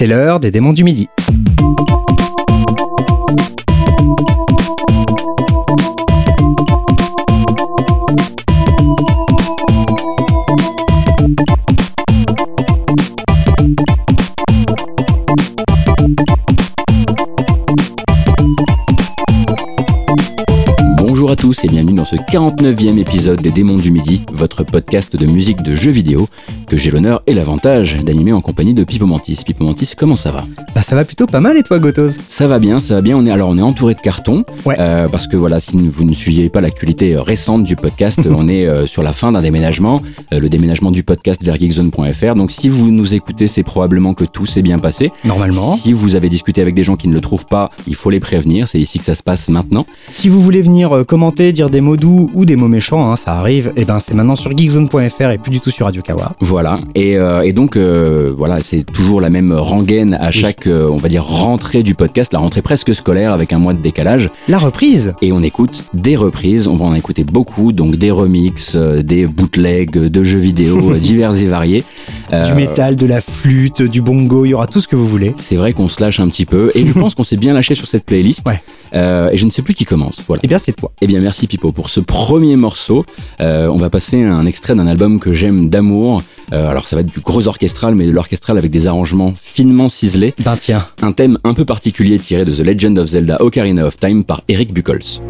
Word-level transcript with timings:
C'est 0.00 0.06
l'heure 0.06 0.38
des 0.38 0.52
démons 0.52 0.72
du 0.72 0.84
midi. 0.84 1.08
Bonjour 20.96 21.32
à 21.32 21.36
tous 21.36 21.64
et 21.64 21.68
bienvenue 21.68 21.94
dans 21.94 22.04
ce 22.04 22.14
49e 22.14 22.98
épisode 22.98 23.42
des 23.42 23.50
Démons 23.50 23.76
du 23.76 23.90
Midi, 23.90 24.22
votre 24.32 24.62
podcast 24.62 25.16
de 25.16 25.26
musique 25.26 25.62
de 25.62 25.74
jeux 25.74 25.90
vidéo 25.90 26.28
que 26.68 26.76
j'ai 26.76 26.90
l'honneur 26.90 27.22
et 27.26 27.34
l'avantage 27.34 27.96
d'animer 28.04 28.32
en 28.32 28.40
compagnie 28.40 28.74
de 28.74 28.84
Pipo 28.84 29.06
Mantis. 29.06 29.38
Pipo 29.44 29.64
Mantis, 29.64 29.94
comment 29.96 30.16
ça 30.16 30.30
va? 30.30 30.44
Bah 30.74 30.82
ça 30.82 30.94
va 30.94 31.04
plutôt 31.04 31.26
pas 31.26 31.40
mal 31.40 31.56
et 31.56 31.62
toi 31.62 31.78
Gotos? 31.78 32.10
Ça 32.28 32.46
va 32.46 32.58
bien, 32.58 32.78
ça 32.78 32.94
va 32.94 33.00
bien. 33.00 33.16
On 33.16 33.24
est 33.26 33.30
alors 33.30 33.48
on 33.48 33.58
est 33.58 33.62
entouré 33.62 33.94
de 33.94 34.00
cartons 34.00 34.44
Ouais. 34.64 34.76
euh, 34.78 35.08
parce 35.08 35.26
que 35.26 35.36
voilà, 35.36 35.60
si 35.60 35.76
vous 35.76 36.04
ne 36.04 36.14
suiviez 36.14 36.50
pas 36.50 36.60
l'actualité 36.60 37.14
euh, 37.14 37.22
récente 37.22 37.64
du 37.64 37.74
podcast, 37.74 38.20
on 38.30 38.48
est 38.48 38.66
euh, 38.66 38.86
sur 38.86 39.02
la 39.02 39.12
fin 39.12 39.32
d'un 39.32 39.40
déménagement, 39.40 40.02
euh, 40.32 40.40
le 40.40 40.48
déménagement 40.48 40.90
du 40.90 41.02
podcast 41.04 41.42
vers 41.44 41.56
geekzone.fr. 41.56 42.34
Donc 42.34 42.52
si 42.52 42.68
vous 42.68 42.90
nous 42.90 43.14
écoutez, 43.14 43.48
c'est 43.48 43.62
probablement 43.62 44.12
que 44.14 44.24
tout 44.24 44.44
s'est 44.46 44.62
bien 44.62 44.78
passé. 44.78 45.10
Normalement. 45.24 45.74
Si 45.76 45.92
vous 45.94 46.16
avez 46.16 46.28
discuté 46.28 46.60
avec 46.60 46.74
des 46.74 46.84
gens 46.84 46.96
qui 46.96 47.08
ne 47.08 47.14
le 47.14 47.20
trouvent 47.20 47.46
pas, 47.46 47.70
il 47.86 47.94
faut 47.94 48.10
les 48.10 48.20
prévenir. 48.20 48.68
C'est 48.68 48.80
ici 48.80 48.98
que 48.98 49.04
ça 49.06 49.14
se 49.14 49.22
passe 49.22 49.48
maintenant. 49.48 49.86
Si 50.10 50.28
vous 50.28 50.40
voulez 50.42 50.60
venir 50.62 51.04
commenter, 51.06 51.52
dire 51.52 51.70
des 51.70 51.80
mots 51.80 51.96
doux 51.96 52.30
ou 52.34 52.44
des 52.44 52.56
mots 52.56 52.68
méchants, 52.68 53.10
hein, 53.10 53.16
ça 53.16 53.32
arrive, 53.34 53.72
et 53.76 53.84
ben 53.84 54.00
c'est 54.00 54.14
maintenant 54.14 54.36
sur 54.36 54.54
geekzone.fr 54.56 55.30
et 55.30 55.38
plus 55.38 55.50
du 55.50 55.60
tout 55.60 55.70
sur 55.70 55.86
Radio 55.86 56.02
Kawa. 56.02 56.34
Voilà. 56.40 56.57
Et, 56.94 57.16
euh, 57.16 57.42
et 57.42 57.52
donc 57.52 57.76
euh, 57.76 58.32
voilà, 58.36 58.62
c'est 58.62 58.84
toujours 58.84 59.20
la 59.20 59.30
même 59.30 59.52
rengaine 59.52 60.16
à 60.20 60.30
chaque, 60.30 60.66
euh, 60.66 60.88
on 60.90 60.96
va 60.96 61.08
dire, 61.08 61.24
rentrée 61.24 61.82
du 61.82 61.94
podcast, 61.94 62.32
la 62.32 62.38
rentrée 62.38 62.62
presque 62.62 62.94
scolaire 62.94 63.32
avec 63.32 63.52
un 63.52 63.58
mois 63.58 63.74
de 63.74 63.80
décalage. 63.80 64.30
La 64.48 64.58
reprise 64.58 65.14
Et 65.22 65.32
on 65.32 65.42
écoute 65.42 65.84
des 65.94 66.16
reprises. 66.16 66.66
On 66.66 66.76
va 66.76 66.86
en 66.86 66.94
écouter 66.94 67.24
beaucoup, 67.24 67.72
donc 67.72 67.96
des 67.96 68.10
remixes, 68.10 68.76
des 68.76 69.26
bootlegs 69.26 69.90
de 69.92 70.22
jeux 70.22 70.38
vidéo 70.38 70.94
divers 71.00 71.40
et 71.40 71.46
variés. 71.46 71.84
Du 72.44 72.54
métal, 72.54 72.96
de 72.96 73.06
la 73.06 73.20
flûte, 73.20 73.82
du 73.82 74.02
bongo, 74.02 74.44
il 74.44 74.50
y 74.50 74.54
aura 74.54 74.66
tout 74.66 74.80
ce 74.80 74.88
que 74.88 74.96
vous 74.96 75.06
voulez. 75.06 75.34
C'est 75.38 75.56
vrai 75.56 75.72
qu'on 75.72 75.88
se 75.88 76.00
lâche 76.00 76.20
un 76.20 76.28
petit 76.28 76.46
peu 76.46 76.70
et 76.74 76.86
je 76.86 76.92
pense 76.98 77.14
qu'on 77.14 77.24
s'est 77.24 77.36
bien 77.36 77.54
lâché 77.54 77.74
sur 77.74 77.86
cette 77.86 78.04
playlist. 78.04 78.46
Ouais. 78.46 78.60
Et 78.92 79.36
je 79.36 79.44
ne 79.44 79.50
sais 79.50 79.62
plus 79.62 79.74
qui 79.74 79.84
commence. 79.84 80.22
Voilà. 80.26 80.40
Eh 80.44 80.48
bien 80.48 80.58
c'est 80.58 80.72
toi. 80.72 80.92
Eh 81.00 81.06
bien, 81.06 81.20
merci 81.20 81.46
Pipo 81.46 81.72
pour 81.72 81.90
ce 81.90 82.00
premier 82.00 82.56
morceau. 82.56 83.04
On 83.38 83.76
va 83.76 83.90
passer 83.90 84.22
un 84.22 84.46
extrait 84.46 84.74
d'un 84.74 84.86
album 84.86 85.20
que 85.20 85.32
j'aime 85.32 85.68
d'amour. 85.68 86.22
Euh, 86.52 86.68
alors, 86.68 86.86
ça 86.86 86.96
va 86.96 87.00
être 87.00 87.12
du 87.12 87.20
gros 87.20 87.46
orchestral, 87.48 87.94
mais 87.94 88.06
de 88.06 88.12
l'orchestral 88.12 88.58
avec 88.58 88.70
des 88.70 88.86
arrangements 88.86 89.34
finement 89.40 89.88
ciselés. 89.88 90.34
Ben 90.44 90.56
tiens. 90.56 90.86
Un 91.02 91.12
thème 91.12 91.38
un 91.44 91.54
peu 91.54 91.64
particulier 91.64 92.18
tiré 92.18 92.44
de 92.44 92.52
The 92.52 92.60
Legend 92.60 92.98
of 92.98 93.08
Zelda 93.08 93.42
Ocarina 93.42 93.86
of 93.86 93.98
Time 93.98 94.24
par 94.24 94.42
Eric 94.48 94.72
Buchholz. 94.72 95.20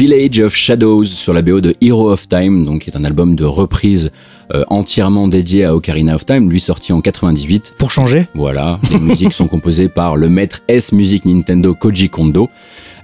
Village 0.00 0.40
of 0.40 0.54
Shadows 0.54 1.04
sur 1.04 1.34
la 1.34 1.42
BO 1.42 1.60
de 1.60 1.76
Hero 1.82 2.10
of 2.10 2.26
Time, 2.26 2.64
donc 2.64 2.80
qui 2.84 2.90
est 2.90 2.96
un 2.96 3.04
album 3.04 3.34
de 3.36 3.44
reprise 3.44 4.10
euh, 4.54 4.64
entièrement 4.68 5.28
dédié 5.28 5.66
à 5.66 5.74
Ocarina 5.74 6.14
of 6.14 6.24
Time, 6.24 6.48
lui 6.50 6.58
sorti 6.58 6.94
en 6.94 7.02
98. 7.02 7.74
Pour 7.76 7.92
changer 7.92 8.26
Voilà, 8.34 8.80
les 8.90 8.98
musiques 9.00 9.34
sont 9.34 9.46
composées 9.46 9.90
par 9.90 10.16
le 10.16 10.30
maître 10.30 10.62
S 10.68 10.92
Music 10.92 11.26
Nintendo 11.26 11.74
Koji 11.74 12.08
Kondo. 12.08 12.48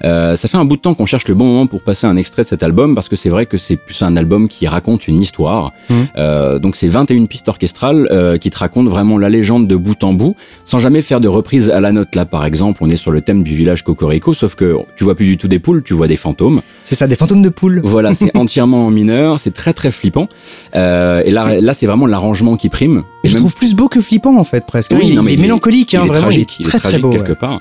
Euh, 0.04 0.37
ça 0.37 0.48
fait 0.48 0.56
un 0.56 0.64
bout 0.64 0.76
de 0.76 0.81
temps 0.81 0.94
qu'on 0.94 1.06
cherche 1.06 1.26
le 1.28 1.34
bon 1.34 1.46
moment 1.46 1.66
pour 1.66 1.82
passer 1.82 2.06
un 2.06 2.16
extrait 2.16 2.43
de 2.43 2.46
cet 2.46 2.62
album 2.62 2.94
parce 2.94 3.08
que 3.08 3.16
c'est 3.16 3.28
vrai 3.28 3.46
que 3.46 3.58
c'est 3.58 3.76
plus 3.76 4.02
un 4.02 4.16
album 4.16 4.48
qui 4.48 4.66
raconte 4.66 5.08
une 5.08 5.20
histoire. 5.20 5.72
Mhm. 5.90 5.96
Euh, 6.16 6.58
donc 6.58 6.76
c'est 6.76 6.88
21 6.88 7.25
pistes 7.26 7.48
orchestrales 7.48 8.08
euh, 8.10 8.38
qui 8.38 8.50
te 8.50 8.58
racontent 8.58 8.90
vraiment 8.90 9.19
la 9.19 9.28
légende 9.28 9.66
de 9.66 9.76
bout 9.76 10.02
en 10.04 10.12
bout 10.12 10.37
sans 10.64 10.78
jamais 10.78 11.02
faire 11.02 11.20
de 11.20 11.28
reprise 11.28 11.70
à 11.70 11.81
la 11.81 11.93
note. 11.93 12.14
Là 12.14 12.25
par 12.25 12.44
exemple 12.44 12.78
on 12.82 12.90
est 12.90 12.96
sur 12.96 13.10
le 13.10 13.20
thème 13.20 13.43
du 13.43 13.54
village 13.54 13.82
Cocorico 13.84 14.34
sauf 14.34 14.54
que 14.54 14.76
tu 14.96 15.04
vois 15.04 15.14
plus 15.14 15.26
du 15.26 15.37
tout 15.38 15.48
des 15.48 15.58
poules, 15.58 15.82
tu 15.82 15.94
vois 15.94 16.06
des 16.08 16.16
fantômes. 16.16 16.60
C'est 16.82 16.94
ça, 16.94 17.06
des 17.06 17.16
fantômes 17.16 17.42
de 17.42 17.49
poules. 17.49 17.81
Voilà, 17.96 18.14
c'est 18.14 18.37
entièrement 18.37 18.87
en 18.87 18.90
mineur, 18.90 19.38
c'est 19.40 19.54
très 19.54 19.72
très 19.72 19.90
flippant. 19.90 20.28
Euh, 20.75 21.22
et 21.25 21.31
là, 21.31 21.60
là 21.60 21.72
c'est 21.72 21.87
vraiment 21.87 22.06
l'arrangement 22.06 22.56
qui 22.56 22.69
prime. 22.69 23.02
Et 23.25 23.28
je 23.28 23.34
même- 23.34 23.42
trouve 23.42 23.54
plus 23.54 23.75
beau 23.75 23.88
que 23.88 24.00
flippant 24.00 24.37
en 24.37 24.44
fait 24.44 24.64
presque. 24.66 24.92
Oui, 24.94 25.08
il, 25.08 25.14
non, 25.14 25.22
mais 25.22 25.32
il 25.32 25.38
est 25.38 25.42
mélancolique, 25.42 25.92
il 25.92 25.96
hein, 25.96 26.04
est 26.04 26.08
vraiment. 26.08 26.22
tragique, 26.22 26.56
il 26.60 26.62
est 26.62 26.66
il 26.66 26.69
très 26.70 26.78
tragique 26.78 27.00
très 27.00 27.02
beau. 27.02 27.12
quelque 27.12 27.31
ouais. 27.31 27.34
part. 27.34 27.60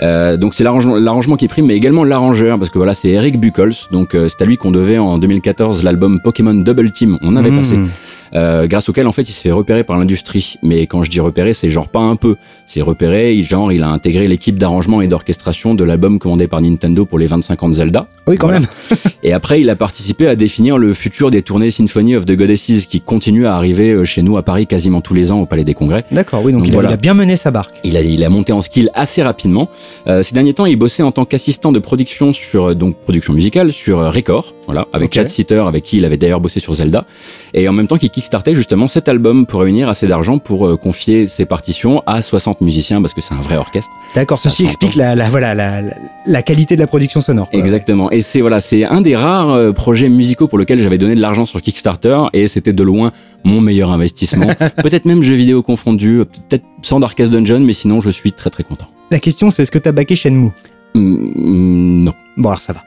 Euh, 0.00 0.36
donc 0.36 0.54
c'est 0.54 0.64
l'arrangement, 0.64 0.96
l'arrangement 0.96 1.36
qui 1.36 1.48
prime, 1.48 1.66
mais 1.66 1.76
également 1.84 2.04
l'arrangeur, 2.04 2.58
parce 2.58 2.70
que 2.70 2.78
voilà, 2.78 2.94
c'est 2.94 3.10
Eric 3.10 3.38
Buchholz. 3.38 3.88
Donc 3.90 4.14
euh, 4.14 4.26
c'est 4.30 4.40
à 4.40 4.46
lui 4.46 4.56
qu'on 4.56 4.70
devait 4.70 4.96
en 4.96 5.18
2014 5.18 5.82
l'album 5.84 6.18
Pokémon 6.18 6.54
Double 6.54 6.90
Team. 6.90 7.18
On 7.20 7.36
avait 7.36 7.50
Mmh. 7.50 7.56
passé, 7.58 7.78
euh, 8.36 8.66
grâce 8.66 8.88
auquel 8.88 9.06
en 9.06 9.12
fait 9.12 9.22
il 9.22 9.32
se 9.32 9.40
fait 9.40 9.50
repérer 9.52 9.84
par 9.84 9.98
l'industrie. 9.98 10.56
Mais 10.62 10.86
quand 10.86 11.02
je 11.02 11.10
dis 11.10 11.20
repérer, 11.20 11.54
c'est 11.54 11.70
genre 11.70 11.88
pas 11.88 12.00
un 12.00 12.16
peu, 12.16 12.36
c'est 12.66 12.80
repérer. 12.82 13.34
il- 13.34 13.44
Genre 13.44 13.72
il 13.72 13.82
a 13.82 13.88
intégré 13.88 14.26
l'équipe 14.28 14.58
d'arrangement 14.58 15.00
et 15.02 15.06
d'orchestration 15.06 15.74
de 15.74 15.84
l'album 15.84 16.18
commandé 16.18 16.46
par 16.48 16.60
Nintendo 16.60 17.04
pour 17.04 17.18
les 17.18 17.26
25 17.26 17.62
ans 17.62 17.68
de 17.68 17.74
Zelda. 17.74 18.06
Oui, 18.26 18.36
quand 18.36 18.46
Voilà. 18.48 18.60
même. 18.60 18.68
Et 19.22 19.32
après, 19.32 19.60
il 19.60 19.70
a 19.70 19.76
participé 19.76 20.26
à 20.28 20.36
définir 20.36 20.76
le 20.76 20.92
futur 20.92 21.30
des 21.30 21.40
tournées 21.42 21.70
Symphony 21.70 22.14
of 22.16 22.26
the 22.26 22.32
Goddesses 22.36 22.86
qui 22.86 23.00
continuent 23.00 23.46
à 23.46 23.54
arriver 23.56 23.90
euh, 23.90 24.04
chez 24.04 24.20
nous 24.22 24.36
à 24.36 24.42
Paris 24.42 24.66
quasiment 24.66 25.00
tous 25.00 25.14
les 25.14 25.32
ans 25.32 25.40
au 25.40 25.46
Palais 25.46 25.64
des 25.64 25.72
Congrès. 25.74 26.04
D'accord, 26.10 26.42
oui, 26.44 26.52
donc, 26.52 26.62
Donc 26.64 26.72
il, 26.72 26.78
a, 26.78 26.82
il 26.90 26.92
a 26.92 26.96
bien 26.98 27.14
mené 27.14 27.36
sa 27.36 27.50
barque. 27.50 27.74
Il 27.84 27.96
a, 27.96 28.02
il 28.02 28.22
a 28.24 28.28
monté 28.28 28.52
en 28.52 28.60
skill 28.60 28.90
assez 28.94 29.22
rapidement. 29.22 29.70
Euh, 30.08 30.22
ces 30.22 30.34
derniers 30.34 30.52
temps, 30.54 30.66
il 30.66 30.76
bossait 30.76 31.02
en 31.02 31.12
tant 31.12 31.24
qu'assistant 31.24 31.72
de 31.72 31.78
production 31.78 32.32
sur 32.32 32.70
euh, 32.70 32.74
donc 32.74 32.96
production 32.98 33.32
musicale 33.32 33.72
sur 33.72 34.12
Record, 34.12 34.54
voilà, 34.66 34.86
avec 34.92 35.08
Ok. 35.08 35.14
Chad 35.14 35.28
Sitter, 35.28 35.62
avec 35.66 35.84
qui 35.84 35.98
il 35.98 36.04
avait 36.04 36.16
d'ailleurs 36.16 36.40
bossé 36.40 36.60
sur 36.60 36.72
Zelda, 36.74 37.04
et 37.52 37.68
en 37.68 37.72
même 37.72 37.86
temps 37.86 37.96
qu'il 37.96 38.10
kickstartait 38.10 38.54
justement 38.54 38.86
cet 38.86 39.08
album 39.08 39.46
pour 39.46 39.60
réunir 39.60 39.88
assez 39.88 40.06
d'argent 40.06 40.38
pour 40.38 40.66
euh, 40.66 40.76
confier 40.76 41.26
ses 41.26 41.44
partitions 41.44 42.02
à 42.06 42.22
60 42.22 42.60
musiciens 42.60 43.00
parce 43.00 43.14
que 43.14 43.20
c'est 43.20 43.34
un 43.34 43.40
vrai 43.40 43.56
orchestre. 43.56 43.90
D'accord, 44.14 44.38
ceci 44.38 44.64
explique 44.64 44.94
la, 44.96 45.14
la, 45.14 45.28
voilà, 45.30 45.54
la, 45.54 46.42
qualité 46.42 46.74
de 46.76 46.80
la 46.80 46.86
production 46.86 47.20
sonore. 47.20 47.50
quoi. 47.50 47.58
Exactement. 47.60 48.10
Et 48.10 48.22
c'est 48.22 48.40
voilà, 48.40 48.60
c'est 48.60 48.84
un 48.84 49.00
des 49.00 49.16
rares 49.16 49.50
euh, 49.50 49.72
projets 49.72 50.08
musicaux 50.08 50.48
pour 50.48 50.58
lequel 50.58 50.78
j'avais 50.80 50.98
donné 50.98 51.14
de 51.14 51.20
l'argent 51.20 51.46
sur 51.46 51.60
Kickstarter 51.62 52.18
et 52.32 52.48
c'était 52.48 52.72
de 52.72 52.82
loin 52.82 53.12
mon 53.44 53.60
meilleur 53.60 53.90
investissement. 53.90 54.46
peut-être 54.82 55.04
même 55.04 55.22
jeux 55.22 55.34
vidéo 55.34 55.62
confondus, 55.62 56.20
euh, 56.20 56.24
peut-être 56.24 56.64
sans 56.82 57.00
Darkest 57.00 57.32
Dungeon, 57.32 57.60
mais 57.60 57.72
sinon 57.72 58.00
je 58.00 58.10
suis 58.10 58.32
très 58.32 58.50
très 58.50 58.62
content. 58.64 58.86
La 59.10 59.18
question, 59.18 59.50
c'est 59.50 59.62
est-ce 59.62 59.70
que 59.70 59.78
t'as 59.78 59.92
baqué 59.92 60.16
Shenmue? 60.16 60.50
Hum, 60.94 61.32
non. 62.04 62.12
Bon, 62.36 62.48
alors 62.48 62.60
ça 62.60 62.72
va. 62.72 62.82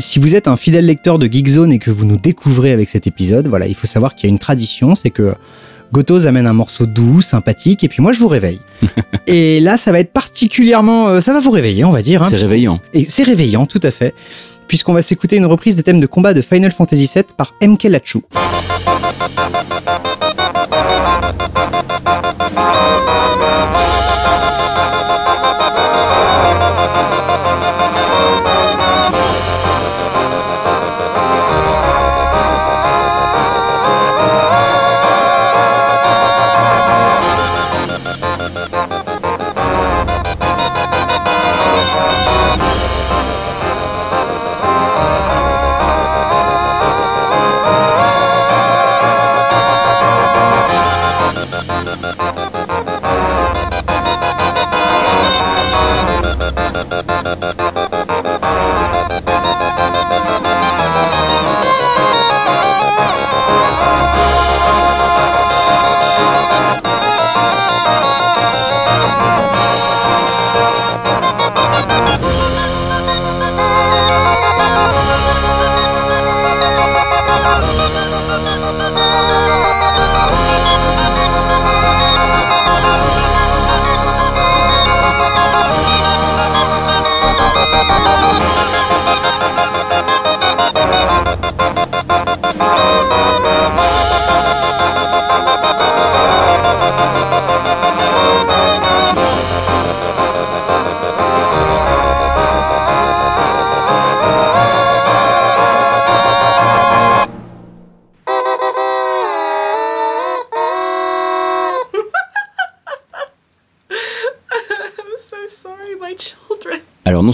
Si 0.00 0.18
vous 0.18 0.34
êtes 0.34 0.48
un 0.48 0.56
fidèle 0.56 0.86
lecteur 0.86 1.18
de 1.18 1.26
Geekzone 1.30 1.72
et 1.72 1.78
que 1.78 1.90
vous 1.90 2.06
nous 2.06 2.16
découvrez 2.16 2.72
avec 2.72 2.88
cet 2.88 3.06
épisode, 3.06 3.48
voilà, 3.48 3.66
il 3.66 3.74
faut 3.74 3.86
savoir 3.86 4.14
qu'il 4.14 4.28
y 4.28 4.30
a 4.30 4.32
une 4.32 4.38
tradition, 4.38 4.94
c'est 4.94 5.10
que 5.10 5.34
Gotos 5.92 6.26
amène 6.26 6.46
un 6.46 6.54
morceau 6.54 6.86
doux, 6.86 7.20
sympathique, 7.20 7.84
et 7.84 7.88
puis 7.88 8.00
moi 8.02 8.14
je 8.14 8.18
vous 8.18 8.28
réveille. 8.28 8.60
et 9.26 9.60
là, 9.60 9.76
ça 9.76 9.92
va 9.92 10.00
être 10.00 10.12
particulièrement, 10.12 11.08
euh, 11.08 11.20
ça 11.20 11.34
va 11.34 11.40
vous 11.40 11.50
réveiller, 11.50 11.84
on 11.84 11.92
va 11.92 12.00
dire. 12.00 12.22
hein, 12.22 12.26
c'est 12.30 12.36
réveillant. 12.36 12.80
et 12.94 13.04
c'est 13.04 13.24
réveillant, 13.24 13.66
tout 13.66 13.80
à 13.82 13.90
fait, 13.90 14.14
puisqu'on 14.68 14.94
va 14.94 15.02
s'écouter 15.02 15.36
une 15.36 15.46
reprise 15.46 15.76
des 15.76 15.82
thèmes 15.82 16.00
de 16.00 16.06
combat 16.06 16.32
de 16.32 16.40
Final 16.40 16.72
Fantasy 16.72 17.10
VII 17.14 17.24
par 17.36 17.52
MK 17.62 17.82
Lachu. 17.84 18.20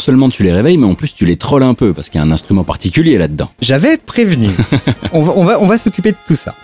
Seulement 0.07 0.29
tu 0.29 0.45
les 0.45 0.53
réveilles, 0.53 0.79
mais 0.79 0.87
en 0.87 0.95
plus 0.95 1.13
tu 1.15 1.25
les 1.25 1.37
trolls 1.37 1.65
un 1.65 1.75
peu 1.75 1.93
parce 1.93 2.11
qu'il 2.11 2.21
y 2.21 2.23
a 2.23 2.27
un 2.27 2.31
instrument 2.31 2.63
particulier 2.63 3.19
là-dedans. 3.19 3.51
J'avais 3.61 3.97
prévenu. 3.97 4.51
on 5.13 5.23
va, 5.23 5.33
on 5.37 5.45
va, 5.45 5.61
on 5.61 5.67
va 5.67 5.79
s'occuper 5.79 6.13
de 6.13 6.17
tout 6.25 6.37
ça. 6.37 6.55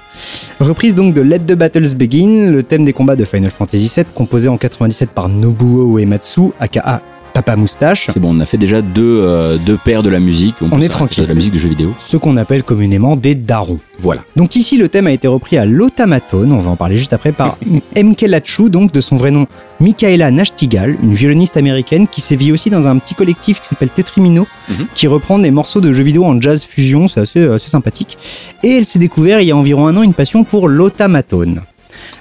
Reprise 0.61 0.94
donc 0.94 1.12
de 1.12 1.23
Let 1.23 1.41
the 1.41 1.55
Battles 1.55 1.97
Begin, 1.97 2.50
le 2.53 2.62
thème 2.62 2.85
des 2.85 2.93
combats 2.93 3.17
de 3.17 3.25
Final 3.25 3.50
Fantasy 3.50 3.91
VII, 3.94 4.05
composé 4.15 4.49
en 4.49 4.59
97 4.59 5.11
par 5.11 5.29
Nobuo 5.29 5.99
Uematsu, 5.99 6.53
aka 6.61 7.03
Papa 7.33 7.56
Moustache, 7.56 8.06
C'est 8.12 8.21
bon, 8.21 8.37
on 8.37 8.41
a 8.41 8.44
fait 8.44 8.59
déjà 8.59 8.83
deux, 8.83 9.21
euh, 9.23 9.56
deux 9.56 9.79
paires 9.79 10.03
de 10.03 10.11
la 10.11 10.21
musique. 10.21 10.55
On 10.61 10.81
est 10.81 10.89
tranquille. 10.89 11.25
De 11.25 11.29
la 11.29 11.35
musique 11.35 11.55
de 11.55 11.59
jeux 11.59 11.69
vidéo. 11.69 11.93
ce 11.99 12.17
qu'on 12.17 12.37
appelle 12.37 12.62
communément 12.62 13.17
des 13.17 13.35
darons. 13.35 13.81
Voilà. 13.99 14.22
Donc 14.37 14.55
ici, 14.55 14.77
le 14.77 14.89
thème 14.89 15.06
a 15.06 15.13
été 15.13 15.29
repris 15.29 15.56
à 15.56 15.65
l'automatone, 15.65 16.53
on 16.53 16.58
va 16.58 16.70
en 16.70 16.77
parler 16.77 16.96
juste 16.96 17.13
après, 17.13 17.32
par 17.32 17.56
MK 17.96 18.22
Lachu, 18.22 18.69
donc 18.69 18.93
de 18.93 19.01
son 19.01 19.17
vrai 19.17 19.31
nom 19.31 19.46
Michaela 19.82 20.31
Nachtigal, 20.31 20.96
une 21.03 21.12
violoniste 21.12 21.56
américaine 21.56 22.06
qui 22.06 22.20
sévit 22.20 22.53
aussi 22.53 22.70
dans 22.70 22.86
un 22.86 22.98
petit 22.98 23.17
collectif 23.17 23.60
qui 23.60 23.67
s'appelle 23.67 23.91
Tetrimino, 23.91 24.46
Mhm. 24.69 24.86
qui 24.94 25.08
reprend 25.08 25.41
des 25.41 25.51
morceaux 25.51 25.81
de 25.81 25.93
jeux 25.93 26.05
vidéo 26.05 26.24
en 26.24 26.41
jazz 26.41 26.62
fusion, 26.65 27.08
c'est 27.08 27.19
assez, 27.20 27.43
assez 27.48 27.69
sympathique. 27.69 28.17
Et 28.62 28.77
elle 28.77 28.86
s'est 28.86 29.01
découvert 29.01 29.41
il 29.41 29.48
y 29.48 29.51
a 29.51 29.56
environ 29.56 29.89
un 29.89 29.96
an 29.96 30.03
une 30.05 30.15
passion 30.15 30.44
pour 30.44 30.69
l'automatone. 30.69 31.62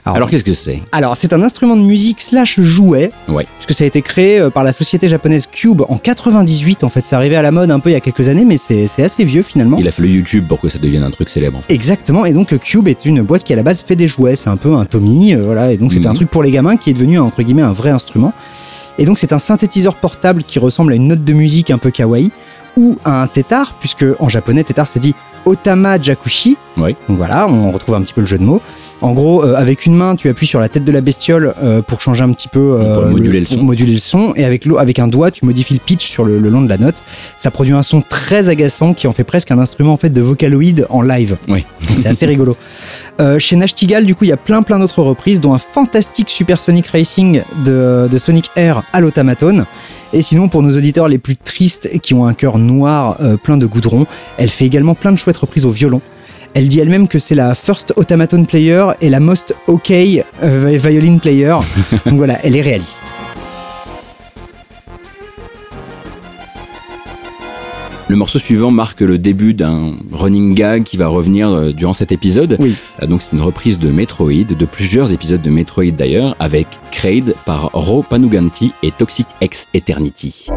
Alors 0.06 0.30
qu'est-ce 0.30 0.44
que 0.44 0.54
c'est 0.54 0.82
Alors, 0.92 1.16
c'est 1.16 1.32
un 1.34 1.42
instrument 1.44 1.76
de 1.76 1.82
musique 1.84 2.22
slash 2.22 2.60
jouet, 2.60 3.12
Ouais. 3.30 3.46
puisque 3.60 3.78
ça 3.78 3.84
a 3.84 3.88
été 3.88 4.02
créé 4.02 4.40
euh, 4.40 4.50
par 4.50 4.64
la 4.64 4.74
société 4.74 5.08
japonaise 5.08 5.48
Cube 5.52 5.82
en 5.88 5.98
98. 5.98 6.84
En 6.84 6.90
fait, 6.90 7.04
c'est 7.06 7.16
arrivé 7.16 7.36
à 7.36 7.42
la 7.44 7.52
mode 7.52 7.70
un 7.72 7.80
peu 7.80 7.90
il 7.90 7.94
y 7.94 7.96
a 7.96 8.00
quelques 8.00 8.28
années, 8.28 8.46
mais 8.46 8.58
c'est 8.58 8.88
assez 9.04 9.24
vieux 9.24 9.44
finalement. 9.44 9.78
Il 9.80 9.88
a 9.88 9.92
fait 9.92 10.02
le 10.02 10.10
YouTube 10.10 10.46
pour 10.48 10.60
que 10.60 10.70
ça 10.70 10.80
devienne 10.80 11.04
un 11.04 11.12
truc 11.12 11.30
célèbre. 11.30 11.60
en 11.60 11.62
fait. 11.62 11.74
Exactement, 11.74 12.26
et 12.26 12.34
donc 12.34 12.52
euh, 12.54 12.58
Cube 12.58 12.88
est 12.88 13.06
une 13.06 13.22
boîte 13.22 13.44
qui 13.44 13.54
à 13.54 13.56
la 13.56 13.64
base 13.64 13.82
fait 13.82 13.96
des 13.96 14.08
jouets, 14.08 14.36
c'est 14.36 14.50
un 14.50 14.58
peu 14.58 14.74
un 14.74 14.86
Tommy, 14.86 15.36
euh, 15.36 15.44
voilà, 15.44 15.72
et 15.72 15.78
donc 15.78 15.92
c'était 15.94 16.06
Mhm. 16.06 16.12
un 16.12 16.16
truc 16.16 16.30
pour 16.32 16.42
les 16.44 16.52
gamins 16.52 16.78
qui 16.78 16.90
est 16.90 16.94
devenu 16.94 17.20
entre 17.20 17.44
guillemets 17.44 17.62
un 17.62 17.74
vrai 17.74 17.92
instrument. 17.92 18.34
Et 18.98 19.06
donc 19.06 19.18
c'est 19.20 19.34
un 19.34 19.40
synthétiseur 19.40 19.96
portable 19.96 20.44
qui 20.44 20.60
ressemble 20.60 20.92
à 20.94 20.96
une 20.96 21.08
note 21.08 21.24
de 21.24 21.34
musique 21.34 21.72
un 21.72 21.78
peu 21.78 21.92
kawaii, 21.92 22.32
ou 22.78 22.98
à 23.06 23.22
un 23.22 23.28
tétard, 23.28 23.76
puisque 23.80 24.06
en 24.20 24.30
japonais 24.30 24.64
tétard 24.64 24.88
se 24.88 25.00
dit 25.00 25.16
Otama 25.46 26.00
Jakushi. 26.02 26.58
Ouais. 26.78 26.96
Donc 27.10 27.18
voilà, 27.18 27.48
on 27.48 27.72
retrouve 27.72 27.96
un 27.96 28.02
petit 28.02 28.14
peu 28.14 28.22
le 28.22 28.28
jeu 28.28 28.38
de 28.38 28.44
mots. 28.44 28.62
En 29.02 29.14
gros, 29.14 29.44
euh, 29.44 29.56
avec 29.56 29.86
une 29.86 29.96
main, 29.96 30.16
tu 30.16 30.30
appuies 30.30 30.46
sur 30.48 30.60
la 30.60 30.70
tête 30.70 30.86
de 30.86 30.92
la 30.92 31.02
bestiole 31.02 31.54
euh, 31.62 31.82
pour 31.82 32.02
changer 32.02 32.24
un 32.24 32.32
petit 32.32 32.48
peu 32.48 32.78
euh, 32.80 33.02
Pour 33.02 33.12
moduler 33.12 33.40
le 33.40 33.46
son. 33.48 33.56
pour 33.56 33.64
moduler 33.64 33.94
le 33.94 34.00
son, 34.00 34.34
et 34.36 34.46
avec 34.46 34.66
l'eau, 34.66 34.78
avec 34.78 35.00
un 35.00 35.08
doigt, 35.08 35.32
tu 35.32 35.44
modifies 35.46 35.74
le 35.74 35.80
pitch 35.80 36.06
sur 36.08 36.24
le, 36.24 36.38
le 36.38 36.50
long 36.50 36.62
de 36.62 36.70
la 36.70 36.78
note. 36.78 37.02
Ça 37.38 37.50
produit 37.50 37.74
un 37.74 37.82
son 37.82 38.02
très 38.02 38.50
agaçant 38.50 38.94
qui 38.94 39.08
en 39.08 39.12
fait 39.12 39.24
presque 39.24 39.50
un 39.52 39.58
instrument 39.58 39.94
en 39.94 39.98
fait 39.98 40.12
de 40.12 40.22
vocaloïde 40.22 40.86
en 40.90 41.02
live. 41.02 41.38
Oui. 41.48 41.66
C'est 41.98 42.10
assez 42.10 42.26
rigolo. 42.26 42.56
Chez 43.38 43.56
Nachtigal, 43.56 44.06
du 44.06 44.16
coup, 44.16 44.24
il 44.24 44.30
y 44.30 44.34
a 44.34 44.38
plein 44.38 44.64
plein 44.64 44.80
d'autres 44.80 45.04
reprises, 45.04 45.42
dont 45.42 45.54
un 45.54 45.60
fantastique 45.60 46.30
Supersonic 46.30 46.88
Racing 46.88 47.44
de, 47.66 48.08
de 48.10 48.18
Sonic 48.18 48.50
Air 48.56 48.82
à 48.94 49.02
l'automatone. 49.02 49.66
Et 50.14 50.22
sinon, 50.22 50.50
pour 50.50 50.62
nos 50.62 50.76
auditeurs 50.78 51.08
les 51.08 51.18
plus 51.18 51.38
tristes 51.38 51.90
qui 52.02 52.14
ont 52.14 52.26
un 52.26 52.34
cœur 52.34 52.58
noir 52.58 53.18
euh, 53.22 53.38
plein 53.38 53.58
de 53.58 53.66
goudron, 53.66 54.06
elle 54.38 54.50
fait 54.50 54.66
également 54.66 54.96
plein 54.96 55.12
de 55.12 55.18
chouettes 55.18 55.38
reprises 55.38 55.66
au 55.66 55.72
violon. 55.72 56.02
Elle 56.54 56.68
dit 56.68 56.80
elle-même 56.80 57.08
que 57.08 57.18
c'est 57.18 57.36
la 57.36 57.56
first 57.56 57.94
automaton 57.96 58.44
player 58.44 58.86
et 59.00 59.10
la 59.10 59.22
most 59.22 59.56
ok 59.68 59.92
euh, 59.92 60.78
violin 60.78 61.18
player. 61.18 61.56
Donc 62.06 62.16
voilà, 62.16 62.40
elle 62.44 62.58
est 62.58 62.62
réaliste. 62.62 63.14
Le 68.12 68.18
morceau 68.18 68.40
suivant 68.40 68.72
marque 68.72 69.00
le 69.00 69.18
début 69.18 69.54
d'un 69.54 69.94
running 70.12 70.54
gag 70.54 70.84
qui 70.84 70.98
va 70.98 71.08
revenir 71.08 71.50
euh, 71.50 71.72
durant 71.72 71.94
cet 71.94 72.12
épisode. 72.12 72.58
Oui. 72.60 72.76
Euh, 73.02 73.08
Donc 73.08 73.22
c'est 73.22 73.32
une 73.32 73.42
reprise 73.42 73.80
de 73.80 73.90
Metroid, 73.90 74.44
de 74.44 74.66
plusieurs 74.66 75.14
épisodes 75.14 75.42
de 75.42 75.50
Metroid 75.50 75.92
d'ailleurs, 75.92 76.36
avec 76.38 76.68
Kraid 76.92 77.36
par 77.46 77.70
Ro 77.72 78.04
Panuganti 78.04 78.74
et 78.84 78.92
Toxic 78.92 79.28
X 79.42 79.70
Eternity. 79.74 80.48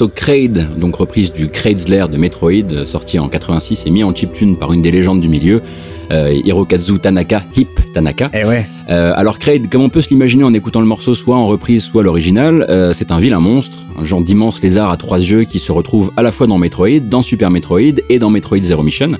Morceau 0.00 0.14
Kraid, 0.14 0.78
donc 0.78 0.94
reprise 0.94 1.32
du 1.32 1.48
Kraid's 1.48 1.88
Lair 1.88 2.08
de 2.08 2.16
Metroid, 2.18 2.84
sorti 2.84 3.18
en 3.18 3.28
86 3.28 3.84
et 3.84 3.90
mis 3.90 4.04
en 4.04 4.14
chiptune 4.14 4.56
par 4.56 4.72
une 4.72 4.80
des 4.80 4.92
légendes 4.92 5.20
du 5.20 5.28
milieu, 5.28 5.60
euh, 6.12 6.32
Hirokazu 6.44 7.00
Tanaka, 7.00 7.42
Hip 7.56 7.66
Tanaka. 7.94 8.30
Eh 8.32 8.44
ouais. 8.44 8.64
Euh, 8.90 9.12
alors 9.16 9.40
Kraid, 9.40 9.68
comme 9.68 9.82
on 9.82 9.88
peut 9.88 10.00
se 10.00 10.10
l'imaginer 10.10 10.44
en 10.44 10.54
écoutant 10.54 10.78
le 10.78 10.86
morceau 10.86 11.16
soit 11.16 11.34
en 11.34 11.48
reprise 11.48 11.82
soit 11.82 12.04
l'original, 12.04 12.64
euh, 12.68 12.92
c'est 12.92 13.10
un 13.10 13.18
vilain 13.18 13.40
monstre, 13.40 13.78
un 14.00 14.04
genre 14.04 14.20
d'immense 14.20 14.62
lézard 14.62 14.92
à 14.92 14.96
trois 14.96 15.18
yeux 15.18 15.42
qui 15.42 15.58
se 15.58 15.72
retrouve 15.72 16.12
à 16.16 16.22
la 16.22 16.30
fois 16.30 16.46
dans 16.46 16.58
Metroid, 16.58 17.00
dans 17.00 17.22
Super 17.22 17.50
Metroid 17.50 18.00
et 18.08 18.20
dans 18.20 18.30
Metroid 18.30 18.62
Zero 18.62 18.84
Mission. 18.84 19.16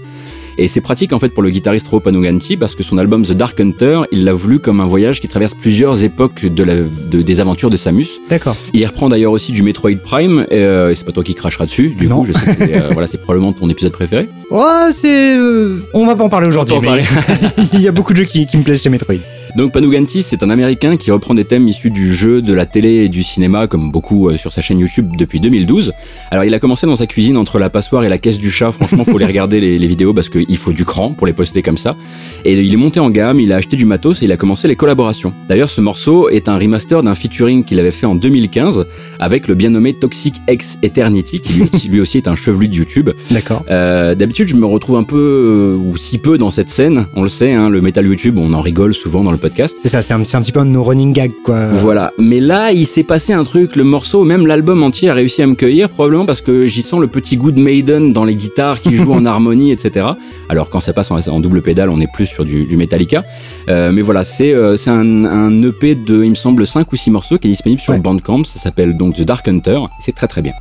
Et 0.61 0.67
c'est 0.67 0.81
pratique 0.81 1.13
en 1.13 1.19
fait 1.21 1.29
pour 1.29 1.43
le 1.45 1.51
guitariste 1.51 1.87
Ro 1.87 2.01
Panuganti 2.01 2.57
parce 2.57 2.75
que 2.75 2.83
son 2.83 2.99
album 2.99 3.23
The 3.25 3.33
Dark 3.33 3.59
Hunter, 3.61 4.01
il 4.11 4.25
l'a 4.25 4.33
voulu 4.35 4.59
comme 4.59 4.81
un 4.81 4.87
voyage 4.87 5.21
qui 5.21 5.29
traverse 5.29 5.55
plusieurs 5.55 6.03
époques 6.03 6.45
de 6.45 6.65
la, 6.65 6.75
de- 6.75 7.23
des 7.23 7.41
aventures 7.41 7.71
de 7.71 7.77
Samus. 7.77 8.09
D'accord. 8.29 8.57
Il 8.75 8.81
y 8.81 8.87
reprend 8.87 9.09
d'ailleurs 9.09 9.31
aussi 9.33 9.53
du 9.53 9.63
Metroid 9.63 9.93
Prime, 10.03 10.47
et, 10.51 10.57
euh, 10.57 10.91
et 10.91 10.95
c'est 10.97 11.05
pas 11.05 11.13
toi 11.13 11.23
qui 11.23 11.35
crachera 11.37 11.65
dessus, 11.67 11.91
du 11.91 12.09
Non. 12.09 12.23
coup 12.23 12.27
je 12.27 12.33
sais 12.33 12.47
que 12.47 12.53
c'est 12.53 12.77
euh, 12.83 12.89
voilà, 12.93 13.07
c'est 13.07 13.23
probablement 13.23 13.53
ton 13.53 13.69
épisode 13.71 13.93
préféré. 13.93 14.29
Oh, 14.51 14.67
c'est. 14.91 15.37
euh, 15.39 15.77
On 15.95 16.07
va 16.07 16.17
pas 16.17 16.25
en 16.25 16.29
parler 16.29 16.49
aujourd'hui. 16.49 16.75
Mais 16.83 17.03
Il 17.75 17.81
y 17.81 17.87
a 17.89 17.93
beaucoup 17.93 18.13
de 18.13 18.19
jeux 18.19 18.25
qui, 18.25 18.47
qui 18.49 18.57
me 18.57 18.63
plaisent 18.65 18.83
chez 18.83 18.91
Metroid. 18.91 19.15
Donc 19.57 19.73
Panuganti, 19.73 20.23
c'est 20.23 20.43
un 20.43 20.51
américain 20.51 20.97
qui 20.97 21.11
reprend 21.11 21.35
des 21.35 21.45
thèmes 21.45 21.67
issus 21.69 21.91
du 21.91 22.13
jeu, 22.13 22.43
de 22.43 22.53
la 22.53 22.67
télé 22.67 23.05
et 23.05 23.09
du 23.09 23.23
cinéma, 23.23 23.67
comme 23.67 23.91
beaucoup 23.91 24.29
euh, 24.29 24.37
sur 24.37 24.53
sa 24.53 24.61
chaîne 24.61 24.79
YouTube 24.79 25.17
depuis 25.17 25.41
2012. 25.41 25.93
Alors 26.31 26.45
il 26.45 26.55
a 26.55 26.59
commencé 26.59 26.87
dans 26.87 26.97
sa 26.97 27.07
cuisine 27.07 27.37
entre 27.37 27.59
la 27.59 27.71
passoire 27.71 28.05
et 28.05 28.09
la 28.09 28.19
caisse 28.19 28.39
du 28.39 28.51
chat. 28.51 28.73
Franchement, 28.73 29.05
faut 29.05 29.19
les 29.19 29.25
regarder 29.27 29.61
les, 29.61 29.79
les 29.79 29.87
vidéos 29.87 30.13
parce 30.13 30.29
qu'il 30.29 30.57
faut 30.57 30.73
du 30.73 30.85
cran 30.85 31.11
pour 31.13 31.27
les 31.27 31.33
poster 31.33 31.63
comme 31.63 31.79
ça. 31.79 31.97
Et 32.45 32.61
il 32.61 32.73
est 32.73 32.77
monté 32.77 33.01
en 33.01 33.11
gamme, 33.11 33.41
il 33.41 33.53
a 33.53 33.57
acheté 33.57 33.77
du 33.77 33.87
matos 33.87 34.23
et 34.23 34.27
il 34.27 34.33
a 34.33 34.37
commencé 34.37 34.69
les 34.69 34.77
collaborations. 34.77 35.33
D'ailleurs, 35.49 35.71
ce 35.71 35.81
morceau 35.81 36.29
est 36.29 36.49
un 36.49 36.59
remaster 36.59 37.03
d'un 37.03 37.15
featuring 37.15 37.65
qu'il 37.65 37.79
avait 37.81 37.91
fait 37.91 38.07
en 38.07 38.15
2015 38.15 38.87
avec 39.19 39.49
le 39.49 39.55
bien 39.55 39.71
nommé 39.71 39.95
Toxic 39.95 40.35
X 40.49 40.79
Eternity, 40.83 41.41
qui 41.41 41.55
lui, 41.55 41.71
lui 41.91 42.01
aussi 42.01 42.19
est 42.19 42.29
un 42.29 42.37
chevelu 42.37 42.69
de 42.69 42.75
YouTube. 42.75 43.11
D'accord. 43.31 43.65
Euh, 43.71 44.15
D'habitude, 44.15 44.49
je 44.49 44.57
me 44.57 44.67
retrouve 44.67 44.97
un 44.97 45.05
peu 45.05 45.17
euh, 45.17 45.77
ou 45.77 45.97
si 45.97 46.19
peu 46.19 46.39
dans 46.39 46.51
cette 46.51 46.71
scène. 46.71 47.07
On 47.15 47.23
le 47.23 47.29
sait, 47.29 47.53
hein, 47.53 47.71
le 47.71 47.81
métal 47.81 48.07
YouTube, 48.07 48.39
on 48.39 48.53
en 48.53 48.61
rigole 48.61 48.95
souvent 48.95 49.25
dans 49.25 49.33
le 49.33 49.38
podcast. 49.39 49.77
C'est 49.83 49.89
ça, 49.89 50.03
c'est 50.03 50.13
un, 50.15 50.21
petit 50.21 50.53
peu 50.53 50.61
un 50.61 50.65
de 50.67 50.71
nos 50.71 50.83
running 50.85 51.13
gags, 51.13 51.33
quoi. 51.45 51.67
Voilà. 51.69 52.13
Mais 52.19 52.41
là, 52.41 52.73
il 52.73 52.87
s'est 52.87 53.03
passé 53.03 53.33
un 53.33 53.45
truc. 53.45 53.77
Le 53.77 53.85
morceau, 53.85 54.25
même 54.25 54.47
l'album 54.47 54.83
entier, 54.83 55.09
a 55.11 55.15
réussi 55.15 55.43
à 55.43 55.47
me 55.47 55.55
cueillir, 55.55 55.89
probablement 55.89 56.27
parce 56.27 56.41
que 56.41 56.67
j'y 56.67 56.83
sens 56.83 57.01
le 57.01 57.07
petit 57.07 57.37
goût 57.37 57.51
de 57.51 57.61
Maiden 57.61 58.13
dans 58.13 58.25
les 58.25 58.35
guitares 58.35 58.81
qui 58.81 58.97
jouent 58.97 59.13
en 59.15 59.25
harmonie, 59.27 59.73
etc. 59.73 60.07
Alors 60.49 60.71
quand 60.71 60.81
ça 60.81 60.93
passe 60.93 61.11
en, 61.11 61.19
en 61.19 61.41
double 61.41 61.63
pédale, 61.63 61.91
on 61.91 62.01
est 62.01 62.13
plus 62.13 62.27
sur 62.27 62.45
du, 62.45 62.65
du 62.65 62.77
Metallica. 62.77 63.25
Euh, 63.69 63.93
mais 63.93 64.03
voilà, 64.03 64.25
c'est 64.25 64.53
euh, 64.53 64.77
un, 64.87 65.25
un 65.25 65.63
EP 65.63 65.95
de, 65.95 66.25
il 66.25 66.31
me 66.31 66.35
semble, 66.35 66.67
5 66.67 66.93
ou 66.93 66.97
6 66.97 67.11
morceaux 67.11 67.39
qui 67.39 67.49
est 67.49 67.51
disponible 67.51 67.81
sur 67.81 67.93
Ouais. 67.93 67.99
Bandcamp. 68.01 68.45
Ça 68.45 68.59
s'appelle 68.61 68.97
donc 68.97 69.15
The 69.15 69.23
Dark 69.23 69.49
Hunter. 69.49 69.81
C'est 70.01 70.15
très 70.15 70.27
très 70.29 70.43
bien. 70.43 70.53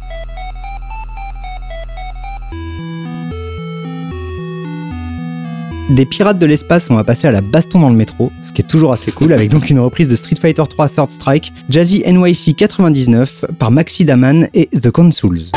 Des 5.89 6.05
pirates 6.05 6.37
de 6.37 6.45
l'espace, 6.45 6.89
on 6.89 6.95
va 6.95 7.05
passer 7.05 7.27
à 7.27 7.31
la 7.31 7.39
baston 7.39 7.79
dans 7.79 7.89
le 7.89 7.95
métro, 7.95 8.29
ce 8.43 8.51
qui 8.51 8.61
est 8.61 8.67
toujours 8.67 8.91
assez 8.91 9.09
cool, 9.11 9.31
avec 9.31 9.49
donc 9.49 9.69
une 9.69 9.79
reprise 9.79 10.09
de 10.09 10.17
Street 10.17 10.35
Fighter 10.39 10.63
3 10.69 10.89
Third 10.89 11.11
Strike, 11.11 11.53
Jazzy 11.69 12.03
NYC 12.05 12.57
99 12.57 13.45
par 13.57 13.71
Maxi 13.71 14.03
Daman 14.03 14.49
et 14.53 14.67
The 14.67 14.91
Consuls. 14.91 15.51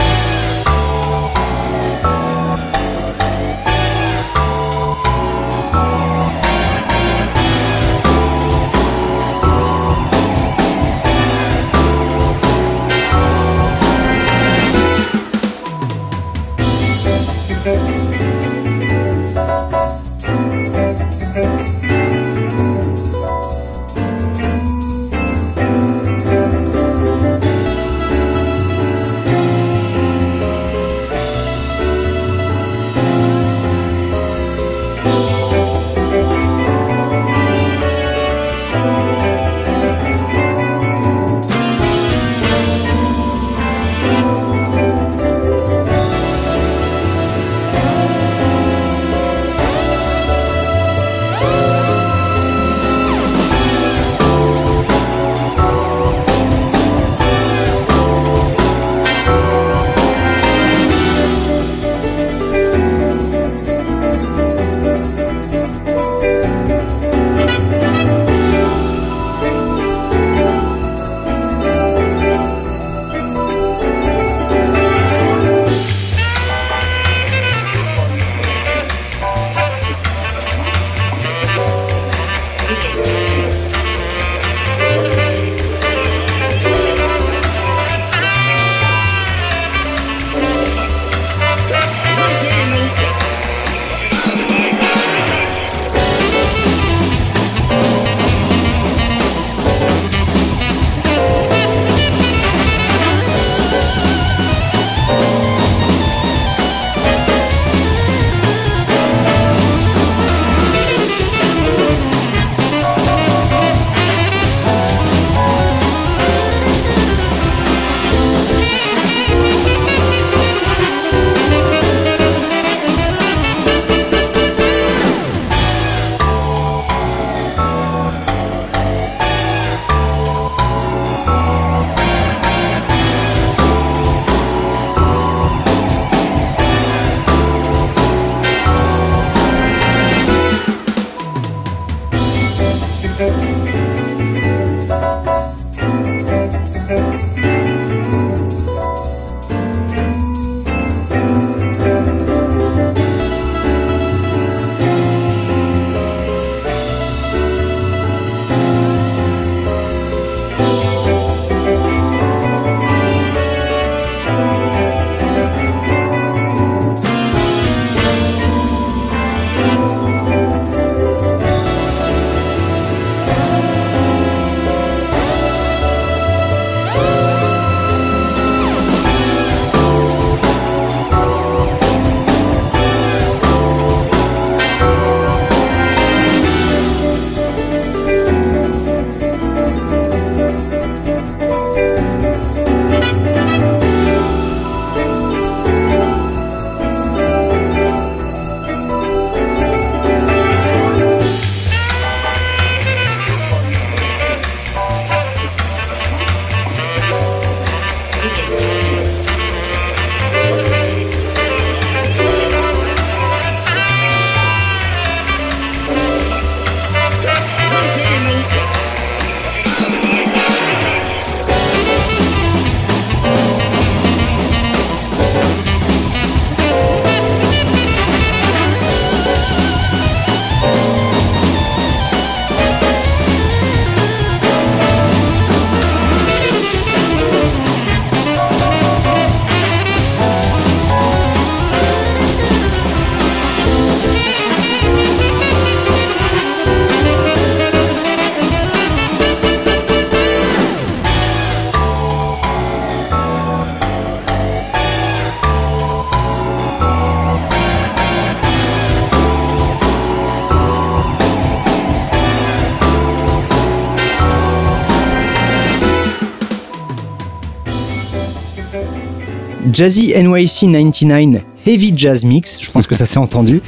Jazzy 269.80 270.12
NYC 270.14 270.70
99 270.70 271.42
Heavy 271.64 271.94
Jazz 271.96 272.22
Mix, 272.22 272.58
je 272.60 272.70
pense 272.70 272.86
que 272.86 272.94
ça 272.94 273.06
s'est 273.06 273.16
entendu. 273.16 273.62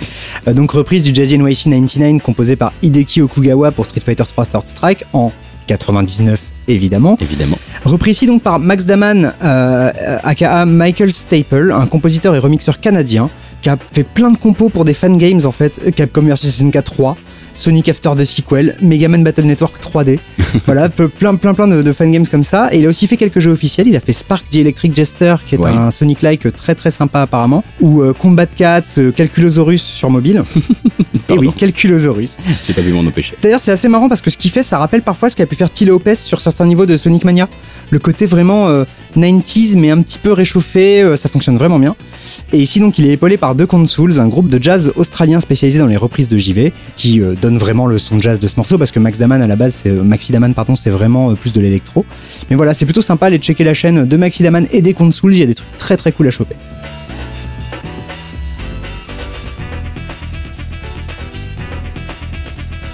Euh, 0.47 0.53
donc 0.53 0.73
reprise 0.73 1.05
du 1.05 1.15
Jazzy 1.15 1.39
NYC 1.39 1.71
99 1.71 2.21
composé 2.21 2.55
par 2.55 2.75
Hideki 2.83 3.23
Okugawa 3.23 3.73
pour 3.73 3.87
Street 3.87 4.03
Fighter 4.05 4.25
3 4.29 4.45
Third 4.45 4.67
Strike 4.67 5.05
en 5.15 5.33
99 5.69 6.39
évidemment. 6.69 7.17
Évidemment. 7.19 7.57
Repris 7.87 8.11
ici 8.11 8.27
donc 8.27 8.43
par 8.43 8.59
Max 8.59 8.85
Daman, 8.85 9.33
euh, 9.43 9.91
aka 10.23 10.67
Michael 10.67 11.15
Staple, 11.15 11.73
un 11.73 11.87
compositeur 11.87 12.37
et 12.37 12.39
remixeur 12.39 12.79
canadien 12.79 13.31
qui 13.63 13.71
a 13.71 13.79
fait 13.91 14.05
plein 14.05 14.31
de 14.31 14.37
compos 14.37 14.69
pour 14.69 14.85
des 14.85 14.93
fan 14.93 15.17
games 15.17 15.41
en 15.47 15.53
fait, 15.53 15.95
Capcom 15.95 16.21
vs 16.21 16.37
SNK 16.37 16.85
3, 16.85 17.17
Sonic 17.55 17.89
After 17.89 18.11
the 18.17 18.25
Sequel, 18.25 18.77
Mega 18.81 19.09
Man 19.09 19.23
Battle 19.25 19.43
Network 19.45 19.81
3D. 19.83 20.19
voilà, 20.67 20.89
plein, 20.89 21.35
plein, 21.37 21.55
plein 21.55 21.69
de, 21.69 21.83
de 21.83 21.93
fan 21.93 22.11
games 22.11 22.27
comme 22.31 22.45
ça. 22.45 22.69
Et 22.73 22.79
il 22.79 22.87
a 22.87 22.89
aussi 22.89 23.07
fait 23.07 23.17
quelques 23.17 23.41
jeux 23.41 23.53
officiels. 23.53 23.89
Il 23.89 23.97
a 23.97 24.01
fait 24.01 24.13
Spark 24.13 24.49
the 24.51 24.57
Electric 24.57 24.95
Jester, 24.95 25.37
qui 25.47 25.55
est 25.55 25.59
Ouais. 25.59 25.71
un 25.71 25.91
Sonic-like 25.91 26.55
très 26.57 26.75
très 26.75 26.91
sympa 26.91 27.21
apparemment, 27.23 27.63
ou 27.81 28.03
euh, 28.03 28.13
Combat 28.13 28.47
Cats, 28.47 28.83
euh, 28.99 29.13
Calculosaurus 29.13 29.83
sur 29.83 30.11
mobile. 30.11 30.43
Et 31.29 31.39
oui, 31.39 31.51
Calculosaurus. 31.57 32.39
J'ai 32.67 32.73
pas 32.75 32.81
vu 32.83 32.93
m'en 32.93 33.01
empêcher. 33.01 33.37
D'ailleurs, 33.43 33.61
c'est 33.61 33.71
assez 33.73 33.89
marrant 33.89 34.09
parce 34.09 34.21
que 34.23 34.31
ce 34.31 34.37
qu'il 34.39 34.51
fait, 34.51 34.63
ça 34.63 34.79
rappelle 34.79 35.03
parfois 35.03 35.29
ce 35.31 35.37
qu'a 35.37 35.47
pu 35.47 35.55
faire 35.55 35.71
T. 35.71 35.85
Lopez 35.85 36.15
sur 36.17 36.41
certains 36.41 36.67
niveaux 36.67 36.87
de 36.87 36.97
Sonic 36.97 37.25
Mania. 37.25 37.49
Le 37.93 37.99
côté 38.01 38.27
vraiment 38.27 38.69
euh, 38.69 38.85
90s, 39.17 39.79
mais 39.79 39.91
un 39.91 40.03
petit 40.03 40.19
peu 40.19 40.33
réchauffé, 40.33 41.03
euh, 41.03 41.17
ça 41.17 41.29
fonctionne 41.29 41.57
vraiment 41.57 41.79
bien. 41.79 41.95
Et 42.53 42.59
ici, 42.59 42.81
donc, 42.81 42.99
il 42.99 43.07
est 43.07 43.13
épaulé 43.13 43.37
par 43.37 43.55
The 43.57 43.67
Consuls, 43.67 44.19
un 44.21 44.29
groupe 44.29 44.49
de 44.49 44.63
jazz 44.63 44.93
australien 44.97 45.41
spécialisé 45.41 45.79
dans 45.79 45.87
les 45.87 45.97
reprises 45.97 46.29
de 46.29 46.39
JV, 46.39 46.73
qui 46.97 47.21
euh, 47.21 47.35
donne 47.41 47.59
vraiment 47.59 47.87
le 47.87 47.99
son 47.99 48.21
jazz 48.21 48.39
de 48.39 48.47
ce 48.47 48.57
morceau, 48.57 48.79
parce 48.79 48.91
que 48.91 48.99
Max 48.99 49.19
Daman, 49.19 49.43
à 49.43 49.47
la 49.47 49.57
base, 49.57 49.81
c'est, 49.83 49.91
euh, 49.91 50.03
Maxi 50.03 50.33
Daman, 50.33 50.55
pardon, 50.55 50.77
c'est 50.77 50.91
vraiment 50.91 51.31
euh, 51.31 51.35
plus 51.35 51.53
de 51.53 51.61
l'électro. 51.61 52.05
Mais 52.51 52.57
voilà, 52.57 52.75
c'est 52.75 52.85
plutôt 52.85 53.03
sympa, 53.03 53.27
allez 53.27 53.39
checker 53.39 53.65
la 53.65 53.75
chaîne 53.75 54.07
de 54.07 54.17
Maxi 54.17 54.43
Daman 54.43 54.67
et 54.71 54.83
des 54.83 54.95
Consuls, 54.95 55.35
il 55.35 55.41
y 55.41 55.43
a 55.43 55.47
des 55.47 55.55
trucs 55.55 55.79
très 55.79 55.97
très 55.97 56.13
cool 56.13 56.29
à 56.29 56.31
choper. 56.31 56.57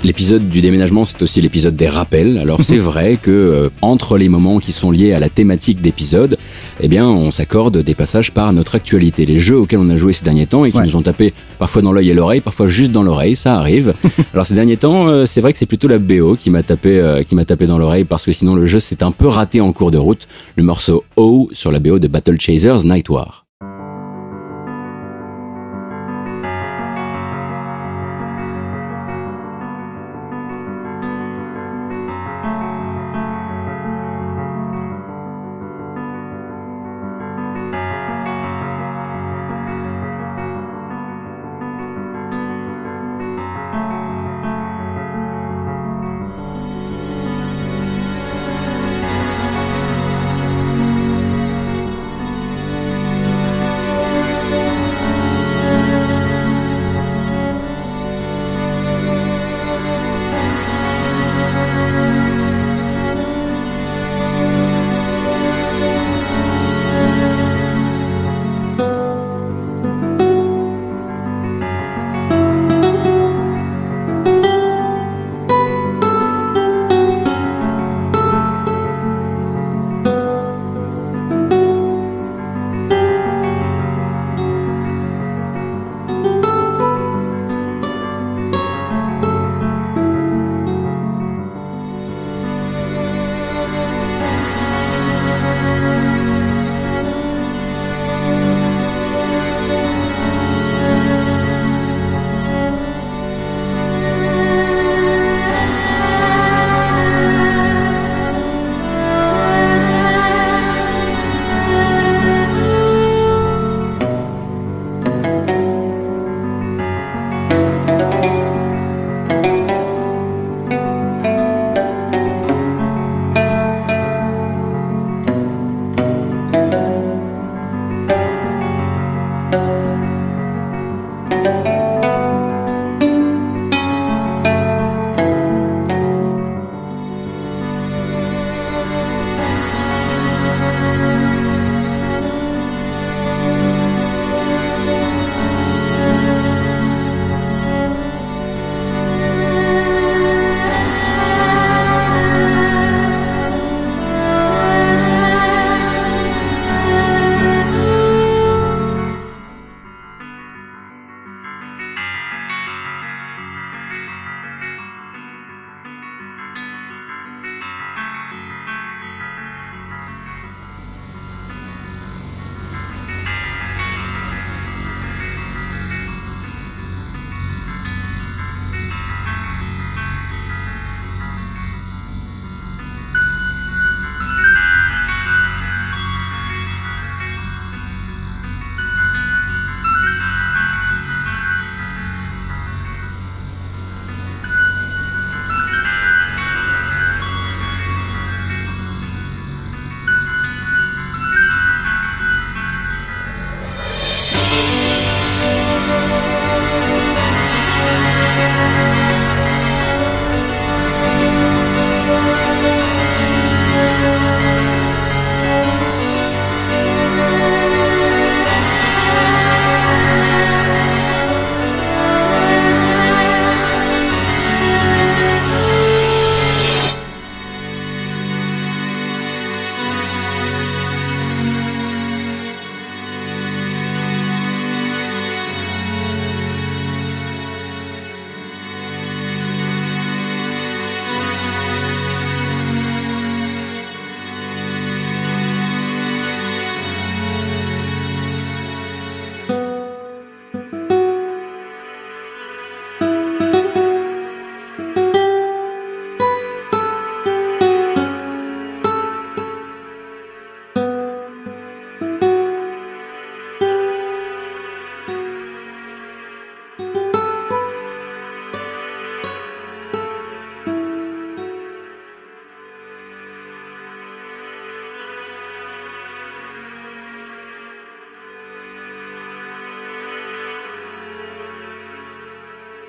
L'épisode 0.04 0.48
du 0.48 0.60
déménagement, 0.60 1.04
c'est 1.04 1.20
aussi 1.22 1.40
l'épisode 1.42 1.74
des 1.74 1.88
rappels. 1.88 2.38
Alors 2.38 2.62
c'est 2.62 2.78
vrai 2.90 3.18
que 3.20 3.30
euh, 3.32 3.68
entre 3.82 4.16
les 4.16 4.28
moments 4.28 4.60
qui 4.60 4.70
sont 4.70 4.92
liés 4.92 5.12
à 5.12 5.18
la 5.18 5.28
thématique 5.28 5.80
d'épisode, 5.80 6.38
eh 6.80 6.86
bien, 6.86 7.06
on 7.08 7.32
s'accorde 7.32 7.78
des 7.78 7.94
passages 7.96 8.30
par 8.32 8.52
notre 8.52 8.76
actualité, 8.76 9.26
les 9.26 9.38
jeux 9.40 9.58
auxquels 9.58 9.80
on 9.80 9.88
a 9.90 9.96
joué 9.96 10.12
ces 10.12 10.22
derniers 10.24 10.46
temps 10.46 10.64
et 10.64 10.70
qui 10.70 10.78
Ouais. 10.78 10.86
nous 10.86 10.94
ont 10.94 11.02
tapé 11.02 11.34
parfois 11.58 11.82
dans 11.82 11.90
l'œil 11.92 12.10
et 12.10 12.14
l'oreille, 12.14 12.40
parfois 12.40 12.68
juste 12.68 12.92
dans 12.92 13.02
l'oreille, 13.02 13.34
ça 13.34 13.56
arrive. 13.58 13.92
Alors 14.32 14.46
ces 14.46 14.54
derniers 14.54 14.76
temps, 14.76 15.08
euh, 15.08 15.26
c'est 15.26 15.40
vrai 15.40 15.52
que 15.52 15.58
c'est 15.58 15.66
plutôt 15.66 15.88
la 15.88 15.98
BO 15.98 16.36
qui 16.36 16.50
m'a 16.50 16.62
tapé, 16.62 17.00
euh, 17.00 17.24
qui 17.24 17.34
m'a 17.34 17.44
tapé 17.44 17.66
dans 17.66 17.78
l'oreille 17.78 18.04
parce 18.04 18.24
que 18.24 18.30
sinon 18.32 18.54
le 18.54 18.66
jeu 18.66 18.78
s'est 18.78 19.02
un 19.02 19.10
peu 19.10 19.26
raté 19.26 19.60
en 19.60 19.72
cours 19.72 19.90
de 19.90 19.98
route. 19.98 20.28
Le 20.54 20.62
morceau 20.62 21.02
O 21.16 21.48
sur 21.52 21.72
la 21.72 21.80
BO 21.80 21.98
de 21.98 22.06
Battle 22.06 22.40
Chasers 22.40 22.84
Night 22.84 23.08
War. 23.08 23.47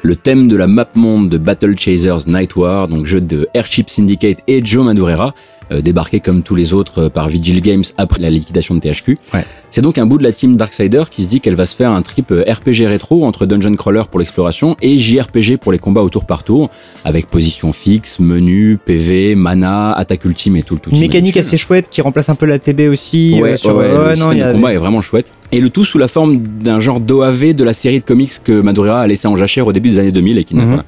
Le 0.10 0.15
thème 0.15 0.48
de 0.48 0.56
la 0.56 0.65
map 0.65 0.89
monde 0.95 1.30
de 1.30 1.38
Battle 1.38 1.78
Chasers 1.78 2.28
Night 2.28 2.56
War, 2.56 2.88
donc 2.88 3.06
jeu 3.06 3.22
de 3.22 3.48
Airship 3.54 3.91
Syndicate 3.91 4.39
et 4.48 4.65
Joe 4.65 4.84
Madureira, 4.84 5.36
euh, 5.71 5.82
débarqué 5.82 6.19
comme 6.19 6.41
tous 6.43 6.55
les 6.55 6.73
autres 6.73 7.03
euh, 7.03 7.10
par 7.10 7.29
Vigil 7.29 7.62
Games 7.62 7.84
après 7.97 8.21
la 8.21 8.29
liquidation 8.29 8.75
de 8.75 8.79
THQ. 8.79 9.17
Ouais. 9.34 9.45
C'est 9.71 9.82
donc 9.82 9.97
un 9.99 10.08
bout 10.08 10.17
de 10.17 10.23
la 10.23 10.32
team 10.32 10.58
Darksider 10.58 11.03
qui 11.12 11.23
se 11.23 11.29
dit 11.29 11.41
qu'elle 11.41 11.53
va 11.55 11.65
se 11.67 11.75
faire 11.75 11.91
un 11.91 12.01
trip 12.01 12.32
euh, 12.32 12.43
RPG 12.47 12.88
rétro 12.88 13.23
entre 13.25 13.45
Dungeon 13.45 13.75
Crawler 13.75 14.01
pour 14.10 14.19
l'exploration 14.19 14.75
et 14.82 14.97
JRPG 14.97 15.58
pour 15.58 15.71
les 15.71 15.77
combats 15.79 16.01
au 16.01 16.10
tour 16.10 16.25
par 16.25 16.43
tour, 16.43 16.69
avec 17.05 17.27
position 17.27 17.71
fixe, 17.71 18.19
menu, 18.19 18.79
PV, 18.84 19.36
mana, 19.36 19.91
attaque 19.93 20.25
ultime 20.25 20.55
et 20.58 20.63
tout 20.63 20.73
le 20.75 20.79
tout. 20.82 20.89
Une 20.91 20.99
mécanique 20.99 21.38
assez 21.38 21.58
chouette 21.58 21.89
qui 21.91 22.01
remplace 22.01 22.29
un 22.29 22.36
peu 22.36 22.45
la 22.47 22.58
TB 22.58 22.82
aussi. 22.89 23.38
Ouais, 23.41 23.51
euh, 23.51 23.55
sur- 23.58 23.75
ouais, 23.75 23.91
ouais, 23.91 23.97
ouais, 23.97 24.10
le 24.12 24.15
système 24.15 24.38
de 24.47 24.53
combat 24.53 24.73
est 24.73 24.77
vraiment 24.77 25.01
chouette. 25.01 25.34
Et 25.51 25.62
le 25.62 25.69
tout 25.71 25.84
sous 25.86 25.97
la 25.97 26.08
forme 26.08 26.38
d'un 26.39 26.79
genre 26.79 26.99
d'OAV 26.99 27.53
de 27.53 27.63
la 27.63 27.73
série 27.73 27.99
de 27.99 28.03
comics 28.05 28.32
que 28.43 28.62
Madureira 28.62 29.01
a 29.01 29.08
laissé 29.08 29.27
en 29.27 29.36
jachère 29.36 29.65
au 29.65 29.73
début 29.73 29.89
des 29.89 29.99
années 29.99 30.12
2000 30.12 30.38
et 30.38 30.43
qui 30.43 30.53
voilà, 30.53 30.84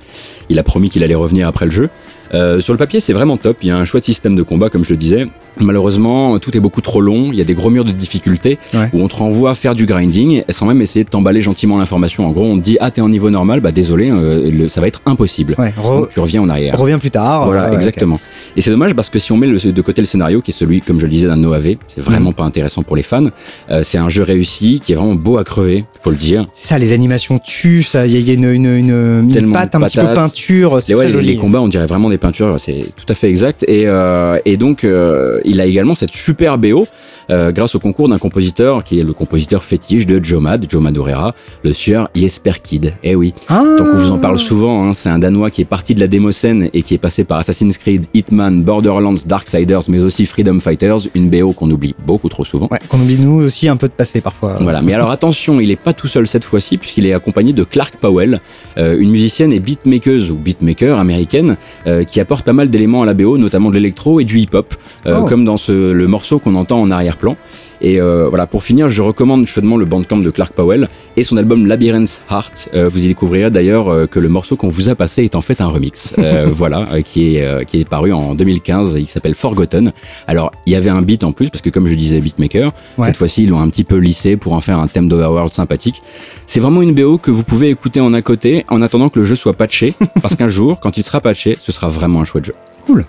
il 0.50 0.60
a 0.60 0.63
promis 0.63 0.89
qu'il 0.89 1.04
allait 1.04 1.15
revenir 1.15 1.48
après 1.48 1.65
le 1.65 1.72
jeu. 1.72 1.89
Euh, 2.34 2.60
sur 2.62 2.74
le 2.74 2.78
papier, 2.78 3.00
c'est 3.00 3.13
vraiment 3.13 3.38
top. 3.38 3.58
Il 3.62 3.67
y 3.70 3.72
a 3.72 3.78
un 3.78 3.86
chouette 3.86 4.04
système 4.06 4.36
de 4.36 4.44
combat, 4.44 4.70
comme 4.70 4.84
je 4.84 4.89
le 4.91 4.98
disais. 4.98 5.28
Malheureusement, 5.60 6.39
tout 6.39 6.56
est 6.56 6.60
beaucoup 6.60 6.82
trop 6.82 7.02
long. 7.02 7.30
Il 7.32 7.38
y 7.38 7.41
a 7.41 7.44
des 7.44 7.54
gros 7.54 7.70
murs 7.70 7.86
de 7.86 7.91
difficulté 7.91 8.58
Ouais. 8.74 8.89
où 8.94 9.02
on 9.02 9.08
te 9.08 9.15
renvoie 9.17 9.52
à 9.52 9.56
faire 9.56 9.76
du 9.76 9.86
grinding 9.86 10.44
sans 10.50 10.65
même 10.65 10.82
essayer 10.82 11.04
de 11.04 11.10
t'emballer 11.10 11.41
gentiment 11.41 11.78
l'information. 11.78 12.26
En 12.26 12.32
gros, 12.32 12.46
on 12.46 12.58
te 12.58 12.63
dit 12.63 12.78
ah 12.80 12.89
t'es 12.89 13.02
en 13.02 13.10
niveau 13.10 13.30
normal, 13.30 13.60
bah 13.60 13.72
désolé, 13.72 14.10
euh, 14.10 14.50
le- 14.50 14.70
ça 14.70 14.80
va 14.82 14.88
être 14.88 15.02
impossible. 15.06 15.56
Ouais, 15.58 15.74
Donc, 15.84 16.10
tu 16.10 16.20
reviens 16.20 16.41
en 16.41 16.50
arrière. 16.50 16.78
reviens 16.78 17.00
plus 17.00 17.12
tard. 17.12 17.46
Voilà, 17.46 17.70
Ouais, 17.70 17.76
exactement. 17.76 18.20
Et 18.56 18.62
c'est 18.62 18.72
dommage 18.72 18.94
parce 18.94 19.10
que 19.10 19.20
si 19.20 19.32
on 19.34 19.38
met 19.38 19.48
le- 19.48 19.60
de 19.72 19.82
côté 19.82 20.02
le 20.02 20.06
scénario, 20.06 20.41
qui 20.41 20.52
est 20.52 20.54
celui, 20.54 20.82
comme 20.82 21.00
je 21.00 21.04
le 21.06 21.12
disais, 21.12 21.28
d'un 21.28 21.44
OAV, 21.44 21.76
c'est 21.88 22.02
vraiment 22.02 22.30
Mhm. 22.30 22.36
pas 22.36 22.44
intéressant 22.44 22.84
pour 22.84 22.96
les 22.96 23.04
fans. 23.04 23.26
Euh, 23.70 23.82
c'est 23.84 23.98
un 23.98 24.10
jeu 24.10 24.24
réussi, 24.24 24.82
qui 24.84 24.94
est 24.94 24.96
vraiment 24.96 25.15
beau 25.15 25.38
à 25.38 25.44
crever, 25.44 25.86
faut 26.02 26.12
le 26.12 26.15
dire. 26.17 26.48
C'est 26.54 26.70
ça, 26.70 26.80
les 26.80 26.94
animations 26.94 27.39
tuent, 27.39 27.84
ça, 27.84 28.08
il 28.08 28.17
y 28.20 28.32
a, 28.32 28.34
une, 28.34 28.46
une, 28.46 29.30
une, 29.36 29.52
patte 29.52 29.76
un 29.76 29.82
petit 29.82 29.98
peu 29.98 30.13
peinture, 30.13 30.82
c'est 30.82 30.96
ouais, 30.96 31.08
les, 31.08 31.12
joli. 31.12 31.28
les 31.28 31.36
combats, 31.38 31.62
on 31.62 31.67
dirait 31.67 31.86
vraiment 31.88 32.10
des 32.10 32.17
peintures, 32.22 32.58
c'est 32.60 32.86
tout 32.96 33.06
à 33.10 33.16
fait 33.16 33.28
exact. 33.28 33.66
Et, 33.68 33.84
euh, 33.88 34.40
et 34.46 34.56
donc, 34.56 34.86
euh, 34.86 35.42
il 35.44 35.60
a 35.60 35.66
également 35.66 35.96
cette 35.96 36.12
super 36.12 36.58
BO 36.58 36.88
euh, 37.30 37.52
grâce 37.52 37.76
au 37.76 37.80
concours 37.80 38.10
d'un 38.10 38.18
compositeur 38.18 38.84
qui 38.84 39.00
est 39.00 39.04
le 39.04 39.14
compositeur 39.14 39.64
fétiche 39.64 40.06
de 40.08 40.24
Joe 40.24 40.42
Mad, 40.42 40.66
Joe 40.70 40.82
Madureira, 40.82 41.34
le 41.64 41.74
sieur 41.74 42.10
Jesper 42.16 42.54
Kid. 42.64 42.94
Eh 43.04 43.16
oui. 43.16 43.34
Ah 43.48 43.64
Donc 43.78 43.88
on 43.94 43.98
vous 43.98 44.12
en 44.12 44.20
parle 44.20 44.40
souvent, 44.40 44.84
hein, 44.84 44.94
c'est 44.94 45.10
un 45.10 45.20
Danois 45.20 45.50
qui 45.50 45.62
est 45.62 45.66
parti 45.66 45.96
de 45.96 46.00
la 46.00 46.08
démoscène 46.08 46.70
et 46.74 46.82
qui 46.82 46.94
est 46.94 46.98
passé 47.00 47.24
par 47.24 47.40
Assassin's 47.40 47.78
Creed, 47.78 48.06
Hitman, 48.14 48.64
Borderlands, 48.64 49.16
Darksiders, 49.26 49.84
mais 49.90 50.00
aussi 50.00 50.26
Freedom 50.26 50.60
Fighters, 50.60 51.00
une 51.16 51.30
BO 51.30 51.54
qu'on 51.54 51.70
oublie 51.72 51.96
beaucoup 52.06 52.30
trop 52.30 52.46
souvent. 52.46 52.68
Ouais, 52.72 52.80
qu'on 52.90 53.00
oublie 53.00 53.18
nous 53.20 53.42
aussi 53.42 53.68
un 53.70 53.78
peu 53.78 53.88
de 53.88 53.94
passer 53.94 54.22
parfois. 54.22 54.58
Voilà, 54.62 54.82
mais 54.82 54.94
alors 54.94 55.12
attention, 55.12 55.60
il 55.60 55.72
est 55.72 55.76
pas 55.76 55.94
tout 55.94 56.08
seul 56.08 56.28
cette 56.28 56.44
fois-ci 56.44 56.78
puisqu'il 56.78 57.06
est 57.06 57.14
accompagné 57.14 57.54
de 57.54 57.64
Clark 57.64 57.96
Powell, 57.98 58.40
euh, 58.78 58.98
une 59.00 59.12
musicienne 59.12 59.54
et 59.54 59.60
beatmakeuse 59.60 60.32
ou 60.32 60.36
beatmaker 60.36 60.98
américaine 61.00 61.58
euh, 61.88 62.04
qui 62.04 62.20
apporte 62.20 62.44
pas 62.46 62.54
mal 62.54 62.70
d'éléments 62.70 63.04
à 63.04 63.06
la 63.06 63.14
BO, 63.14 63.38
notamment 63.38 63.70
de 63.70 63.76
l'électro 63.76 64.20
et 64.20 64.26
du 64.26 64.40
hip-hop, 64.40 64.74
euh, 65.06 65.20
Oh. 65.22 65.26
comme 65.26 65.44
dans 65.46 65.58
ce, 65.58 65.92
le 65.92 66.08
morceau 66.08 66.40
qu'on 66.40 66.56
entend 66.56 66.82
en 66.82 66.90
arrière-plan. 67.12 67.38
Et 67.84 68.00
euh, 68.00 68.30
voilà, 68.30 68.45
pour 68.45 68.63
finir, 68.63 68.89
je 68.89 69.02
recommande 69.02 69.47
chaudement 69.47 69.76
le 69.76 69.86
bandcamp 69.86 70.17
de 70.17 70.30
Clark 70.30 70.54
Powell 70.54 70.88
et 71.17 71.24
son 71.24 71.38
album 71.38 71.65
Labyrinth 71.65 72.21
Heart. 72.30 72.69
Euh, 72.76 72.88
vous 72.88 73.06
y 73.06 73.08
découvrirez 73.08 73.50
d'ailleurs 73.50 73.89
euh, 73.89 74.06
que 74.06 74.19
le 74.19 74.30
morceau 74.30 74.56
qu'on 74.56 74.69
vous 74.69 74.89
a 74.89 74.95
passé 74.95 75.24
est 75.24 75.36
en 75.36 75.41
fait 75.41 75.62
un 75.62 75.67
remix, 75.67 76.13
euh, 76.19 76.47
voilà, 76.54 76.88
qui 77.04 77.36
est 77.36 77.65
qui 77.65 77.80
est 77.80 77.89
paru 77.89 78.13
en 78.13 78.36
2015 78.36 78.95
et 78.95 79.02
qui 79.02 79.12
s'appelle 79.12 79.34
Forgotten. 79.34 79.91
Alors, 80.28 80.52
il 80.67 80.74
y 80.74 80.76
avait 80.76 80.91
un 80.91 81.02
beat 81.02 81.24
en 81.24 81.32
plus 81.32 81.50
parce 81.50 81.62
que 81.62 81.71
comme 81.71 81.88
je 81.88 81.95
disais, 81.95 82.21
beatmaker. 82.21 82.71
Ouais. 82.97 83.08
Cette 83.08 83.17
fois-ci, 83.17 83.43
ils 83.43 83.50
l'ont 83.50 83.60
un 83.60 83.69
petit 83.69 83.84
peu 83.84 83.97
lissé 83.97 84.38
pour 84.38 84.54
en 84.54 84.62
faire 84.62 84.78
un 84.78 84.88
thème 84.88 85.08
d'Overworld 85.08 85.52
sympathique. 85.52 86.04
C'est 86.45 86.60
vraiment 86.60 86.84
une 86.84 86.93
BO 86.93 87.17
que 87.17 87.32
vous 87.32 87.43
pouvez 87.43 87.69
écouter 87.69 88.00
en 88.00 88.13
à 88.13 88.21
côté 88.21 88.63
en 88.69 88.84
attendant 88.84 89.10
que 89.10 89.19
le 89.19 89.26
jeu 89.26 89.36
soit 89.36 89.54
patché, 89.54 89.95
parce 90.21 90.36
qu'un 90.36 90.50
jour, 90.50 90.80
quand 90.80 90.97
il 90.97 91.04
sera 91.04 91.19
patché, 91.19 91.58
ce 91.60 91.71
sera 91.71 91.88
vraiment 91.88 92.21
un 92.21 92.26
chouette 92.26 92.45
jeu. 92.45 92.56
Cool. 92.86 93.06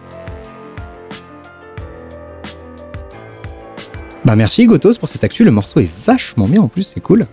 Bah 4.24 4.36
merci 4.36 4.66
Gotos 4.66 4.98
pour 5.00 5.08
cette 5.08 5.24
actu, 5.24 5.42
le 5.42 5.50
morceau 5.50 5.80
est 5.80 5.90
vachement 6.06 6.46
bien 6.46 6.62
en 6.62 6.68
plus, 6.68 6.84
c'est 6.84 7.00
cool. 7.00 7.26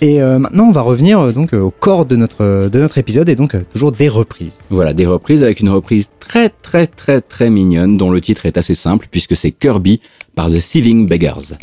Et 0.00 0.22
euh, 0.22 0.38
maintenant 0.38 0.66
on 0.66 0.70
va 0.70 0.82
revenir 0.82 1.18
euh, 1.18 1.32
donc 1.32 1.52
euh, 1.52 1.58
au 1.58 1.72
corps 1.72 2.06
de 2.06 2.14
notre 2.14 2.68
de 2.68 2.78
notre 2.78 2.98
épisode 2.98 3.28
et 3.28 3.34
donc 3.34 3.56
toujours 3.70 3.90
des 3.90 4.08
reprises. 4.08 4.60
Voilà, 4.70 4.92
des 4.92 5.06
reprises 5.06 5.42
avec 5.42 5.58
une 5.58 5.68
reprise 5.68 6.10
très 6.20 6.48
très 6.48 6.86
très 6.86 7.20
très 7.20 7.50
mignonne 7.50 7.96
dont 7.96 8.10
le 8.10 8.20
titre 8.20 8.46
est 8.46 8.56
assez 8.56 8.76
simple 8.76 9.08
puisque 9.10 9.36
c'est 9.36 9.50
Kirby 9.50 10.00
par 10.36 10.48
The 10.48 10.60
Thieving 10.60 11.08
Beggars. 11.08 11.58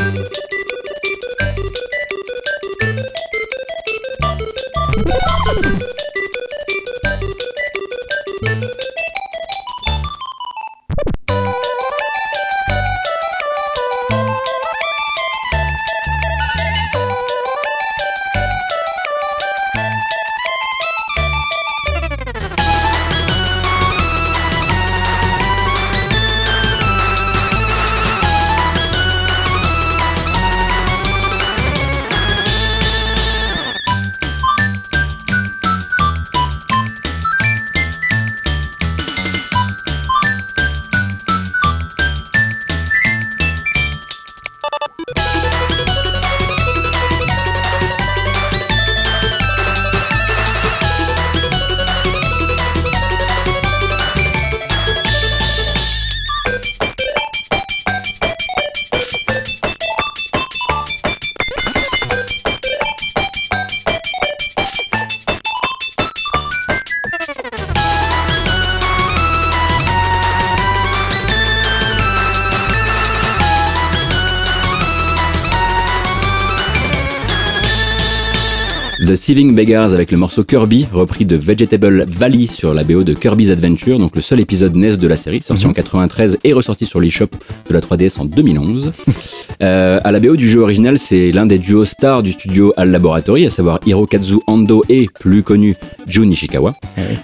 The 79.25 79.29
Thieving 79.29 79.55
Beggars 79.55 79.91
avec 79.93 80.11
le 80.11 80.17
morceau 80.17 80.43
Kirby, 80.43 80.85
repris 80.93 81.25
de 81.25 81.35
Vegetable 81.35 82.05
Valley 82.07 82.45
sur 82.45 82.75
la 82.75 82.83
BO 82.83 83.03
de 83.03 83.15
Kirby's 83.15 83.49
Adventure, 83.49 83.97
donc 83.97 84.15
le 84.15 84.21
seul 84.21 84.39
épisode 84.39 84.75
NES 84.75 84.97
de 84.97 85.07
la 85.07 85.17
série, 85.17 85.41
sorti 85.41 85.65
en 85.65 85.73
93 85.73 86.37
et 86.43 86.53
ressorti 86.53 86.85
sur 86.85 86.99
l'eShop 86.99 87.29
de 87.67 87.73
la 87.73 87.81
3DS 87.81 88.19
en 88.19 88.25
2011. 88.25 88.91
Euh, 89.61 89.99
à 90.03 90.11
la 90.11 90.19
BO 90.19 90.35
du 90.35 90.47
jeu 90.47 90.59
original, 90.61 90.97
c'est 90.99 91.31
l'un 91.31 91.45
des 91.45 91.57
duos 91.57 91.85
stars 91.85 92.23
du 92.23 92.31
studio 92.31 92.73
Al 92.77 92.91
Laboratory, 92.91 93.45
à 93.45 93.49
savoir 93.49 93.79
Hirokazu 93.85 94.35
Ando 94.47 94.83
et, 94.89 95.07
plus 95.19 95.43
connu, 95.43 95.75
Jun 96.07 96.29
Ishikawa. 96.29 96.73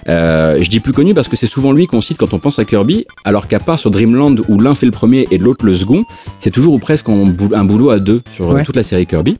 Euh, 0.08 0.58
je 0.60 0.68
dis 0.70 0.80
plus 0.80 0.92
connu 0.92 1.14
parce 1.14 1.28
que 1.28 1.36
c'est 1.36 1.46
souvent 1.46 1.72
lui 1.72 1.86
qu'on 1.86 2.00
cite 2.00 2.18
quand 2.18 2.32
on 2.34 2.38
pense 2.38 2.58
à 2.58 2.64
Kirby, 2.64 3.06
alors 3.24 3.48
qu'à 3.48 3.60
part 3.60 3.78
sur 3.78 3.90
Dreamland 3.90 4.36
où 4.48 4.58
l'un 4.58 4.74
fait 4.74 4.86
le 4.86 4.92
premier 4.92 5.26
et 5.30 5.38
l'autre 5.38 5.64
le 5.66 5.74
second, 5.74 6.04
c'est 6.40 6.50
toujours 6.50 6.74
ou 6.74 6.78
presque 6.78 7.08
un 7.08 7.64
boulot 7.64 7.90
à 7.90 7.98
deux 7.98 8.22
sur 8.34 8.48
Ouais. 8.48 8.64
toute 8.64 8.76
la 8.76 8.82
série 8.82 9.06
Kirby. 9.06 9.36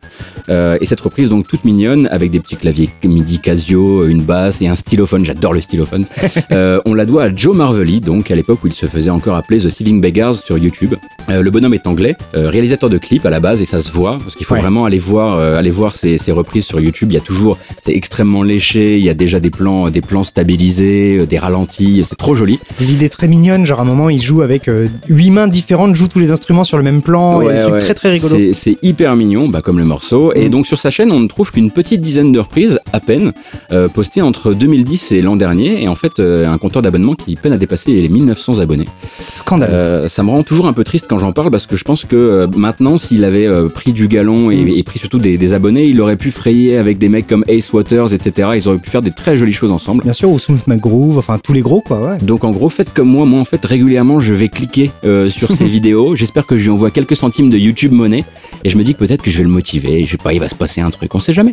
Euh, 0.49 0.79
et 0.81 0.87
cette 0.87 1.01
reprise 1.01 1.29
donc 1.29 1.47
toute 1.49 1.65
mignonne 1.65 2.09
avec 2.11 2.31
des 2.31 2.41
petits 2.41 2.57
claviers 2.57 2.89
MIDI 3.05 3.41
Casio, 3.41 4.07
une 4.07 4.23
basse 4.23 4.63
et 4.63 4.69
un 4.69 4.75
stylophone. 4.75 5.25
J'adore 5.25 5.53
le 5.55 5.61
stylophone. 5.61 6.07
On 6.85 6.95
la 6.95 7.05
doit 7.07 7.25
à 7.25 7.35
Joe 7.35 7.55
Marvelly, 7.57 8.01
donc 8.01 8.31
à 8.31 8.35
l'époque 8.35 8.61
où 8.65 8.67
il 8.69 8.73
se 8.73 8.87
faisait 8.87 9.11
encore 9.11 9.37
appeler 9.37 9.59
The 9.61 9.69
Thieving 9.69 10.01
Beggars 10.01 10.35
sur 10.35 10.59
YouTube. 10.59 10.95
Le 11.29 11.51
bonhomme 11.51 11.75
est 11.75 11.87
anglais, 11.87 12.17
euh, 12.35 12.49
réalisateur 12.83 12.91
de 12.91 12.99
clips 12.99 13.27
à 13.27 13.31
la 13.31 13.41
base 13.41 13.63
et 13.63 13.65
ça 13.65 13.81
se 13.81 13.91
voit 13.93 14.19
parce 14.19 14.35
qu'il 14.37 14.47
faut 14.47 14.55
Ouais. 14.55 14.61
vraiment 14.61 14.85
aller 14.85 14.99
voir, 14.99 15.37
euh, 15.39 15.57
aller 15.59 15.71
voir 15.71 15.95
ses, 15.95 16.19
ses 16.19 16.33
reprises 16.33 16.65
sur 16.67 16.81
YouTube. 16.81 17.11
Il 17.11 17.15
y 17.15 17.19
a 17.19 17.21
toujours, 17.21 17.59
c'est 17.81 17.93
extrêmement 17.95 18.43
léché. 18.43 18.99
Il 18.99 19.05
y 19.05 19.09
a 19.09 19.15
déjà 19.15 19.41
des 19.41 19.51
plans, 19.51 19.89
des 19.91 20.01
plans 20.03 20.25
stabilisés, 20.25 21.19
euh, 21.21 21.27
des 21.27 21.39
ralentis. 21.39 22.03
C'est 22.05 22.17
trop 22.17 22.35
joli. 22.35 22.59
Des 22.79 22.93
idées 22.93 23.09
très 23.09 23.29
mignonnes, 23.29 23.65
genre 23.67 23.79
à 23.81 23.83
un 23.83 23.87
moment 23.87 24.11
il 24.11 24.21
joue 24.21 24.43
avec 24.43 24.69
euh, 24.69 24.89
huit 25.09 25.31
mains 25.31 25.49
différentes, 25.49 25.95
joue 25.95 26.09
tous 26.09 26.19
les 26.19 26.33
instruments 26.33 26.65
sur 26.65 26.77
le 26.77 26.83
même 26.83 27.03
plan, 27.03 27.41
y 27.43 27.47
a 27.47 27.49
des 27.49 27.55
Ouais, 27.55 27.61
trucs 27.61 27.73
ouais. 27.75 27.81
très 27.81 27.95
très 27.95 28.11
rigolos. 28.11 28.37
C'est- 28.53 28.77
hyper 28.83 29.15
mignon, 29.17 29.49
bah, 29.49 29.61
comme 29.63 29.79
le 29.79 29.85
morceau. 29.85 30.33
Et 30.35 30.47
Mm. 30.49 30.51
donc 30.51 30.67
sur 30.67 30.79
sa 30.79 30.91
chaîne, 30.91 31.13
on 31.13 31.21
ne 31.21 31.29
trouve 31.29 31.53
qu'une 31.53 31.71
petite 31.71 32.01
dizaine 32.01 32.33
de 32.33 32.39
reprises 32.41 32.79
à 32.93 33.01
peine, 33.01 33.33
euh, 33.71 33.89
postées 33.89 34.23
entre 34.23 34.53
2010 34.55 35.13
et 35.13 35.23
l'an 35.23 35.37
dernier, 35.37 35.83
et 35.83 35.89
en 35.89 35.95
fait 35.95 36.21
un 36.21 36.59
compteur 36.59 36.83
d'abonnement 36.83 37.15
qui 37.15 37.37
peine 37.37 37.53
à 37.53 37.59
dépasser 37.59 37.93
les 37.93 38.09
1900 38.09 38.59
abonnés. 38.61 38.89
Scandaleux. 39.29 39.73
Euh, 39.73 40.09
ça 40.09 40.23
me 40.23 40.31
rend 40.31 40.43
toujours 40.43 40.67
un 40.67 40.73
peu 40.73 40.85
triste 40.85 41.07
quand 41.09 41.19
j'en 41.19 41.33
parle 41.33 41.51
parce 41.51 41.67
que 41.67 41.77
je 41.77 41.85
pense 41.85 42.05
que 42.05 42.17
euh, 42.17 42.47
maintenant, 42.73 42.97
s'il 42.97 43.23
avait 43.25 43.47
euh, 43.47 43.69
pris 43.69 43.93
du 43.93 44.09
galon 44.09 44.51
et, 44.51 44.57
et 44.79 44.83
pris 44.83 44.99
surtout 44.99 45.19
des, 45.19 45.37
des 45.37 45.53
abonnés, 45.53 45.85
il 45.89 46.01
aurait 46.01 46.17
pu 46.17 46.31
frayer 46.31 46.79
avec 46.79 46.97
des 46.97 47.11
mecs 47.11 47.27
comme 47.27 47.45
Ace 47.47 47.71
Waters, 47.75 48.15
etc. 48.15 48.49
Ils 48.55 48.67
auraient 48.67 48.79
pu 48.79 48.89
faire 48.89 49.03
des 49.03 49.11
très 49.11 49.37
jolies 49.37 49.53
choses 49.53 49.71
ensemble. 49.71 50.03
Bien 50.05 50.15
sûr, 50.15 50.31
ou 50.31 50.39
Smooth 50.39 50.67
McGroove, 50.67 51.19
enfin 51.19 51.39
tous 51.39 51.53
les 51.53 51.61
gros 51.61 51.83
quoi, 51.83 52.01
ouais. 52.01 52.19
Donc 52.23 52.45
en 52.45 52.51
gros, 52.51 52.71
faites 52.71 52.95
comme 52.95 53.09
moi. 53.09 53.27
Moi, 53.27 53.39
en 53.41 53.45
fait, 53.45 53.63
régulièrement, 53.67 54.21
je 54.21 54.33
vais 54.33 54.49
cliquer 54.49 54.91
euh, 55.05 55.29
sur 55.29 55.53
ces 55.53 55.67
vidéos. 55.69 56.17
J'espère 56.17 56.47
que 56.47 56.57
je 56.57 56.63
lui 56.65 56.71
envoie 56.71 56.91
quelques 56.91 57.15
centimes 57.17 57.51
de 57.51 57.59
YouTube 57.59 57.93
monnaie. 57.93 58.25
Et 58.65 58.71
je 58.71 58.79
me 58.79 58.85
dis 58.85 58.95
que 58.95 58.99
peut-être 59.01 59.21
que 59.23 59.31
je 59.31 59.37
vais 59.37 59.45
le 59.45 59.51
motiver. 59.51 60.07
Je 60.07 60.13
sais 60.13 60.17
pas, 60.17 60.33
il 60.33 60.41
va 60.41 60.49
se 60.49 60.55
passer 60.55 60.81
un 60.81 60.91
truc. 60.91 61.15
On 61.15 61.21
sait 61.21 61.35
jamais. 61.35 61.53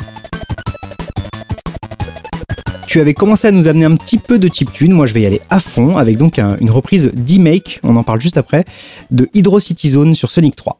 Tu 2.88 3.00
avais 3.00 3.14
commencé 3.14 3.48
à 3.48 3.52
nous 3.52 3.68
amener 3.68 3.86
un 3.86 3.96
petit 3.96 4.18
peu 4.18 4.40
de 4.40 4.48
chiptune, 4.52 4.94
moi 4.94 5.06
je 5.06 5.14
vais 5.14 5.22
y 5.22 5.26
aller 5.28 5.42
à 5.52 5.60
fond 5.60 5.98
avec 5.98 6.18
donc 6.18 6.40
un- 6.40 6.58
une 6.60 6.72
reprise 6.72 7.12
d'E-Make, 7.14 7.80
on 7.84 7.96
en 7.96 8.02
parle 8.02 8.20
juste 8.20 8.38
après, 8.38 8.66
de 9.12 9.30
Hydro 9.36 9.60
City 9.60 9.90
Zone 9.90 10.16
sur 10.16 10.32
Sonic 10.32 10.56
3. 10.56 10.80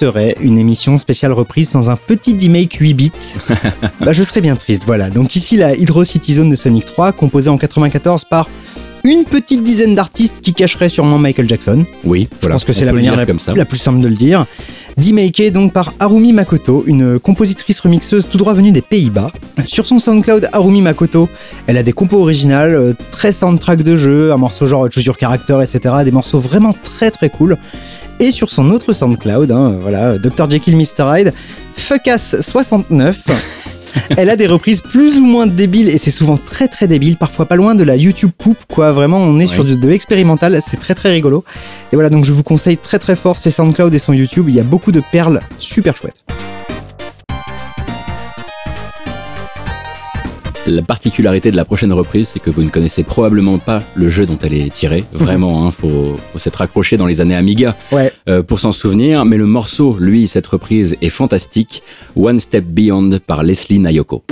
Serait 0.00 0.34
une 0.40 0.58
émission 0.58 0.96
spéciale 0.96 1.32
reprise 1.32 1.68
sans 1.68 1.90
un 1.90 1.96
petit 1.96 2.32
D-Make 2.32 2.72
8 2.80 2.94
bits 2.94 3.12
Bah 4.00 4.14
je 4.14 4.22
serais 4.22 4.40
bien 4.40 4.56
triste, 4.56 4.84
voilà. 4.86 5.10
Donc 5.10 5.36
ici 5.36 5.58
la 5.58 5.74
Hydro 5.76 6.04
City 6.04 6.32
Zone 6.32 6.48
de 6.48 6.56
Sonic 6.56 6.86
3, 6.86 7.12
composée 7.12 7.50
en 7.50 7.58
94 7.58 8.24
par 8.24 8.48
une 9.04 9.24
petite 9.24 9.62
dizaine 9.62 9.94
d'artistes 9.94 10.40
qui 10.40 10.54
cacheraient 10.54 10.88
sûrement 10.88 11.18
Michael 11.18 11.46
Jackson. 11.48 11.84
Oui, 12.04 12.28
Je 12.42 12.48
pense 12.48 12.64
que 12.64 12.72
c'est 12.72 12.86
la 12.86 12.94
manière 12.94 13.14
la, 13.14 13.26
comme 13.26 13.38
ça. 13.38 13.52
la 13.54 13.66
plus 13.66 13.76
simple 13.78 14.00
de 14.00 14.08
le 14.08 14.14
dire. 14.14 14.46
D-Maké 14.96 15.50
donc 15.50 15.74
par 15.74 15.92
Harumi 16.00 16.32
Makoto, 16.32 16.84
une 16.86 17.18
compositrice 17.18 17.80
remixeuse 17.80 18.26
tout 18.26 18.38
droit 18.38 18.54
venue 18.54 18.72
des 18.72 18.82
Pays-Bas. 18.82 19.30
Sur 19.66 19.86
son 19.86 19.98
SoundCloud 19.98 20.48
Harumi 20.52 20.80
Makoto, 20.80 21.28
elle 21.66 21.76
a 21.76 21.82
des 21.82 21.92
compos 21.92 22.20
originales, 22.22 22.74
euh, 22.74 22.92
très 23.10 23.32
soundtrack 23.32 23.82
de 23.82 23.96
jeu, 23.98 24.32
un 24.32 24.38
morceau 24.38 24.66
genre 24.66 24.88
Choose 24.90 25.04
Your 25.04 25.16
Character, 25.18 25.58
etc. 25.62 25.94
Des 26.04 26.10
morceaux 26.10 26.40
vraiment 26.40 26.72
très 26.82 27.10
très 27.10 27.28
cool. 27.28 27.58
Et 28.20 28.30
sur 28.30 28.50
son 28.50 28.70
autre 28.70 28.92
SoundCloud, 28.92 29.50
hein, 29.50 29.78
voilà, 29.80 30.18
Dr. 30.18 30.48
Jekyll 30.50 30.76
Mr. 30.76 31.04
Hyde, 31.10 31.32
Fuckass69. 31.76 33.14
Elle 34.16 34.28
a 34.28 34.36
des 34.36 34.46
reprises 34.46 34.82
plus 34.82 35.18
ou 35.18 35.24
moins 35.24 35.46
débiles 35.46 35.88
et 35.88 35.98
c'est 35.98 36.10
souvent 36.10 36.36
très 36.36 36.68
très 36.68 36.86
débile, 36.86 37.16
parfois 37.16 37.46
pas 37.46 37.56
loin 37.56 37.74
de 37.74 37.82
la 37.82 37.96
YouTube 37.96 38.30
poupe 38.36 38.62
quoi. 38.68 38.92
Vraiment, 38.92 39.18
on 39.18 39.40
est 39.40 39.46
sur 39.46 39.64
de, 39.64 39.74
de 39.74 39.88
l'expérimental, 39.88 40.58
c'est 40.62 40.78
très 40.78 40.94
très 40.94 41.10
rigolo. 41.10 41.44
Et 41.92 41.96
voilà, 41.96 42.10
donc 42.10 42.24
je 42.26 42.32
vous 42.32 42.42
conseille 42.44 42.76
très 42.76 42.98
très 42.98 43.16
fort 43.16 43.38
ses 43.38 43.50
SoundCloud 43.50 43.92
et 43.94 43.98
son 43.98 44.12
YouTube. 44.12 44.46
Il 44.48 44.54
y 44.54 44.60
a 44.60 44.64
beaucoup 44.64 44.92
de 44.92 45.02
perles 45.10 45.40
super 45.58 45.96
chouettes. 45.96 46.22
La 50.70 50.82
particularité 50.82 51.50
de 51.50 51.56
la 51.56 51.64
prochaine 51.64 51.92
reprise, 51.92 52.28
c'est 52.28 52.38
que 52.38 52.48
vous 52.48 52.62
ne 52.62 52.68
connaissez 52.68 53.02
probablement 53.02 53.58
pas 53.58 53.82
le 53.96 54.08
jeu 54.08 54.24
dont 54.24 54.38
elle 54.40 54.54
est 54.54 54.72
tirée. 54.72 55.04
Vraiment, 55.12 55.66
hein, 55.66 55.72
faut, 55.72 56.14
faut 56.32 56.38
s'être 56.38 56.62
accroché 56.62 56.96
dans 56.96 57.06
les 57.06 57.20
années 57.20 57.34
Amiga 57.34 57.76
Ouais, 57.90 58.12
euh, 58.28 58.44
pour 58.44 58.60
s'en 58.60 58.70
souvenir. 58.70 59.24
Mais 59.24 59.36
le 59.36 59.46
morceau, 59.46 59.96
lui, 59.98 60.28
cette 60.28 60.46
reprise 60.46 60.96
est 61.02 61.08
fantastique. 61.08 61.82
One 62.14 62.38
Step 62.38 62.64
Beyond 62.64 63.18
par 63.26 63.42
Leslie 63.42 63.80
Nayoko. 63.80 64.22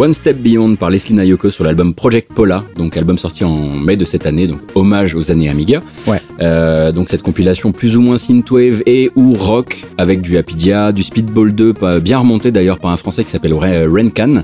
One 0.00 0.14
Step 0.14 0.38
Beyond 0.38 0.76
par 0.76 0.88
Leslie 0.88 1.14
Nayoko 1.14 1.50
sur 1.50 1.62
l'album 1.62 1.92
Project 1.92 2.32
Pola, 2.32 2.64
donc 2.74 2.96
album 2.96 3.18
sorti 3.18 3.44
en 3.44 3.54
mai 3.76 3.98
de 3.98 4.06
cette 4.06 4.24
année, 4.24 4.46
donc 4.46 4.60
hommage 4.74 5.14
aux 5.14 5.30
années 5.30 5.50
Amiga. 5.50 5.80
Ouais. 6.06 6.22
Euh, 6.40 6.90
donc 6.90 7.10
cette 7.10 7.20
compilation 7.20 7.70
plus 7.70 7.98
ou 7.98 8.00
moins 8.00 8.16
synthwave 8.16 8.82
et 8.86 9.10
ou 9.14 9.34
rock 9.34 9.84
avec 9.98 10.22
du 10.22 10.38
Apidia, 10.38 10.92
du 10.92 11.02
Speedball 11.02 11.52
2, 11.54 11.74
pas- 11.74 12.00
bien 12.00 12.16
remonté 12.18 12.50
d'ailleurs 12.50 12.78
par 12.78 12.92
un 12.92 12.96
français 12.96 13.24
qui 13.24 13.30
s'appelle 13.30 13.52
Ren 13.52 13.84
Renkan, 13.94 14.42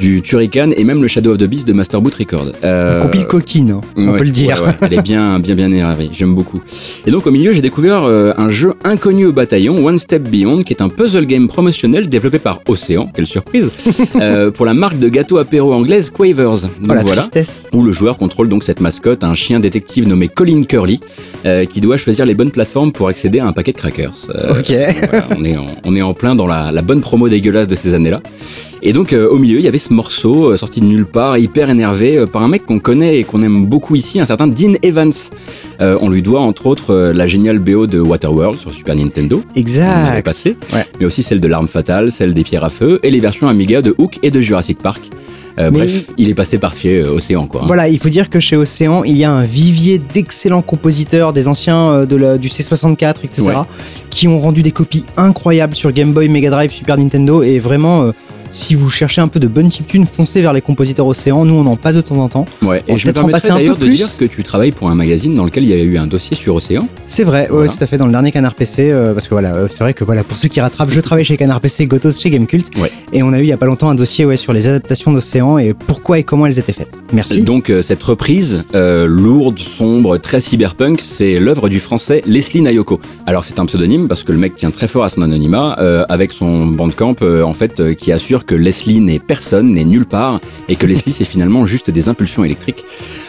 du 0.00 0.22
Turrican 0.22 0.70
et 0.74 0.82
même 0.82 1.02
le 1.02 1.08
Shadow 1.08 1.32
of 1.32 1.38
the 1.38 1.44
Beast 1.44 1.68
de 1.68 1.72
Master 1.74 2.00
Boot 2.00 2.14
Record. 2.14 2.46
Euh, 2.64 3.02
Compile 3.02 3.26
coquine, 3.26 3.70
hein, 3.72 3.80
on 3.96 4.08
Ouais, 4.08 4.18
peut 4.18 4.24
le 4.24 4.30
dire. 4.30 4.60
ouais, 4.62 4.68
ouais, 4.68 4.74
elle 4.80 4.94
est 4.94 5.02
bien, 5.02 5.38
bien, 5.38 5.54
bien 5.54 5.66
énervée. 5.66 6.08
J'aime 6.12 6.34
beaucoup. 6.34 6.58
Et 7.06 7.10
donc, 7.10 7.26
au 7.26 7.30
milieu, 7.30 7.52
j'ai 7.52 7.60
découvert 7.60 8.04
euh, 8.04 8.32
un 8.38 8.48
jeu 8.48 8.72
inconnu 8.82 9.26
au 9.26 9.32
bataillon, 9.32 9.84
One 9.84 9.98
Step 9.98 10.22
Beyond, 10.22 10.62
qui 10.62 10.72
est 10.72 10.80
un 10.82 10.88
puzzle 10.88 11.26
game 11.26 11.46
promotionnel 11.48 12.08
développé 12.08 12.38
par 12.38 12.60
Océan, 12.66 13.10
quelle 13.14 13.26
surprise, 13.26 13.70
euh, 14.16 14.50
pour 14.50 14.64
la 14.64 14.72
marque 14.74 14.98
de 14.98 15.08
gâteau 15.10 15.36
apéro 15.38 15.72
anglaise 15.74 16.10
Quavers. 16.10 16.62
Donc, 16.62 16.70
Oh 16.90 16.94
la 16.94 17.02
voilà. 17.02 17.16
tristesse. 17.20 17.68
Où 17.74 17.82
le 17.82 17.92
joueur 17.92 18.16
contrôle 18.16 18.48
donc 18.48 18.64
cette 18.64 18.80
mascotte, 18.80 19.22
un 19.22 19.34
chien 19.34 19.60
détective 19.60 20.08
nommé 20.08 20.28
Colin 20.28 20.62
Curly, 20.64 21.00
euh, 21.44 21.66
qui 21.66 21.82
doit 21.82 21.98
choisir 21.98 22.24
les 22.24 22.34
bonnes 22.34 22.50
plateformes 22.52 22.90
pour 22.92 23.08
accéder 23.08 23.38
à 23.38 23.46
un 23.46 23.52
paquet 23.52 23.72
de 23.72 23.76
crackers. 23.76 24.14
Ok. 24.50 24.72
voilà, 25.10 25.26
on, 25.38 25.44
est 25.44 25.56
en, 25.58 25.66
on 25.84 25.94
est 25.94 26.02
en 26.02 26.14
plein 26.14 26.34
dans 26.34 26.46
la, 26.46 26.72
la 26.72 26.80
bonne 26.82 27.00
promo 27.02 27.28
dégueulasse 27.28 27.68
de 27.68 27.74
ces 27.74 27.92
années-là. 27.94 28.22
Et 28.82 28.92
donc 28.92 29.12
euh, 29.12 29.28
au 29.28 29.36
milieu, 29.38 29.58
il 29.58 29.64
y 29.64 29.68
avait 29.68 29.78
ce 29.78 29.92
morceau 29.92 30.52
euh, 30.52 30.56
sorti 30.56 30.80
de 30.80 30.86
nulle 30.86 31.04
part, 31.06 31.36
hyper 31.38 31.68
énervé, 31.70 32.16
euh, 32.16 32.26
par 32.26 32.42
un 32.42 32.48
mec 32.48 32.64
qu'on 32.66 32.78
connaît 32.78 33.18
et 33.18 33.24
qu'on 33.24 33.42
aime 33.42 33.66
beaucoup 33.66 33.94
ici, 33.94 34.20
un 34.20 34.24
certain 34.24 34.46
Dean 34.46 34.72
Evans. 34.82 35.12
On 35.80 36.08
lui 36.10 36.22
doit 36.22 36.40
entre 36.40 36.66
autres 36.66 36.94
la 37.14 37.26
géniale 37.26 37.58
BO 37.58 37.86
de 37.86 38.00
Waterworld 38.00 38.58
sur 38.58 38.72
Super 38.72 38.94
Nintendo. 38.96 39.42
Exact. 39.56 40.22
passé, 40.24 40.56
Ouais. 40.74 40.84
mais 40.98 41.06
aussi 41.06 41.22
celle 41.22 41.40
de 41.40 41.48
l'arme 41.48 41.68
fatale, 41.68 42.10
celle 42.12 42.34
des 42.34 42.42
pierres 42.42 42.64
à 42.64 42.70
feu 42.70 43.00
et 43.02 43.10
les 43.10 43.20
versions 43.20 43.48
Amiga 43.48 43.80
de 43.82 43.94
Hook 43.98 44.18
et 44.22 44.30
de 44.30 44.40
Jurassic 44.40 44.78
Park. 44.78 45.08
Euh, 45.58 45.70
bref, 45.70 46.06
il 46.16 46.28
est 46.30 46.34
passé 46.34 46.58
par 46.58 46.74
chez 46.74 47.00
euh, 47.00 47.12
Océan 47.14 47.46
quoi. 47.46 47.62
hein. 47.62 47.66
Voilà, 47.66 47.88
il 47.88 47.98
faut 47.98 48.08
dire 48.08 48.30
que 48.30 48.38
chez 48.40 48.56
Océan, 48.56 49.02
il 49.04 49.16
y 49.16 49.24
a 49.24 49.32
un 49.32 49.44
vivier 49.44 49.98
d'excellents 49.98 50.62
compositeurs, 50.62 51.32
des 51.32 51.48
anciens 51.48 51.90
euh, 51.90 52.06
de 52.06 52.16
la- 52.16 52.38
du 52.38 52.48
C64, 52.48 53.24
etc., 53.24 53.42
Ouais. 53.48 53.54
qui 54.10 54.28
ont 54.28 54.38
rendu 54.38 54.62
des 54.62 54.70
copies 54.70 55.04
incroyables 55.16 55.74
sur 55.74 55.92
Game 55.92 56.12
Boy, 56.12 56.28
Mega 56.28 56.50
Drive, 56.50 56.70
Super 56.70 56.96
Nintendo, 56.98 57.42
et 57.42 57.58
vraiment, 57.58 58.10
si 58.50 58.74
vous 58.74 58.90
cherchez 58.90 59.20
un 59.20 59.28
peu 59.28 59.38
de 59.40 59.46
bonne 59.48 59.70
chiptune, 59.70 60.06
foncez 60.06 60.40
vers 60.42 60.52
les 60.52 60.60
compositeurs 60.60 61.06
Océan. 61.06 61.44
Nous, 61.44 61.54
on 61.54 61.66
en 61.66 61.76
passe 61.76 61.94
de 61.94 62.00
temps 62.00 62.16
en 62.18 62.28
temps. 62.28 62.46
Ouais, 62.62 62.82
On 62.88 62.94
et 62.94 62.98
je 62.98 63.06
me 63.06 63.12
permettrais 63.12 63.40
passer 63.40 63.50
un 63.50 63.56
peu 63.56 63.60
d'ailleurs 63.60 63.76
de 63.78 63.88
dire 63.88 64.16
que 64.16 64.24
tu 64.24 64.42
travailles 64.42 64.72
pour 64.72 64.90
un 64.90 64.94
magazine 64.94 65.34
dans 65.34 65.44
lequel 65.44 65.64
il 65.64 65.70
y 65.70 65.72
a 65.74 65.78
eu 65.78 65.96
un 65.98 66.06
dossier 66.06 66.36
sur 66.36 66.54
Océan. 66.56 66.88
C'est 67.06 67.24
vrai, 67.24 67.48
ouais, 67.50 67.68
tout 67.68 67.76
à 67.80 67.86
fait, 67.86 67.96
dans 67.96 68.06
le 68.06 68.12
dernier 68.12 68.32
Canard 68.32 68.54
PC, 68.54 68.90
euh, 68.90 69.14
parce 69.14 69.26
que 69.28 69.34
voilà, 69.34 69.54
euh, 69.54 69.66
c'est 69.70 69.84
vrai 69.84 69.94
que 69.94 70.04
voilà, 70.04 70.24
pour 70.24 70.36
ceux 70.36 70.48
qui 70.48 70.60
rattrapent, 70.60 70.90
je 70.90 71.00
travaille 71.00 71.24
chez 71.24 71.36
Canard 71.36 71.60
PC, 71.60 71.86
Gotos 71.86 72.12
chez 72.12 72.30
Gamecult, 72.30 72.66
Ouais. 72.78 72.90
et 73.12 73.22
on 73.22 73.32
a 73.32 73.38
eu 73.38 73.42
il 73.42 73.48
y 73.48 73.52
a 73.52 73.56
pas 73.56 73.66
longtemps 73.66 73.88
un 73.88 73.94
dossier 73.94 74.24
ouais, 74.24 74.36
sur 74.36 74.52
les 74.52 74.68
adaptations 74.68 75.12
d'Océan 75.12 75.58
et 75.58 75.74
pourquoi 75.74 76.18
et 76.18 76.24
comment 76.24 76.46
elles 76.46 76.58
étaient 76.58 76.72
faites. 76.72 76.96
Merci. 77.12 77.42
Donc 77.42 77.70
euh, 77.70 77.82
cette 77.82 78.02
reprise, 78.02 78.64
lourde, 78.74 79.58
sombre, 79.58 80.18
très 80.18 80.40
cyberpunk, 80.40 81.00
c'est 81.02 81.38
l'œuvre 81.38 81.68
du 81.68 81.80
français 81.80 82.22
Leslie 82.26 82.62
Nayoko. 82.62 83.00
Alors 83.26 83.44
c'est 83.44 83.58
un 83.58 83.66
pseudonyme 83.66 84.08
parce 84.08 84.22
que 84.24 84.32
le 84.32 84.38
mec 84.38 84.56
tient 84.56 84.70
très 84.70 84.88
fort 84.88 85.04
à 85.04 85.08
son 85.08 85.22
anonymat, 85.22 85.72
avec 86.08 86.32
son 86.32 86.66
bandcamp 86.66 87.16
en 87.44 87.52
fait 87.52 87.94
qui 87.94 88.12
assure 88.12 88.39
que 88.46 88.54
Leslie 88.54 89.00
n'est 89.00 89.18
personne, 89.18 89.72
n'est 89.72 89.84
nulle 89.84 90.06
part, 90.06 90.40
et 90.68 90.76
que 90.76 90.86
Leslie 90.86 91.12
c'est 91.12 91.24
finalement 91.24 91.66
juste 91.66 91.90
des 91.90 92.08
impulsions 92.08 92.44
électriques. 92.44 92.84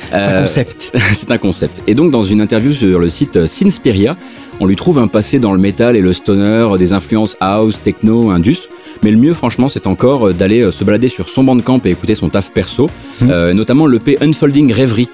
c'est 0.10 0.16
un 0.16 0.28
Euh, 0.28 0.42
concept. 0.42 0.92
c'est 1.14 1.32
un 1.32 1.38
concept. 1.38 1.82
Et 1.88 1.96
donc, 1.96 2.12
dans 2.12 2.24
une 2.24 2.42
interview 2.42 2.74
sur 2.74 3.00
le 3.00 3.10
site 3.10 3.46
Synspiria, 3.48 4.18
on 4.60 4.66
lui 4.66 4.76
trouve 4.76 5.00
un 5.00 5.08
passé 5.08 5.40
dans 5.40 5.54
le 5.54 5.60
métal 5.60 5.96
et 5.96 6.02
le 6.02 6.14
stoner, 6.14 6.68
des 6.78 6.94
influences 6.94 7.38
house, 7.40 7.82
techno, 7.82 8.30
indus. 8.30 8.68
Mais 9.04 9.12
le 9.12 9.18
mieux, 9.18 9.34
franchement, 9.34 9.68
c'est 9.68 9.88
encore 9.88 10.30
euh, 10.30 10.34
d'aller 10.34 10.62
euh, 10.62 10.72
se 10.72 10.84
balader 10.84 11.10
sur 11.10 11.30
son 11.30 11.44
bandcamp 11.44 11.82
et 11.86 11.92
écouter 11.92 12.16
son 12.16 12.30
taf 12.30 12.52
perso, 12.52 12.90
euh, 13.24 13.54
notamment 13.54 13.88
l'EP 13.88 14.18
Unfolding 14.22 14.72
Rêverie. 14.72 15.10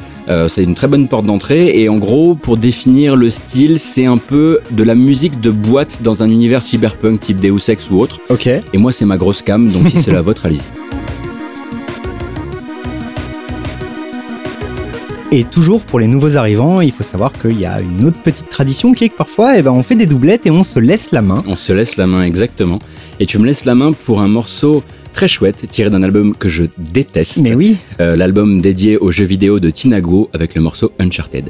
C'est 0.50 0.64
une 0.64 0.76
très 0.76 0.88
bonne 0.88 1.08
porte 1.08 1.26
d'entrée 1.26 1.80
et 1.80 1.88
en 1.88 1.96
gros, 1.96 2.36
pour 2.36 2.58
définir 2.58 3.16
le 3.16 3.30
style, 3.30 3.80
c'est 3.80 4.06
un 4.06 4.18
peu 4.18 4.60
de 4.72 4.84
la 4.84 4.94
musique 4.94 5.40
de 5.40 5.52
boîte 5.52 6.00
dans 6.04 6.22
un 6.22 6.30
univers 6.30 6.62
cyberpunk 6.62 7.22
type 7.22 7.40
Deus 7.40 7.70
Ex 7.70 7.90
ou 7.90 8.02
autre. 8.02 8.20
Ok. 8.30 8.48
Et 8.48 8.78
moi, 8.78 8.92
c'est 8.92 9.06
ma 9.06 9.18
grosse 9.18 9.42
cam, 9.42 9.70
donc 9.70 9.88
si 9.88 10.02
c'est 10.02 10.12
la 10.12 10.22
vôtre, 10.28 10.46
allez-y. 10.46 10.68
Et 15.30 15.44
toujours 15.44 15.84
pour 15.84 16.00
les 16.00 16.08
nouveaux 16.08 16.38
arrivants, 16.38 16.80
il 16.80 16.94
faut 16.94 17.04
savoir 17.04 17.34
qu'il 17.34 17.60
y 17.60 17.66
a 17.66 17.82
une 17.82 18.06
autre 18.06 18.18
petite 18.24 18.50
tradition 18.50 18.94
qui 18.94 19.04
est 19.04 19.10
que 19.10 19.18
parfois, 19.18 19.58
eh 19.58 19.62
ben, 19.62 19.72
on 19.72 19.84
fait 19.84 19.96
des 19.96 20.06
doublettes 20.06 20.46
et 20.46 20.52
on 20.52 20.64
se 20.64 20.80
laisse 20.80 21.12
la 21.12 21.22
main. 21.22 21.44
On 21.46 21.56
se 21.56 21.74
laisse 21.74 21.98
la 21.98 22.08
main 22.08 22.24
exactement. 22.24 22.80
Et 23.20 23.26
tu 23.26 23.40
me 23.40 23.46
laisses 23.46 23.66
la 23.66 23.76
main 23.76 23.94
pour 23.94 24.22
un 24.22 24.28
morceau 24.28 24.84
très 25.14 25.28
chouette 25.28 25.66
tiré 25.70 25.90
d'un 25.90 26.04
album 26.04 26.36
que 26.36 26.48
je 26.50 26.64
déteste. 26.78 27.38
Mais 27.42 27.56
oui, 27.56 27.78
Euh, 28.00 28.16
L'album 28.16 28.62
dédié 28.62 28.98
aux 28.98 29.10
jeux 29.12 29.26
vidéo 29.26 29.60
de 29.60 29.70
Tinago 29.72 30.30
avec 30.34 30.54
le 30.54 30.62
morceau 30.62 30.92
Uncharted. 31.00 31.50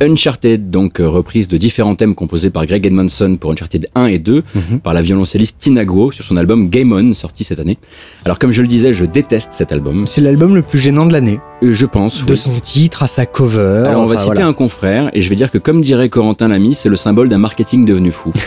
Uncharted, 0.00 0.70
donc 0.70 1.00
euh, 1.00 1.08
reprise 1.08 1.48
de 1.48 1.56
différents 1.56 1.94
thèmes 1.94 2.14
composés 2.14 2.50
par 2.50 2.64
Greg 2.66 2.86
Edmondson 2.86 3.36
pour 3.38 3.52
Uncharted 3.52 3.88
1 3.94 4.06
et 4.06 4.18
2, 4.18 4.42
Mhm. 4.54 4.80
par 4.80 4.94
la 4.94 5.02
violoncelliste 5.02 5.58
Tina 5.58 5.84
Guo 5.84 6.10
sur 6.12 6.24
son 6.24 6.36
album 6.36 6.68
Game 6.70 6.92
On, 6.92 7.12
sorti 7.14 7.44
cette 7.44 7.60
année. 7.60 7.76
Alors 8.24 8.38
comme 8.38 8.52
je 8.52 8.60
le 8.62 8.68
disais, 8.68 8.92
je 8.92 9.04
déteste 9.04 9.52
cet 9.52 9.72
album, 9.72 10.06
C'est 10.06 10.20
l'album 10.20 10.54
le 10.54 10.62
plus 10.62 10.78
gênant 10.78 11.06
de 11.06 11.12
l'année. 11.12 11.40
Euh, 11.62 11.72
je 11.72 11.86
pense. 11.86 12.24
De 12.26 12.32
oui. 12.32 12.38
son 12.38 12.50
titre 12.60 13.02
à 13.02 13.06
sa 13.06 13.24
cover. 13.26 13.84
Alors 13.88 14.02
on 14.02 14.06
va 14.06 14.14
enfin, 14.14 14.22
citer 14.22 14.34
voilà. 14.36 14.48
un 14.48 14.52
confrère 14.52 15.10
et 15.14 15.22
je 15.22 15.28
vais 15.30 15.36
dire 15.36 15.50
que 15.50 15.58
comme 15.58 15.80
dirait 15.80 16.08
Corentin 16.08 16.48
Lamy, 16.48 16.74
c'est 16.74 16.88
le 16.88 16.96
symbole 16.96 17.28
d'un 17.28 17.38
marketing 17.38 17.84
devenu 17.84 18.10
fou. 18.12 18.32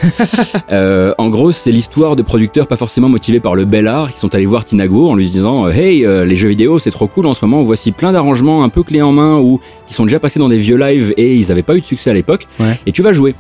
Euh, 0.72 1.14
en 1.18 1.30
gros, 1.30 1.52
c'est 1.52 1.72
l'histoire 1.72 2.16
de 2.16 2.24
producteurs 2.24 2.68
pas 2.68 2.78
forcément 2.78 3.10
motivés 3.10 3.40
par 3.40 3.54
le 3.56 3.66
bel 3.66 3.88
art 3.88 4.12
qui 4.14 4.20
sont 4.20 4.34
allés 4.34 4.46
voir 4.46 4.66
Tinago 4.66 5.10
en 5.10 5.16
lui 5.16 5.30
disant 5.30 5.68
euh, 5.68 5.72
Hey, 5.72 6.06
euh, 6.06 6.26
les 6.26 6.36
jeux 6.36 6.50
vidéo 6.50 6.80
c'est 6.80 6.90
trop 6.90 7.08
cool 7.08 7.26
en 7.28 7.34
ce 7.34 7.46
moment, 7.46 7.62
voici 7.64 7.92
plein 7.92 8.12
d'arrangements 8.12 8.64
un 8.64 8.70
peu 8.70 8.82
clés 8.82 9.02
en 9.02 9.12
main 9.12 9.38
ou 9.38 9.60
qui 9.86 9.94
sont 9.94 10.06
déjà 10.06 10.20
passés 10.20 10.40
dans 10.40 10.50
des 10.50 10.58
vieux 10.58 10.78
lives 10.78 11.14
et 11.18 11.36
ils 11.36 11.52
avaient 11.52 11.62
pas 11.64 11.76
eu 11.76 11.82
de 11.82 11.86
succès 11.86 12.10
à 12.10 12.14
l'époque 12.14 12.48
Ouais. 12.60 12.80
et 12.86 12.92
tu 12.92 13.02
vas 13.04 13.14
jouer. 13.14 13.36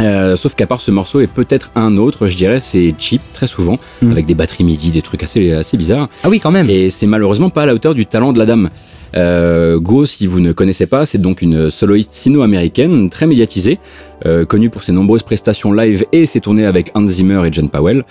Euh, 0.00 0.36
sauf 0.36 0.54
qu'à 0.54 0.66
part 0.66 0.80
ce 0.80 0.90
morceau 0.90 1.20
et 1.20 1.26
peut-être 1.26 1.72
un 1.74 1.96
autre, 1.96 2.28
je 2.28 2.36
dirais, 2.36 2.60
c'est 2.60 2.94
cheap 2.98 3.20
très 3.32 3.46
souvent, 3.48 3.78
Mm. 4.02 4.12
avec 4.12 4.26
des 4.26 4.34
batteries 4.34 4.64
MIDI, 4.64 4.90
des 4.90 5.02
trucs 5.02 5.22
assez 5.22 5.52
assez 5.52 5.76
bizarres. 5.76 6.08
Ah 6.22 6.28
oui, 6.28 6.38
quand 6.38 6.50
même. 6.52 6.70
Et 6.70 6.88
c'est 6.90 7.06
malheureusement 7.06 7.50
pas 7.50 7.62
à 7.62 7.66
la 7.66 7.74
hauteur 7.74 7.94
du 7.94 8.06
talent 8.06 8.32
de 8.32 8.38
la 8.38 8.46
dame. 8.46 8.70
Euh, 9.16 9.80
Go, 9.80 10.04
si 10.06 10.26
vous 10.26 10.40
ne 10.40 10.52
connaissez 10.52 10.86
pas, 10.86 11.06
c'est 11.06 11.18
donc 11.18 11.42
une 11.42 11.70
soloiste 11.70 12.12
sino-américaine 12.12 13.08
très 13.10 13.26
médiatisée, 13.26 13.78
euh, 14.26 14.44
connue 14.44 14.70
pour 14.70 14.82
ses 14.82 14.92
nombreuses 14.92 15.22
prestations 15.22 15.72
live 15.72 16.04
et 16.12 16.26
ses 16.26 16.40
tournées 16.40 16.66
avec 16.66 16.90
Hans 16.94 17.06
Zimmer 17.06 17.46
et 17.46 17.52
John 17.52 17.68
Powell. 17.70 18.04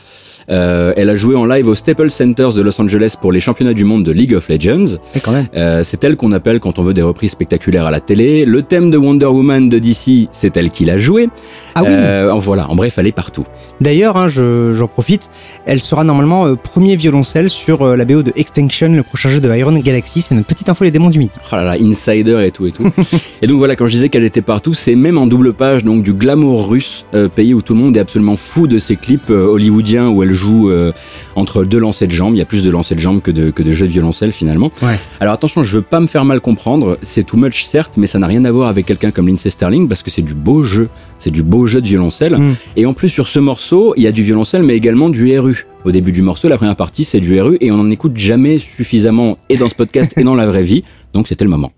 Euh, 0.50 0.94
elle 0.96 1.10
a 1.10 1.16
joué 1.18 1.36
en 1.36 1.46
live 1.46 1.68
au 1.68 1.76
Staples 1.76 2.10
Centers 2.10 2.54
de 2.54 2.62
Los 2.62 2.80
Angeles 2.82 3.16
pour 3.20 3.32
les 3.34 3.40
championnats 3.42 3.74
du 3.74 3.84
monde 3.84 4.04
de 4.06 4.12
League 4.14 4.34
of 4.34 4.48
Legends. 4.48 4.98
Même. 5.28 5.48
Euh, 5.56 5.82
c'est 5.84 6.04
elle 6.06 6.16
qu'on 6.16 6.32
appelle 6.32 6.60
quand 6.62 6.80
on 6.80 6.84
veut 6.84 6.94
des 6.94 7.02
reprises 7.02 7.32
spectaculaires 7.32 7.86
à 7.86 7.92
la 7.92 8.00
télé. 8.00 8.46
Le 8.46 8.62
thème 8.62 8.90
de 8.90 8.98
Wonder 8.98 9.26
Woman 9.26 9.68
de 9.68 9.78
DC, 9.78 10.30
c'est 10.32 10.56
elle 10.56 10.70
qui 10.70 10.86
l'a 10.86 10.98
joué. 10.98 11.28
Ah 11.76 11.82
oui. 11.84 11.90
Euh, 11.92 12.32
en 12.32 12.40
voilà, 12.40 12.70
en 12.70 12.76
bref, 12.76 12.96
elle 12.98 13.08
est 13.08 13.12
partout. 13.12 13.44
D'ailleurs, 13.82 14.16
hein, 14.16 14.30
je- 14.30 14.74
j'en 14.74 14.88
profite, 14.88 15.30
elle 15.66 15.82
sera 15.82 16.04
normalement 16.06 16.56
premier 16.56 16.96
violoncelle 16.96 17.50
sur 17.50 17.86
la 17.98 18.06
BO 18.06 18.24
de 18.24 18.32
Extinction, 18.38 18.94
le 18.94 19.04
prochain 19.04 19.28
jeu 19.30 19.42
de 19.42 19.54
Iron 19.54 19.78
Galaxy. 19.80 20.22
C'est 20.22 20.34
notre 20.36 20.48
petite 20.48 20.70
info 20.70 20.86
les 20.86 20.92
démons 20.92 21.10
du 21.10 21.20
midi. 21.20 21.32
Oh 21.52 21.56
là 21.58 21.64
là, 21.64 21.76
insider 21.82 22.46
et 22.46 22.52
tout 22.52 22.66
et 22.68 22.72
tout. 22.72 22.90
et 23.42 23.48
donc 23.48 23.58
voilà, 23.58 23.76
quand 23.76 23.88
je 23.88 23.94
disais 23.94 24.08
qu'elle 24.10 24.24
était 24.24 24.42
partout, 24.42 24.74
c'est 24.74 24.96
même 24.96 25.18
en 25.18 25.28
double 25.28 25.54
page 25.54 25.84
donc 25.84 26.04
du 26.04 26.14
glamour 26.14 26.70
russe, 26.70 27.06
pays 27.36 27.54
où 27.54 27.62
tout 27.62 27.74
le 27.74 27.82
monde 27.82 27.98
est 27.98 28.00
absolument 28.00 28.38
fou 28.38 28.68
de 28.68 28.80
ces 28.80 28.96
clips 28.96 29.30
hollywoodiens 29.30 30.08
où 30.10 30.24
elle 30.24 30.32
joue 30.32 30.37
euh, 30.46 30.92
entre 31.36 31.64
deux 31.64 31.80
lancers 31.80 32.08
de 32.08 32.14
jambes. 32.14 32.36
Il 32.36 32.38
y 32.38 32.42
a 32.42 32.46
plus 32.46 32.64
de 32.64 32.72
lancers 32.72 32.96
de 32.96 33.02
jambes 33.02 33.22
que 33.22 33.32
de, 33.32 33.52
que 33.52 33.64
de 33.64 33.72
jeux 33.72 33.88
de 33.88 33.92
violoncelle 33.92 34.32
finalement. 34.32 34.72
Ouais. 34.82 35.00
Alors 35.20 35.34
attention, 35.34 35.64
je 35.64 35.78
veux 35.78 35.82
pas 35.82 36.00
me 36.00 36.08
faire 36.08 36.26
mal 36.26 36.42
comprendre, 36.42 36.98
c'est 37.02 37.24
too 37.24 37.38
much 37.38 37.64
certes, 37.66 37.94
mais 37.98 38.08
ça 38.08 38.20
n'a 38.20 38.28
rien 38.28 38.46
à 38.46 38.52
voir 38.52 38.70
avec 38.70 38.86
quelqu'un 38.86 39.12
comme 39.12 39.28
Lindsay 39.28 39.50
Sterling 39.50 39.88
parce 39.88 40.04
que 40.04 40.12
c'est 40.12 40.22
du 40.22 40.34
beau 40.34 40.64
jeu, 40.64 40.90
c'est 41.20 41.32
du 41.32 41.44
beau 41.44 41.68
jeu 41.68 41.82
de 41.82 41.88
violoncelle. 41.88 42.38
Mm. 42.38 42.56
Et 42.76 42.86
en 42.86 42.94
plus 42.94 43.10
sur 43.10 43.28
ce 43.28 43.40
morceau, 43.40 43.94
il 43.98 44.04
y 44.04 44.08
a 44.08 44.12
du 44.12 44.24
violoncelle 44.24 44.64
mais 44.64 44.76
également 44.76 45.10
du 45.10 45.38
RU. 45.38 45.66
Au 45.86 45.92
début 45.92 46.12
du 46.12 46.22
morceau, 46.22 46.50
la 46.50 46.58
première 46.58 46.76
partie 46.76 47.06
c'est 47.06 47.20
du 47.20 47.40
RU 47.40 47.58
et 47.62 47.72
on 47.72 47.78
n'en 47.78 47.90
écoute 47.90 48.18
jamais 48.18 48.58
suffisamment 48.58 49.38
et 49.50 49.58
dans 49.58 49.70
ce 49.70 49.76
podcast 49.76 50.14
et 50.18 50.24
dans 50.24 50.36
la 50.36 50.46
vraie 50.46 50.64
vie, 50.64 50.84
donc 51.14 51.28
c'était 51.28 51.46
le 51.46 51.50
moment. 51.50 51.72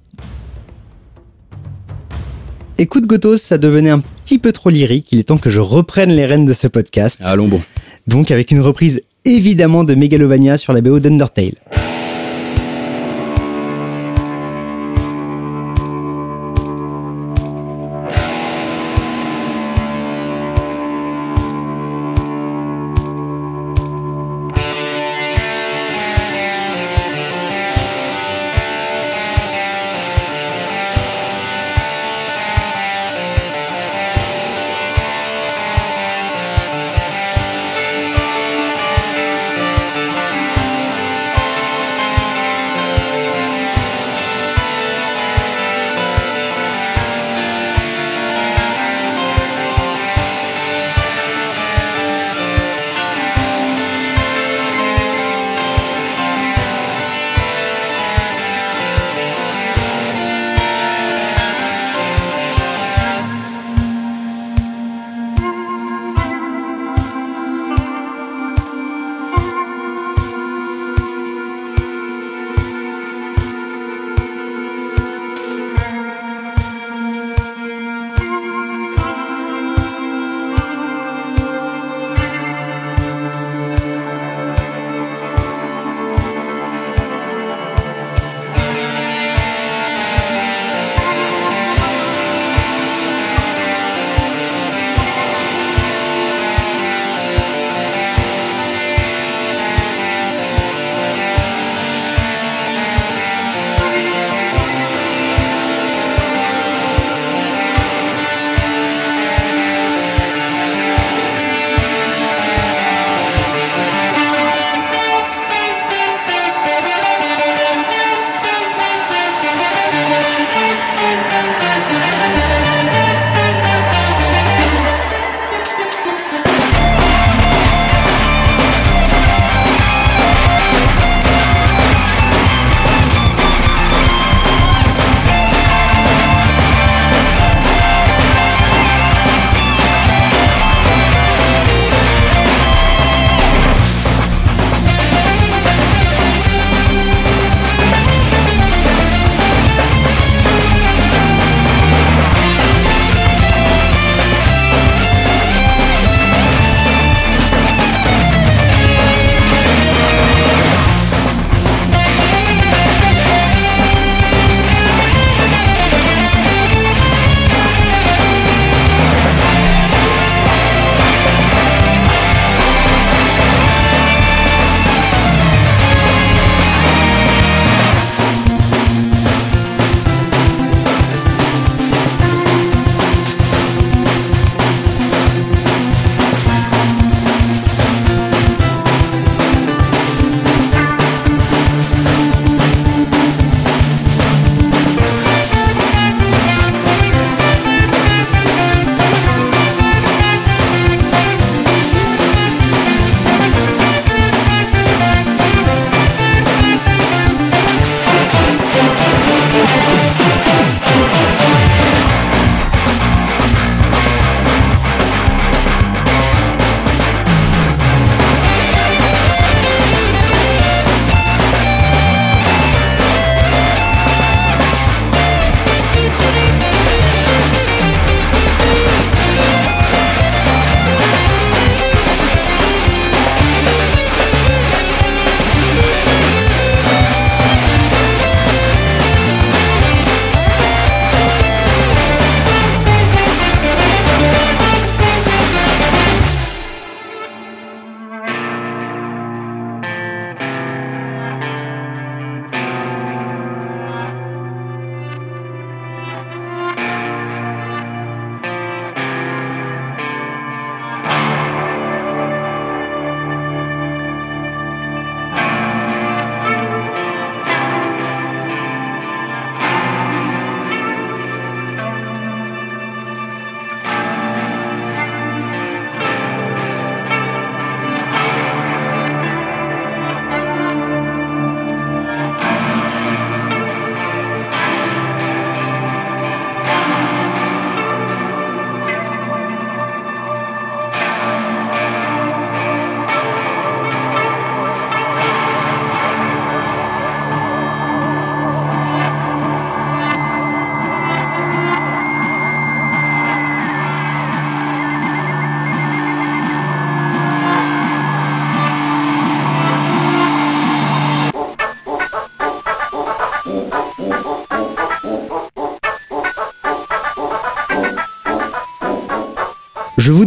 Écoute 2.82 3.08
Gotos, 3.08 3.36
ça 3.36 3.58
devenait 3.58 3.90
un 3.90 4.00
petit 4.00 4.40
peu 4.40 4.54
trop 4.54 4.70
lyrique. 4.70 5.12
Il 5.12 5.20
est 5.20 5.24
temps 5.24 5.38
que 5.38 5.50
je 5.50 5.60
reprenne 5.60 6.12
les 6.12 6.26
rênes 6.26 6.46
de 6.46 6.54
ce 6.54 6.66
podcast. 6.66 7.20
Allons 7.26 7.50
bon. 7.50 7.62
Donc 8.10 8.32
avec 8.32 8.50
une 8.50 8.60
reprise 8.60 9.04
évidemment 9.24 9.84
de 9.84 9.94
Megalovania 9.94 10.58
sur 10.58 10.74
la 10.74 10.82
BO 10.82 11.00
d'Undertale. 11.00 11.79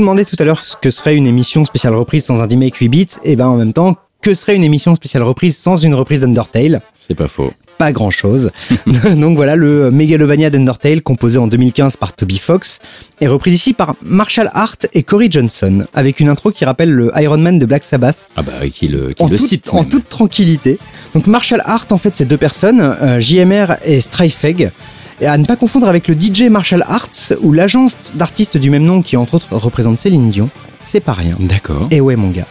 Demandais 0.03 0.25
tout 0.25 0.37
à 0.41 0.45
l'heure 0.45 0.65
ce 0.65 0.75
que 0.77 0.91
serait 0.91 1.17
une 1.17 1.27
émission 1.29 1.65
spéciale 1.65 1.95
reprise 1.95 2.25
sans 2.25 2.41
un 2.43 2.47
remake 2.47 2.75
8 2.77 2.89
bits, 2.89 3.07
et 3.25 3.37
ben 3.37 3.47
en 3.47 3.57
même 3.57 3.73
temps, 3.73 3.97
que 4.21 4.35
serait 4.35 4.55
une 4.57 4.65
émission 4.65 4.95
spéciale 4.95 5.23
reprise 5.23 5.57
sans 5.57 5.77
une 5.77 5.95
reprise 5.95 6.21
d'Undertale? 6.21 6.81
C'est 6.99 7.15
pas 7.15 7.29
faux. 7.29 7.53
Pas 7.79 7.93
grand 7.93 8.11
chose. 8.11 8.51
Donc 9.17 9.37
voilà, 9.37 9.57
le 9.57 9.91
Megalovania 9.91 10.51
d'Undertale, 10.51 11.03
composé 11.03 11.39
en 11.39 11.47
2015 11.47 11.97
par 11.97 12.15
Toby 12.15 12.39
Fox, 12.39 12.81
est 13.21 13.27
repris 13.29 13.53
ici 13.53 13.73
par 13.75 13.95
Marshall 14.03 14.51
Hart 14.55 14.87
et 14.93 15.03
Corey 15.05 15.29
Johnson, 15.31 15.87
avec 15.95 16.19
une 16.21 16.29
intro 16.29 16.51
qui 16.51 16.65
rappelle 16.65 16.91
le 16.91 17.13
Iron 17.17 17.39
Man 17.39 17.59
de 17.59 17.67
Black 17.67 17.85
Sabbath, 17.85 18.17
Ah 18.37 18.43
bah 18.43 18.53
qui 18.73 18.89
le, 18.89 19.13
qui 19.13 19.23
en, 19.23 19.29
le 19.29 19.37
toute, 19.37 19.49
cite. 19.49 19.69
en 19.73 19.79
même. 19.83 19.89
toute 19.89 20.09
tranquillité. 20.09 20.79
Donc 21.15 21.27
Marshall 21.27 21.63
Hart, 21.65 21.91
en 21.93 21.99
fait, 21.99 22.15
c'est 22.15 22.25
deux 22.25 22.37
personnes, 22.37 22.81
euh, 22.81 23.21
JMR 23.21 23.77
et 23.85 24.01
Strifeg. 24.01 24.73
Et 25.21 25.27
à 25.27 25.37
ne 25.39 25.45
pas 25.45 25.57
confondre 25.57 25.89
avec 25.89 26.09
le 26.09 26.15
DJ 26.19 26.43
Marshall 26.45 26.85
Arts 26.89 27.33
ou 27.41 27.53
l'agence 27.53 28.13
d'artistes 28.15 28.57
du 28.57 28.71
même 28.71 28.85
nom 28.85 29.03
qui, 29.03 29.17
entre 29.17 29.35
autres, 29.35 29.55
représente 29.55 29.99
Céline 29.99 30.31
Dion. 30.31 30.49
C'est 30.79 31.01
pas 31.01 31.13
rien. 31.13 31.37
D'accord. 31.39 31.89
Et 31.91 32.01
ouais, 32.01 32.17
mon 32.17 32.31
gars. 32.31 32.47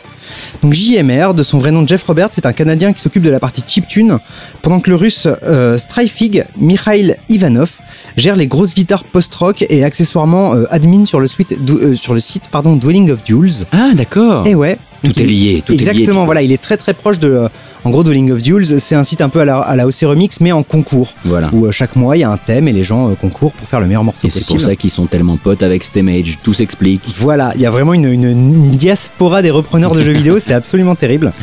Donc 0.62 0.74
JMR, 0.74 1.34
de 1.34 1.44
son 1.44 1.58
vrai 1.58 1.72
nom 1.72 1.86
Jeff 1.86 2.04
Roberts, 2.04 2.30
c'est 2.32 2.46
un 2.46 2.54
Canadien 2.54 2.94
qui 2.94 3.02
s'occupe 3.02 3.24
de 3.24 3.30
la 3.30 3.40
partie 3.40 3.64
chiptune, 3.66 4.20
pendant 4.62 4.80
que 4.80 4.90
le 4.90 4.96
russe 4.96 5.28
euh, 5.44 5.78
Strifig, 5.78 6.46
Mikhail 6.58 7.18
Ivanov, 7.30 7.72
gère 8.18 8.36
les 8.36 8.48
grosses 8.48 8.74
guitares 8.76 9.04
post-rock 9.04 9.66
et 9.70 9.84
accessoirement 9.84 10.54
euh, 10.56 10.66
admin 10.72 11.06
sur 11.06 11.20
le, 11.20 11.28
suite, 11.28 11.56
euh, 11.70 11.94
sur 11.96 12.14
le 12.14 12.20
site 12.20 12.44
pardon, 12.52 12.76
Dwelling 12.76 13.12
of 13.12 13.24
Duels. 13.24 13.66
Ah 13.72 13.92
d'accord. 13.94 14.46
Et 14.48 14.56
ouais. 14.56 14.78
Tout 15.04 15.20
est 15.20 15.26
lié, 15.26 15.64
tout 15.66 15.74
est 15.74 15.78
lié, 15.78 15.82
Exactement, 15.90 16.26
voilà, 16.26 16.44
il 16.44 16.52
est 16.52 16.62
très 16.62 16.78
très 16.78 16.94
proche 16.94 17.18
de, 17.18 17.28
euh, 17.28 17.48
en 17.84 17.90
gros, 17.90 18.04
Dwelling 18.04 18.32
of 18.34 18.44
Duels. 18.44 18.80
C'est 18.80 18.94
un 18.94 19.04
site 19.04 19.22
un 19.22 19.30
peu 19.30 19.40
à 19.40 19.46
la, 19.46 19.58
à 19.58 19.76
la 19.76 19.88
OC 19.88 20.02
Remix, 20.04 20.40
mais 20.42 20.52
en 20.52 20.62
concours, 20.62 21.16
Voilà. 21.26 21.50
où 21.54 21.66
euh, 21.66 21.72
chaque 21.72 21.96
mois 21.96 22.16
il 22.18 22.20
y 22.20 22.24
a 22.24 22.30
un 22.30 22.38
thème 22.38 22.68
et 22.68 22.72
les 22.72 22.84
gens 22.84 23.10
euh, 23.10 23.16
concourent 23.16 23.54
pour 23.54 23.68
faire 23.68 23.80
le 23.80 23.88
meilleur 23.88 24.04
morceau 24.04 24.28
Et 24.28 24.30
c'est 24.30 24.46
pour 24.46 24.62
ça 24.62 24.76
qu'ils 24.76 24.92
sont 24.92 25.08
tellement 25.08 25.38
potes 25.38 25.64
avec 25.64 25.84
Stemage. 25.84 26.38
Tout 26.44 26.54
s'explique. 26.54 27.02
Voilà, 27.18 27.52
il 27.56 27.62
y 27.62 27.66
a 27.66 27.72
vraiment 27.72 27.96
une, 27.96 28.06
une- 28.06 28.24
une 28.30 28.72
diaspora 28.78 29.42
des 29.42 29.50
repreneurs 29.50 29.96
de 29.96 30.04
jeux 30.04 30.12
vidéo, 30.14 30.38
c'est 30.40 30.54
absolument 30.54 30.94
terrible. 30.94 31.34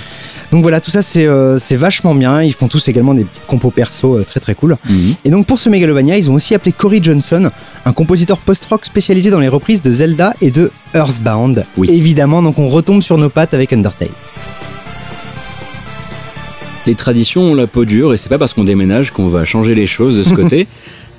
Donc 0.51 0.63
voilà, 0.63 0.81
tout 0.81 0.91
ça 0.91 1.03
c'est 1.03 1.27
euh, 1.27 1.59
c'est 1.59 1.77
vachement 1.77 2.15
bien. 2.15 2.43
Ils 2.43 2.55
font 2.55 2.69
tous 2.69 2.89
également 2.89 3.15
des 3.15 3.25
petites 3.25 3.47
compos 3.47 3.71
perso 3.71 4.19
euh, 4.19 4.25
très 4.25 4.41
très 4.41 4.55
cool. 4.55 4.77
Mhm. 4.89 5.15
Et 5.25 5.31
donc 5.31 5.47
pour 5.47 5.59
ce 5.59 5.69
Megalovania, 5.69 6.17
ils 6.17 6.31
ont 6.31 6.35
aussi 6.35 6.55
appelé 6.55 6.73
Corey 6.73 7.01
Johnson, 7.03 7.51
un 7.85 7.93
compositeur 7.93 8.39
post-rock 8.39 8.85
spécialisé 8.85 9.31
dans 9.31 9.41
les 9.41 9.49
reprises 9.49 9.83
de 9.83 9.93
Zelda 9.93 10.35
et 10.41 10.51
de 10.51 10.71
Earthbound. 10.95 11.65
Oui. 11.77 11.89
Évidemment, 11.91 12.43
donc 12.43 12.59
on 12.59 12.69
retombe 12.69 13.03
sur 13.03 13.19
nos 13.19 13.29
pattes 13.29 13.53
avec 13.53 13.73
Undertale. 13.73 14.09
Les 16.87 16.95
traditions 16.95 17.43
ont 17.43 17.55
la 17.55 17.67
peau 17.67 17.85
dure 17.85 18.15
et 18.15 18.17
c'est 18.17 18.31
pas 18.31 18.39
parce 18.39 18.55
qu'on 18.55 18.65
déménage 18.65 19.11
qu'on 19.11 19.29
va 19.29 19.45
changer 19.45 19.75
les 19.75 19.87
choses 19.87 20.17
de 20.17 20.23
ce 20.23 20.33
côté. 20.35 20.67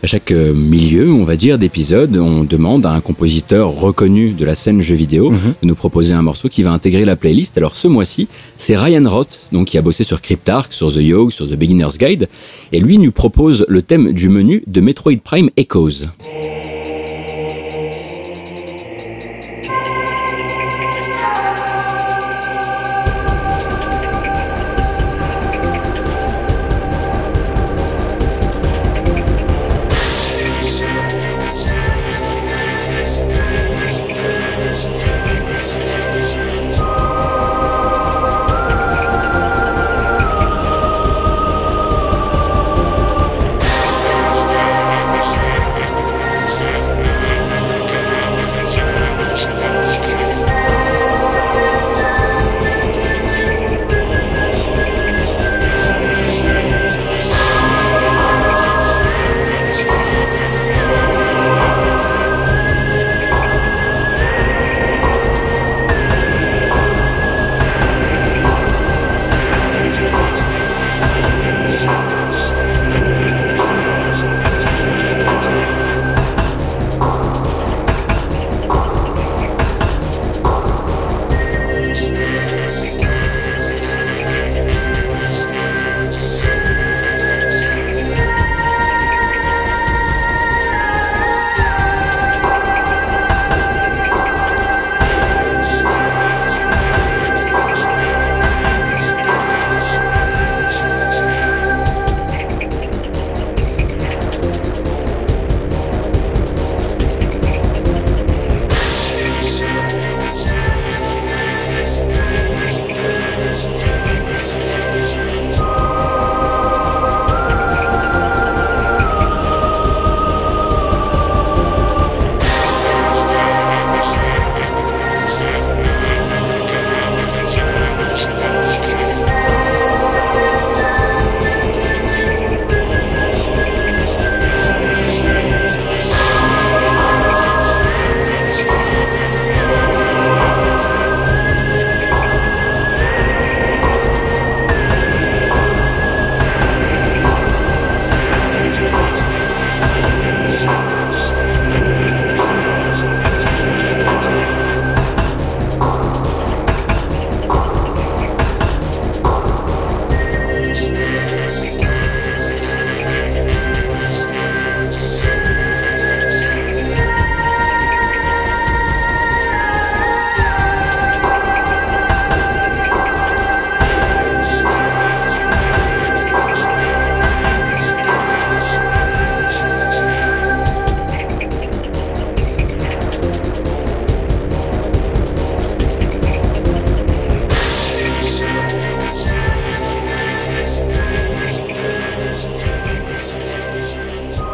À 0.01 0.07
chaque 0.07 0.31
euh, 0.31 0.53
milieu, 0.53 1.11
on 1.11 1.25
va 1.25 1.35
dire, 1.35 1.59
d'épisode, 1.59 2.15
on 2.15 2.45
demande 2.45 2.85
à 2.85 2.91
un 2.91 3.01
compositeur 3.01 3.69
reconnu 3.69 4.31
de 4.31 4.45
la 4.45 4.55
scène 4.55 4.79
jeu 4.81 4.95
vidéo 4.95 5.29
Mhm. 5.31 5.37
de 5.61 5.67
nous 5.67 5.75
proposer 5.75 6.13
un 6.13 6.21
morceau 6.21 6.47
qui 6.47 6.63
va 6.63 6.71
intégrer 6.71 7.03
la 7.03 7.17
playlist. 7.17 7.57
Alors 7.57 7.75
ce 7.75 7.89
mois-ci, 7.89 8.29
c'est 8.55 8.77
Ryan 8.77 9.03
Roth, 9.09 9.39
donc 9.51 9.67
qui 9.67 9.77
a 9.77 9.81
bossé 9.81 10.05
sur 10.05 10.21
Cryptark, 10.21 10.71
sur 10.71 10.93
The 10.93 10.97
Yog, 11.01 11.31
sur 11.31 11.49
The 11.49 11.55
Beginner's 11.55 11.97
Guide, 11.97 12.29
et 12.71 12.79
lui 12.79 12.97
nous 12.97 13.11
propose 13.11 13.65
le 13.67 13.81
thème 13.81 14.13
du 14.13 14.29
menu 14.29 14.63
de 14.67 14.79
Metroid 14.79 15.17
Prime 15.21 15.49
Echoes. 15.57 16.05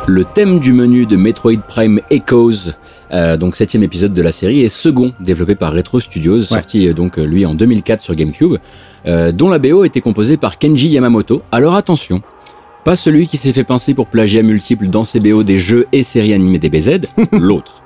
Le 0.08 0.24
thème 0.24 0.60
du 0.60 0.72
menu 0.72 1.08
de 1.08 1.16
Metroid 1.16 1.62
Prime 1.68 2.00
Echoes, 2.12 2.74
euh, 3.12 3.38
donc 3.38 3.56
septième 3.56 3.82
épisode 3.82 4.14
de 4.14 4.22
la 4.22 4.32
série, 4.32 4.62
est 4.62 4.70
second, 4.70 5.14
développé 5.20 5.56
par 5.56 5.74
Retro 5.74 6.00
Studios, 6.00 6.44
sorti 6.44 6.88
euh, 6.88 6.94
donc 6.94 7.18
euh, 7.18 7.26
lui 7.26 7.44
en 7.44 7.56
2004 7.56 8.02
sur 8.02 8.14
GameCube, 8.14 8.58
euh, 9.08 9.32
dont 9.32 9.50
la 9.50 9.58
BO 9.58 9.84
était 9.84 10.02
composée 10.02 10.38
par 10.38 10.60
Kenji 10.60 10.90
Yamamoto. 10.90 11.42
Alors 11.52 11.74
attention, 11.74 12.22
pas 12.84 12.96
celui 12.96 13.28
qui 13.28 13.38
s'est 13.38 13.52
fait 13.52 13.64
pincer 13.64 13.96
pour 13.96 14.06
plagiat 14.06 14.44
multiple 14.44 14.90
dans 14.90 15.06
ses 15.06 15.20
BO 15.20 15.42
des 15.42 15.58
jeux 15.58 15.88
et 15.92 16.04
séries 16.04 16.34
animées 16.34 16.60
DBZ, 16.60 17.00
l'autre. 17.32 17.82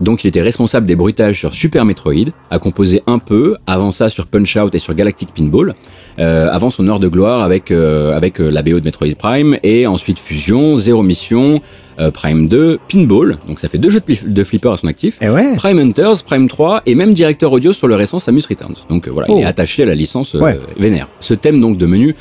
Donc 0.00 0.24
il 0.24 0.28
était 0.28 0.42
responsable 0.42 0.86
des 0.86 0.96
bruitages 0.96 1.38
sur 1.38 1.54
Super 1.54 1.84
Metroid, 1.84 2.30
a 2.50 2.58
composé 2.58 3.02
un 3.06 3.18
peu, 3.18 3.56
avant 3.66 3.90
ça 3.90 4.10
sur 4.10 4.26
Punch 4.26 4.56
Out 4.56 4.74
et 4.74 4.78
sur 4.78 4.94
Galactic 4.94 5.32
Pinball, 5.34 5.74
euh, 6.18 6.48
avant 6.50 6.70
son 6.70 6.86
heure 6.88 7.00
de 7.00 7.08
gloire 7.08 7.42
avec, 7.42 7.70
euh, 7.70 8.16
avec 8.16 8.40
euh, 8.40 8.50
la 8.50 8.62
BO 8.62 8.80
de 8.80 8.84
Metroid 8.84 9.14
Prime, 9.18 9.58
et 9.62 9.86
ensuite 9.86 10.18
Fusion, 10.18 10.76
Zero 10.76 11.02
Mission, 11.02 11.60
euh, 11.98 12.10
Prime 12.10 12.46
2, 12.48 12.78
Pinball, 12.88 13.38
donc 13.48 13.60
ça 13.60 13.68
fait 13.68 13.78
deux 13.78 13.90
jeux 13.90 14.00
de, 14.26 14.44
flipper 14.44 14.70
à 14.72 14.76
son 14.76 14.86
actif. 14.86 15.18
Et 15.20 15.28
ouais. 15.28 15.54
Prime 15.56 15.78
Hunters, 15.78 16.22
Prime 16.24 16.48
3 16.48 16.82
et 16.86 16.94
même 16.94 17.12
directeur 17.12 17.52
audio 17.52 17.72
sur 17.72 17.88
le 17.88 17.94
récent 17.94 18.18
Samus 18.18 18.42
Returns. 18.48 18.74
Donc 18.88 19.08
euh, 19.08 19.10
voilà, 19.10 19.28
Oh. 19.30 19.36
il 19.38 19.42
est 19.42 19.46
attaché 19.46 19.82
à 19.82 19.86
la 19.86 19.94
licence 19.94 20.34
euh, 20.34 20.40
Ouais. 20.40 20.58
vénère. 20.78 21.08
Ce 21.20 21.34
thème 21.34 21.60
donc 21.60 21.76
de 21.76 21.86
menu, 21.86 22.14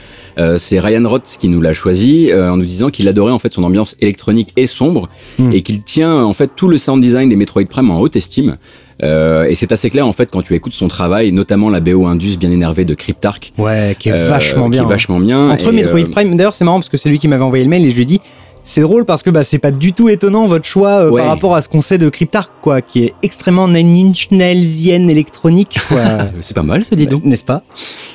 c'est 0.57 0.79
Ryan 0.79 1.07
Roth 1.07 1.37
qui 1.39 1.49
nous 1.49 1.59
l'a 1.59 1.73
choisi 1.73 2.31
en 2.33 2.55
nous 2.55 2.65
disant 2.65 2.89
qu'il 2.89 3.07
adorait 3.09 3.33
en 3.33 3.39
fait 3.39 3.51
son 3.51 3.63
ambiance 3.65 3.95
électronique 3.99 4.53
et 4.55 4.67
sombre 4.67 5.09
Mm. 5.37 5.51
et 5.53 5.61
qu'il 5.61 5.81
tient 5.83 6.23
en 6.23 6.33
fait 6.33 6.51
tout 6.55 6.67
le 6.67 6.77
sound 6.77 7.01
design 7.01 7.29
des 7.29 7.35
Metroid 7.35 7.65
Prime 7.65 7.89
en 7.91 7.99
haute 7.99 8.15
estime. 8.15 8.57
Euh, 9.01 9.45
et 9.45 9.55
c'est 9.55 9.71
assez 9.71 9.89
clair 9.89 10.05
en 10.05 10.11
fait 10.11 10.29
quand 10.29 10.41
tu 10.41 10.53
écoutes 10.55 10.73
son 10.73 10.89
travail, 10.89 11.31
notamment 11.31 11.69
la 11.69 11.79
BO 11.79 12.05
Indus 12.05 12.35
bien 12.37 12.51
énervée 12.51 12.83
de 12.83 12.93
Cryptark. 12.93 13.53
Ouais, 13.57 13.95
qui 13.97 14.09
est 14.09 14.13
euh, 14.13 14.27
vachement 14.29 14.67
bien. 14.67 14.81
Qui 14.81 14.83
est 14.83 14.85
hein. 14.85 14.89
vachement 14.89 15.19
bien. 15.19 15.49
Entre 15.51 15.69
Et, 15.69 15.71
Metroid 15.71 15.99
euh, 16.01 16.09
Prime, 16.11 16.35
d'ailleurs 16.35 16.53
c'est 16.53 16.65
marrant 16.65 16.79
parce 16.79 16.89
que 16.89 16.97
c'est 16.97 17.07
lui 17.09 17.17
qui 17.19 17.27
m'avait 17.29 17.43
envoyé 17.43 17.63
le 17.63 17.69
mail 17.69 17.85
et 17.85 17.89
je 17.89 17.95
lui 17.95 18.01
ai 18.01 18.05
dit 18.05 18.19
c'est 18.63 18.81
drôle 18.81 19.05
parce 19.05 19.23
que 19.23 19.29
bah, 19.29 19.43
c'est 19.43 19.59
pas 19.59 19.71
du 19.71 19.93
tout 19.93 20.09
étonnant 20.09 20.45
votre 20.45 20.65
choix 20.65 21.05
euh, 21.05 21.09
Ouais. 21.11 21.21
par 21.21 21.29
rapport 21.29 21.55
à 21.55 21.61
ce 21.61 21.69
qu'on 21.69 21.81
sait 21.81 21.97
de 21.97 22.09
Cryptark 22.09 22.51
quoi, 22.61 22.81
qui 22.81 23.03
est 23.05 23.13
extrêmement 23.23 23.67
Nine 23.67 24.09
Inch 24.09 24.29
électronique 24.31 25.79
c'est 26.41 26.53
pas 26.55 26.63
mal 26.63 26.83
ça 26.83 26.95
dis 26.95 27.07
donc. 27.07 27.23
N'est-ce 27.23 27.45
pas? 27.45 27.63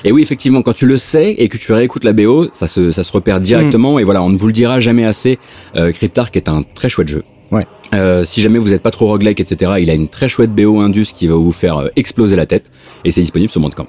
Et 0.05 0.13
oui, 0.13 0.23
effectivement, 0.23 0.63
quand 0.63 0.75
tu 0.75 0.87
le 0.87 0.99
sais 0.99 1.33
et 1.33 1.49
que 1.49 1.57
tu 1.57 1.73
réécoutes 1.73 2.05
la 2.05 2.13
BO, 2.13 2.49
ça 2.53 2.69
se, 2.69 2.91
ça 2.91 3.05
se 3.05 3.13
repère 3.13 3.41
directement. 3.41 3.99
Et 3.99 4.05
voilà, 4.05 4.23
on 4.23 4.29
ne 4.29 4.37
vous 4.39 4.47
le 4.47 4.53
dira 4.53 4.79
jamais 4.79 5.05
assez. 5.05 5.39
Euh, 5.77 5.93
Cryptark 5.93 6.37
est 6.37 6.49
un 6.49 6.63
très 6.75 6.89
chouette 6.91 7.09
jeu. 7.09 7.25
Ouais. 7.51 7.67
Euh, 7.95 8.25
si 8.25 8.43
jamais 8.43 8.59
vous 8.59 8.71
n'êtes 8.71 8.83
pas 8.83 8.91
trop 8.91 9.07
roguelike, 9.07 9.41
etc., 9.41 9.73
il 9.81 9.89
a 9.89 9.95
une 9.95 10.09
très 10.09 10.29
chouette 10.29 10.55
BO 10.55 10.81
Indus 10.81 11.07
qui 11.17 11.27
va 11.27 11.35
vous 11.37 11.53
faire 11.53 11.79
euh, 11.79 11.89
exploser 11.97 12.37
la 12.37 12.45
tête. 12.47 12.71
Et 13.05 13.11
c'est 13.11 13.21
disponible 13.23 13.51
sur 13.51 13.61
Bandcamp. 13.61 13.87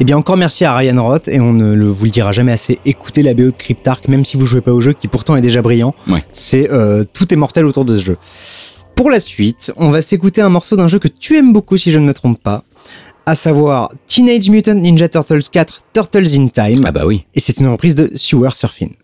Eh 0.00 0.04
bien 0.04 0.16
encore 0.16 0.36
merci 0.36 0.64
à 0.64 0.76
Ryan 0.76 1.02
Roth 1.04 1.28
et 1.28 1.38
on 1.40 1.52
ne 1.52 1.72
le, 1.72 1.86
vous 1.86 2.06
le 2.06 2.10
dira 2.10 2.32
jamais 2.32 2.50
assez. 2.52 2.80
Écoutez 2.84 3.22
la 3.22 3.32
BO 3.32 3.44
de 3.44 3.50
Cryptark 3.50 4.08
même 4.08 4.24
si 4.24 4.36
vous 4.36 4.44
jouez 4.44 4.60
pas 4.60 4.72
au 4.72 4.80
jeu 4.80 4.92
qui 4.92 5.06
pourtant 5.06 5.36
est 5.36 5.40
déjà 5.40 5.62
brillant. 5.62 5.94
Ouais. 6.08 6.24
C'est 6.32 6.70
euh, 6.72 7.04
tout 7.12 7.32
est 7.32 7.36
mortel 7.36 7.64
autour 7.64 7.84
de 7.84 7.96
ce 7.96 8.02
jeu. 8.02 8.18
Pour 8.96 9.08
la 9.08 9.20
suite, 9.20 9.72
on 9.76 9.90
va 9.90 10.02
s'écouter 10.02 10.40
un 10.40 10.48
morceau 10.48 10.76
d'un 10.76 10.88
jeu 10.88 10.98
que 10.98 11.08
tu 11.08 11.36
aimes 11.36 11.52
beaucoup 11.52 11.76
si 11.76 11.92
je 11.92 11.98
ne 11.98 12.06
me 12.06 12.14
trompe 12.14 12.42
pas, 12.42 12.64
à 13.26 13.34
savoir 13.34 13.90
Teenage 14.08 14.50
Mutant 14.50 14.74
Ninja 14.74 15.08
Turtles 15.08 15.48
4 15.50 15.82
Turtles 15.92 16.40
in 16.40 16.48
Time. 16.48 16.84
Ah 16.86 16.92
bah 16.92 17.06
oui. 17.06 17.24
Et 17.34 17.40
c'est 17.40 17.58
une 17.58 17.68
reprise 17.68 17.94
de 17.94 18.10
Sewer 18.16 18.50
Surfing. 18.52 18.94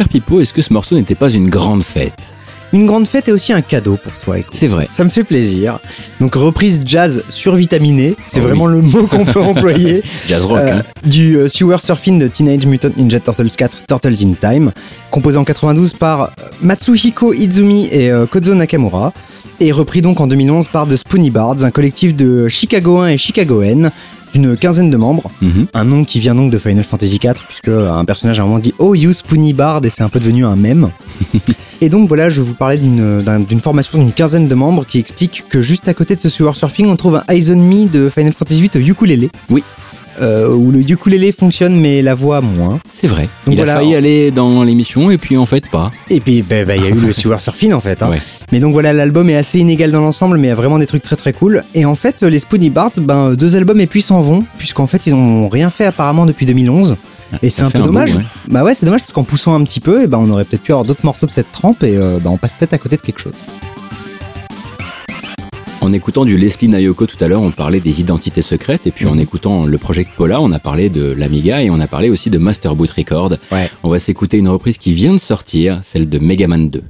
Cher 0.00 0.08
Pipo, 0.08 0.40
est-ce 0.40 0.54
que 0.54 0.62
ce 0.62 0.72
morceau 0.72 0.94
n'était 0.94 1.14
pas 1.14 1.28
une 1.28 1.50
grande 1.50 1.82
fête? 1.82 2.14
Une 2.72 2.86
grande 2.86 3.06
fête 3.06 3.28
est 3.28 3.32
aussi 3.32 3.52
un 3.52 3.60
cadeau 3.60 3.98
pour 4.02 4.14
toi, 4.14 4.38
écoute. 4.38 4.54
C'est 4.56 4.66
vrai. 4.66 4.88
Ça 4.90 5.04
me 5.04 5.10
fait 5.10 5.24
plaisir. 5.24 5.78
Donc 6.20 6.36
reprise 6.36 6.80
jazz 6.86 7.22
survitaminé, 7.28 8.16
c'est 8.24 8.40
Oh 8.40 8.44
vraiment 8.44 8.66
le 8.66 8.80
mot 8.80 9.06
qu'on 9.08 9.26
peut 9.26 9.40
employer. 9.42 10.02
Jazz 10.26 10.46
rock, 10.46 10.58
Euh, 10.60 10.78
hein. 10.78 10.82
du 11.04 11.36
euh, 11.36 11.48
Sewer 11.48 11.76
Surfing 11.80 12.18
de 12.18 12.28
Teenage 12.28 12.64
Mutant 12.64 12.88
Ninja 12.96 13.20
Turtles 13.20 13.50
4 13.54 13.86
Turtles 13.88 14.14
in 14.24 14.32
Time, 14.40 14.72
composé 15.10 15.36
en 15.36 15.44
92 15.44 15.92
par 15.94 16.22
euh, 16.22 16.26
Matsuhiko 16.62 17.34
Izumi 17.34 17.88
et 17.92 18.10
euh, 18.10 18.24
Kozo 18.24 18.54
Nakamura, 18.54 19.12
et 19.58 19.70
repris 19.72 20.00
donc 20.00 20.18
en 20.22 20.26
2011 20.26 20.68
par 20.68 20.86
The 20.88 20.96
Spoony 20.96 21.28
Bards, 21.30 21.62
un 21.64 21.70
collectif 21.70 22.16
de 22.16 22.48
Chicagoens 22.48 23.08
et 23.08 23.18
Chicagoennes 23.18 23.90
d'une 24.32 24.56
quinzaine 24.56 24.90
de 24.90 24.96
membres. 24.96 25.30
Mhm. 25.42 25.66
Un 25.74 25.84
nom 25.84 26.04
qui 26.04 26.20
vient 26.20 26.34
donc 26.34 26.50
de 26.50 26.58
Final 26.58 26.84
Fantasy 26.84 27.18
IV, 27.22 27.34
puisque 27.46 27.68
un 27.68 28.04
personnage 28.04 28.38
a 28.38 28.42
un 28.42 28.46
moment 28.46 28.58
dit 28.58 28.74
Oh, 28.78 28.94
you 28.94 29.12
Spoony 29.12 29.52
Bard, 29.52 29.80
et 29.84 29.90
c'est 29.90 30.02
un 30.02 30.08
peu 30.08 30.20
devenu 30.20 30.44
un 30.44 30.56
mème. 30.56 30.90
et 31.80 31.88
donc 31.88 32.08
voilà, 32.08 32.30
je 32.30 32.40
vous 32.40 32.54
parlais 32.54 32.76
d'une 32.78 33.22
d'un- 33.22 33.40
d'une 33.40 33.60
formation 33.60 33.98
d'une 33.98 34.12
quinzaine 34.12 34.48
de 34.48 34.54
membres 34.54 34.84
qui 34.86 34.98
explique 34.98 35.44
que 35.48 35.60
juste 35.60 35.88
à 35.88 35.94
côté 35.94 36.16
de 36.16 36.20
ce 36.20 36.28
Sewer 36.28 36.52
Surfing, 36.54 36.86
on 36.88 36.96
trouve 36.96 37.16
un 37.16 37.24
Eyes 37.28 37.50
on 37.52 37.56
Me 37.56 37.86
de 37.88 38.08
Final 38.08 38.32
Fantasy 38.32 38.60
VIII 38.60 38.70
au 38.74 38.86
ukulélé. 38.90 39.30
Oui. 39.50 39.62
Euh, 40.20 40.52
où 40.54 40.70
le 40.70 40.80
ukulélé 40.80 41.32
fonctionne, 41.32 41.80
mais 41.80 42.02
la 42.02 42.14
voix 42.14 42.40
moins. 42.40 42.80
C'est 42.92 43.06
vrai. 43.06 43.28
Donc 43.46 43.54
il 43.54 43.56
voilà. 43.56 43.74
a 43.74 43.76
failli 43.76 43.94
aller 43.94 44.30
dans 44.30 44.62
l'émission 44.62 45.10
et 45.10 45.18
puis 45.18 45.36
en 45.36 45.46
fait 45.46 45.66
pas. 45.68 45.90
Et 46.10 46.20
puis, 46.20 46.42
bah, 46.42 46.64
bah, 46.64 46.76
il 46.76 46.82
y 46.82 46.86
a 46.86 46.90
eu 46.90 46.94
le 46.94 47.12
Sewer 47.12 47.38
Surfing 47.38 47.72
en 47.72 47.80
fait. 47.80 48.02
hein. 48.02 48.10
Ouais. 48.10 48.20
Mais 48.52 48.60
donc 48.60 48.72
voilà, 48.72 48.92
l'album 48.92 49.30
est 49.30 49.36
assez 49.36 49.58
inégal 49.58 49.92
dans 49.92 50.00
l'ensemble, 50.00 50.36
mais 50.36 50.48
il 50.48 50.50
y 50.50 50.52
a 50.52 50.56
vraiment 50.56 50.78
des 50.78 50.86
trucs 50.86 51.02
très 51.02 51.16
très 51.16 51.32
cool. 51.32 51.64
Et 51.74 51.84
en 51.84 51.94
fait, 51.94 52.22
les 52.22 52.38
Spoony 52.38 52.70
Bards, 52.70 52.92
ben, 53.00 53.34
deux 53.34 53.56
albums 53.56 53.80
et 53.80 53.86
puis 53.86 54.02
s'en 54.02 54.20
vont, 54.20 54.44
puisqu'en 54.58 54.86
fait, 54.86 55.06
ils 55.06 55.14
ont 55.14 55.48
rien 55.48 55.70
fait 55.70 55.86
apparemment 55.86 56.26
depuis 56.26 56.44
2011. 56.46 56.96
Et 57.42 57.48
c'est 57.48 57.62
un 57.62 57.70
peu 57.70 57.78
un 57.78 57.82
dommage. 57.82 58.10
bout, 58.12 58.18
ouais. 58.18 58.24
Bah 58.48 58.64
ouais, 58.64 58.74
c'est 58.74 58.84
dommage 58.84 59.02
parce 59.02 59.12
qu'en 59.12 59.22
poussant 59.22 59.54
un 59.54 59.62
petit 59.62 59.78
peu, 59.80 60.02
et 60.02 60.06
ben, 60.08 60.18
on 60.18 60.28
aurait 60.30 60.44
peut-être 60.44 60.62
pu 60.62 60.72
avoir 60.72 60.84
d'autres 60.84 61.04
morceaux 61.04 61.26
de 61.26 61.32
cette 61.32 61.52
trempe 61.52 61.82
et 61.84 61.96
euh, 61.96 62.18
bah, 62.20 62.28
on 62.30 62.36
passe 62.36 62.54
peut-être 62.58 62.74
à 62.74 62.78
côté 62.78 62.96
de 62.96 63.02
quelque 63.02 63.20
chose. 63.20 63.34
En 65.80 65.94
écoutant 65.94 66.26
du 66.26 66.36
Leslie 66.36 66.68
Nayoko 66.68 67.06
tout 67.06 67.16
à 67.20 67.28
l'heure, 67.28 67.40
on 67.40 67.50
parlait 67.50 67.80
des 67.80 68.00
identités 68.00 68.42
secrètes 68.42 68.86
et 68.86 68.90
puis 68.90 69.06
en 69.06 69.16
écoutant 69.16 69.64
le 69.64 69.78
Project 69.78 70.10
Paula, 70.14 70.40
on 70.40 70.52
a 70.52 70.58
parlé 70.58 70.90
de 70.90 71.12
l'Amiga 71.12 71.62
et 71.62 71.70
on 71.70 71.80
a 71.80 71.86
parlé 71.86 72.10
aussi 72.10 72.28
de 72.28 72.36
Master 72.36 72.74
Boot 72.74 72.90
Record. 72.90 73.32
Ouais. 73.50 73.70
On 73.82 73.88
va 73.88 73.98
s'écouter 73.98 74.36
une 74.36 74.48
reprise 74.48 74.76
qui 74.76 74.92
vient 74.92 75.14
de 75.14 75.18
sortir, 75.18 75.80
celle 75.82 76.08
de 76.08 76.18
Mega 76.18 76.46
Man 76.48 76.68
2. 76.68 76.82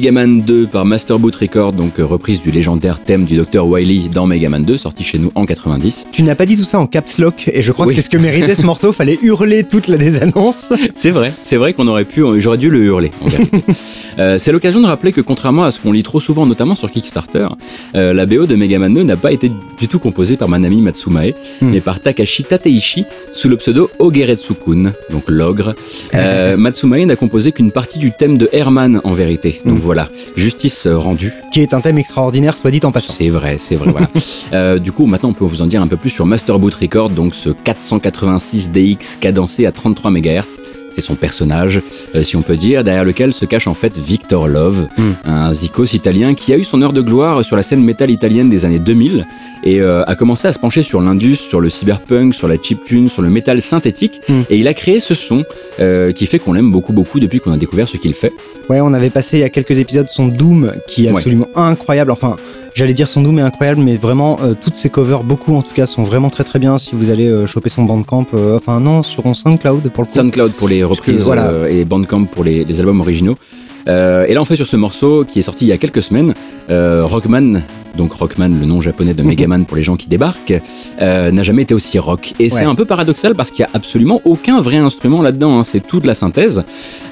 Mega 0.00 0.12
Man 0.12 0.40
2 0.40 0.66
par 0.68 0.86
Master 0.86 1.18
Boot 1.18 1.36
Record, 1.36 1.74
donc 1.74 1.98
euh, 1.98 2.06
reprise 2.06 2.40
du 2.40 2.50
légendaire 2.50 3.00
thème 3.00 3.26
du 3.26 3.36
Dr 3.36 3.66
Wily 3.66 4.08
dans 4.08 4.24
Mega 4.24 4.48
Man 4.48 4.64
2, 4.64 4.78
sorti 4.78 5.04
chez 5.04 5.18
nous 5.18 5.30
en 5.34 5.44
90. 5.44 6.06
Tu 6.10 6.22
n'as 6.22 6.34
pas 6.34 6.46
dit 6.46 6.56
tout 6.56 6.64
ça 6.64 6.78
en 6.80 6.86
caps 6.86 7.18
lock 7.18 7.50
et 7.52 7.60
je 7.60 7.70
crois 7.70 7.84
Oui. 7.84 7.90
que 7.90 7.96
c'est 7.96 8.06
ce 8.06 8.08
que 8.08 8.16
méritait 8.16 8.54
ce 8.54 8.62
morceau. 8.64 8.94
Fallait 8.94 9.18
hurler 9.22 9.62
toute 9.62 9.88
la 9.88 9.98
désannonce. 9.98 10.72
C'est 10.94 11.10
vrai, 11.10 11.34
c'est 11.42 11.56
vrai 11.58 11.74
qu'on 11.74 11.86
aurait 11.86 12.06
pu, 12.06 12.22
j'aurais 12.38 12.56
dû 12.56 12.70
le 12.70 12.82
hurler. 12.82 13.10
Euh, 14.18 14.36
c'est 14.38 14.52
l'occasion 14.52 14.80
de 14.80 14.86
rappeler 14.86 15.12
que 15.12 15.20
contrairement 15.22 15.64
à 15.64 15.70
ce 15.70 15.80
qu'on 15.80 15.92
lit 15.92 16.02
trop 16.02 16.20
souvent, 16.20 16.44
notamment 16.44 16.74
sur 16.74 16.90
Kickstarter, 16.90 17.46
euh, 17.94 18.12
la 18.12 18.26
BO 18.26 18.44
de 18.44 18.54
Mega 18.54 18.78
Man 18.78 18.92
2 18.92 19.02
n'a 19.04 19.16
pas 19.16 19.32
été 19.32 19.50
du 19.78 19.88
tout 19.88 19.98
composée 19.98 20.36
par 20.36 20.46
Manami 20.48 20.82
Matsumae, 20.82 21.30
Hmm. 21.62 21.70
mais 21.70 21.80
par 21.80 22.00
Takashi 22.00 22.44
Tateishi 22.44 23.04
sous 23.32 23.48
le 23.48 23.56
pseudo 23.56 23.88
Ogeretsu-kun, 23.98 24.92
donc 25.10 25.22
l'ogre. 25.28 25.74
Euh, 26.14 26.56
Matsumae 26.56 27.06
n'a 27.06 27.16
composé 27.16 27.52
qu'une 27.52 27.70
partie 27.70 27.98
du 27.98 28.10
thème 28.10 28.36
de 28.36 28.48
Herman 28.52 29.00
en 29.04 29.12
vérité. 29.12 29.60
Donc 29.64 29.78
Hmm. 29.78 29.86
Voilà, 29.90 30.08
justice 30.36 30.86
euh, 30.86 30.96
rendue. 30.96 31.32
Qui 31.52 31.62
est 31.62 31.74
un 31.74 31.80
thème 31.80 31.98
extraordinaire, 31.98 32.54
soit 32.54 32.70
dit 32.70 32.78
en 32.84 32.92
passant. 32.92 33.12
C'est 33.12 33.28
vrai, 33.28 33.56
c'est 33.58 33.74
vrai, 33.74 33.90
voilà. 33.90 34.08
Euh, 34.52 34.78
du 34.78 34.90
coup, 34.90 35.06
maintenant, 35.06 35.28
on 35.30 35.32
peut 35.32 35.44
vous 35.44 35.62
en 35.62 35.66
dire 35.66 35.80
un 35.80 35.86
peu 35.86 35.96
plus 35.96 36.10
sur 36.10 36.26
Master 36.26 36.58
Boot 36.58 36.74
Record, 36.74 37.10
donc 37.10 37.36
ce 37.36 37.50
486 37.50 38.70
DX 38.70 39.16
cadencé 39.20 39.64
à 39.64 39.72
33 39.72 40.10
MHz. 40.10 40.60
Son 41.00 41.14
personnage, 41.14 41.80
euh, 42.14 42.22
si 42.22 42.36
on 42.36 42.42
peut 42.42 42.56
dire, 42.56 42.84
derrière 42.84 43.04
lequel 43.04 43.32
se 43.32 43.44
cache 43.44 43.66
en 43.66 43.74
fait 43.74 43.98
Victor 43.98 44.48
Love, 44.48 44.86
Mm. 44.98 45.02
un 45.24 45.52
zikos 45.52 45.94
italien 45.94 46.34
qui 46.34 46.52
a 46.52 46.56
eu 46.56 46.64
son 46.64 46.80
heure 46.82 46.92
de 46.92 47.00
gloire 47.00 47.44
sur 47.44 47.56
la 47.56 47.62
scène 47.62 47.82
métal 47.84 48.10
italienne 48.10 48.48
des 48.50 48.64
années 48.64 48.78
2000 48.78 49.26
et 49.62 49.80
euh, 49.80 50.02
a 50.06 50.14
commencé 50.14 50.48
à 50.48 50.52
se 50.52 50.58
pencher 50.58 50.82
sur 50.82 51.00
l'indus, 51.00 51.36
sur 51.36 51.60
le 51.60 51.68
cyberpunk, 51.68 52.34
sur 52.34 52.48
la 52.48 52.56
chiptune, 52.56 53.08
sur 53.08 53.22
le 53.22 53.30
métal 53.30 53.60
synthétique. 53.60 54.20
Mm. 54.28 54.40
Et 54.50 54.58
il 54.58 54.68
a 54.68 54.74
créé 54.74 55.00
ce 55.00 55.14
son 55.14 55.44
euh, 55.80 56.12
qui 56.12 56.26
fait 56.26 56.38
qu'on 56.38 56.52
l'aime 56.52 56.70
beaucoup, 56.70 56.92
beaucoup 56.92 57.20
depuis 57.20 57.40
qu'on 57.40 57.52
a 57.52 57.56
découvert 57.56 57.88
ce 57.88 57.96
qu'il 57.96 58.14
fait. 58.14 58.32
Ouais, 58.68 58.80
on 58.80 58.92
avait 58.94 59.10
passé 59.10 59.38
il 59.38 59.40
y 59.40 59.44
a 59.44 59.48
quelques 59.50 59.78
épisodes 59.78 60.08
son 60.08 60.28
Doom 60.28 60.72
qui 60.86 61.06
est 61.06 61.10
Ouais. 61.10 61.16
absolument 61.16 61.48
incroyable. 61.56 62.10
Enfin, 62.10 62.36
j'allais 62.74 62.92
dire 62.92 63.08
son 63.08 63.22
Doom 63.22 63.38
est 63.38 63.42
incroyable, 63.42 63.80
mais 63.80 63.96
vraiment 63.96 64.38
euh, 64.42 64.54
toutes 64.60 64.76
ses 64.76 64.90
covers, 64.90 65.24
beaucoup 65.24 65.54
en 65.54 65.62
tout 65.62 65.72
cas, 65.72 65.86
sont 65.86 66.02
vraiment 66.02 66.30
très 66.30 66.44
très 66.44 66.58
bien. 66.58 66.78
Si 66.78 66.94
vous 66.94 67.10
allez 67.10 67.28
euh, 67.28 67.46
choper 67.46 67.68
son 67.68 67.84
Bandcamp, 67.84 68.26
euh, 68.34 68.56
enfin 68.56 68.80
non, 68.80 69.02
sur 69.02 69.22
son 69.22 69.34
SoundCloud 69.34 69.90
pour 69.90 70.04
le 70.04 70.08
coup. 70.08 70.14
SoundCloud 70.14 70.52
pour 70.52 70.68
les 70.68 70.84
reprises 70.84 71.22
voilà. 71.22 71.68
et 71.68 71.84
Bandcamp 71.84 72.24
pour 72.24 72.44
les, 72.44 72.64
les 72.64 72.80
albums 72.80 73.00
originaux. 73.00 73.36
Euh, 73.88 74.26
et 74.28 74.34
là, 74.34 74.40
on 74.40 74.44
fait 74.44 74.56
sur 74.56 74.66
ce 74.66 74.76
morceau 74.76 75.24
qui 75.24 75.38
est 75.38 75.42
sorti 75.42 75.64
il 75.64 75.68
y 75.68 75.72
a 75.72 75.78
quelques 75.78 76.02
semaines, 76.02 76.34
euh, 76.70 77.04
Rockman, 77.04 77.60
donc 77.96 78.12
Rockman, 78.12 78.48
le 78.48 78.66
nom 78.66 78.80
japonais 78.80 79.14
de 79.14 79.22
Megaman 79.22 79.64
pour 79.64 79.76
les 79.76 79.82
gens 79.82 79.96
qui 79.96 80.08
débarquent, 80.08 80.60
euh, 81.00 81.30
n'a 81.32 81.42
jamais 81.42 81.62
été 81.62 81.74
aussi 81.74 81.98
rock. 81.98 82.34
Et 82.38 82.48
c'est 82.48 82.64
un 82.64 82.74
peu 82.74 82.84
paradoxal 82.84 83.34
parce 83.34 83.50
qu'il 83.50 83.64
y 83.64 83.66
a 83.66 83.70
absolument 83.74 84.20
aucun 84.24 84.60
vrai 84.60 84.76
instrument 84.76 85.22
là-dedans. 85.22 85.58
hein. 85.58 85.62
C'est 85.64 85.80
tout 85.84 85.98
de 86.00 86.06
la 86.06 86.14
synthèse. 86.14 86.62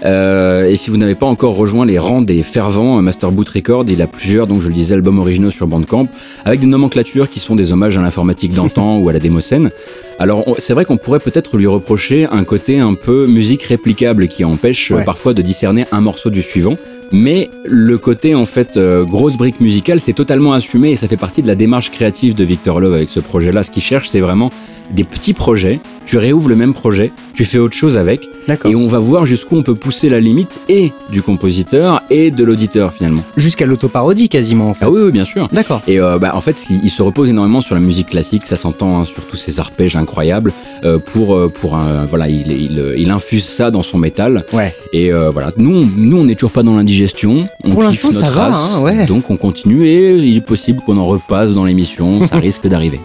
Et 0.04 0.76
si 0.76 0.90
vous 0.90 0.96
n'avez 0.96 1.14
pas 1.16 1.26
encore 1.26 1.56
rejoint 1.56 1.84
les 1.84 1.98
rangs 1.98 2.22
des 2.22 2.42
fervents 2.42 3.02
Master 3.02 3.32
Boot 3.32 3.48
Record, 3.48 3.84
il 3.88 4.00
a 4.02 4.06
plusieurs, 4.06 4.46
donc 4.46 4.60
je 4.60 4.68
le 4.68 4.74
disais, 4.74 4.94
albums 4.94 5.18
originaux 5.18 5.50
sur 5.50 5.66
Bandcamp, 5.66 6.06
avec 6.44 6.60
des 6.60 6.66
nomenclatures 6.66 7.28
qui 7.28 7.40
sont 7.40 7.56
des 7.56 7.72
hommages 7.72 7.98
à 7.98 8.00
l'informatique 8.00 8.52
d'antan 8.54 8.98
ou 9.02 9.08
à 9.08 9.12
la 9.12 9.18
démocène. 9.18 9.70
Alors 10.18 10.44
c'est 10.58 10.72
vrai 10.74 10.84
qu'on 10.84 10.96
pourrait 10.96 11.20
peut-être 11.20 11.56
lui 11.56 11.66
reprocher 11.66 12.26
un 12.26 12.42
côté 12.44 12.78
un 12.80 12.94
peu 12.94 13.26
musique 13.26 13.62
réplicable 13.62 14.28
qui 14.28 14.44
empêche 14.44 14.90
euh, 14.90 14.96
Ouais. 14.96 15.04
parfois 15.04 15.32
de 15.34 15.42
discerner 15.42 15.84
un 15.92 16.00
morceau 16.00 16.30
du 16.30 16.42
suivant. 16.42 16.76
Mais 17.10 17.48
le 17.64 17.96
côté 17.96 18.34
en 18.34 18.44
fait 18.44 18.76
euh, 18.76 19.04
grosse 19.04 19.36
brique 19.38 19.60
musicale, 19.60 19.98
c'est 20.00 20.12
totalement 20.12 20.52
assumé 20.52 20.90
et 20.90 20.96
ça 20.96 21.08
fait 21.08 21.16
partie 21.16 21.40
de 21.42 21.46
la 21.46 21.54
démarche 21.54 21.90
créative 21.90 22.34
de 22.34 22.44
Victor 22.44 22.80
Love 22.80 22.94
avec 22.94 23.08
ce 23.08 23.20
projet-là. 23.20 23.62
Ce 23.62 23.70
qu'il 23.70 23.82
cherche, 23.82 24.08
c'est 24.08 24.20
vraiment 24.20 24.50
des 24.90 25.04
petits 25.04 25.32
projets. 25.34 25.80
Tu 26.08 26.16
réouvres 26.16 26.48
le 26.48 26.56
même 26.56 26.72
projet, 26.72 27.12
tu 27.34 27.44
fais 27.44 27.58
autre 27.58 27.76
chose 27.76 27.98
avec, 27.98 28.26
et 28.64 28.74
on 28.74 28.86
va 28.86 28.98
voir 28.98 29.26
jusqu'où 29.26 29.56
on 29.56 29.62
peut 29.62 29.74
pousser 29.74 30.08
la 30.08 30.20
limite 30.20 30.58
et 30.70 30.90
du 31.12 31.20
compositeur 31.20 32.00
et 32.08 32.30
de 32.30 32.44
l'auditeur 32.44 32.94
finalement. 32.94 33.22
Jusqu'à 33.36 33.66
l'autoparodie 33.66 34.30
quasiment 34.30 34.70
en 34.70 34.74
fait. 34.74 34.86
Ah 34.86 34.90
oui, 34.90 35.02
oui, 35.02 35.12
bien 35.12 35.26
sûr. 35.26 35.48
D'accord. 35.52 35.82
Et 35.86 36.00
euh, 36.00 36.18
bah, 36.18 36.32
en 36.34 36.40
fait, 36.40 36.66
il, 36.70 36.80
il 36.82 36.88
se 36.88 37.02
repose 37.02 37.28
énormément 37.28 37.60
sur 37.60 37.74
la 37.74 37.82
musique 37.82 38.08
classique, 38.08 38.46
ça 38.46 38.56
s'entend 38.56 38.98
hein, 39.00 39.04
sur 39.04 39.26
tous 39.26 39.36
ces 39.36 39.60
arpèges 39.60 39.96
incroyables. 39.96 40.54
euh, 40.82 40.98
pour 40.98 41.34
euh, 41.36 41.48
pour 41.50 41.76
un 41.76 42.06
voilà, 42.06 42.26
il, 42.30 42.50
il, 42.52 42.94
il 42.96 43.10
infuse 43.10 43.44
ça 43.44 43.70
dans 43.70 43.82
son 43.82 43.98
métal. 43.98 44.46
Ouais. 44.54 44.74
Et 44.94 45.12
euh, 45.12 45.28
voilà, 45.28 45.52
nous, 45.58 45.74
on- 45.76 45.90
nous, 45.94 46.16
on 46.16 46.24
n'est 46.24 46.36
toujours 46.36 46.52
pas 46.52 46.62
dans 46.62 46.74
l'indigestion. 46.74 47.46
On 47.64 47.68
Pour 47.68 47.82
l'instant, 47.82 48.10
ça 48.10 48.22
notre 48.22 48.32
va, 48.34 48.44
race, 48.46 48.76
hein, 48.76 48.80
ouais. 48.80 49.04
Donc 49.04 49.28
on 49.28 49.36
continue 49.36 49.86
et 49.86 50.16
il 50.16 50.38
est 50.38 50.40
possible 50.40 50.80
qu'on 50.86 50.96
en 50.96 51.04
repasse 51.04 51.52
dans 51.52 51.66
l'émission. 51.66 52.22
ça 52.22 52.36
risque 52.38 52.66
d'arriver. 52.66 52.98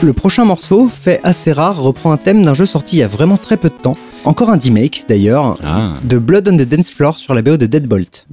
Le 0.00 0.12
prochain 0.12 0.44
morceau, 0.44 0.88
fait 0.88 1.18
assez 1.24 1.50
rare, 1.50 1.82
reprend 1.82 2.12
un 2.12 2.18
thème 2.18 2.44
d'un 2.44 2.54
jeu 2.54 2.66
sorti 2.66 2.96
il 2.96 2.98
y 3.00 3.02
a 3.02 3.08
vraiment 3.08 3.36
très 3.36 3.56
peu 3.56 3.68
de 3.68 3.74
temps. 3.74 3.96
Encore 4.24 4.50
un 4.50 4.56
remake 4.56 5.04
d'ailleurs. 5.08 5.58
Ah. 5.64 5.94
De 6.04 6.18
Blood 6.18 6.48
on 6.48 6.56
the 6.56 6.68
Dance 6.68 6.90
Floor 6.90 7.16
sur 7.16 7.34
la 7.34 7.42
BO 7.42 7.56
de 7.56 7.66
Deadbolt. 7.66 8.26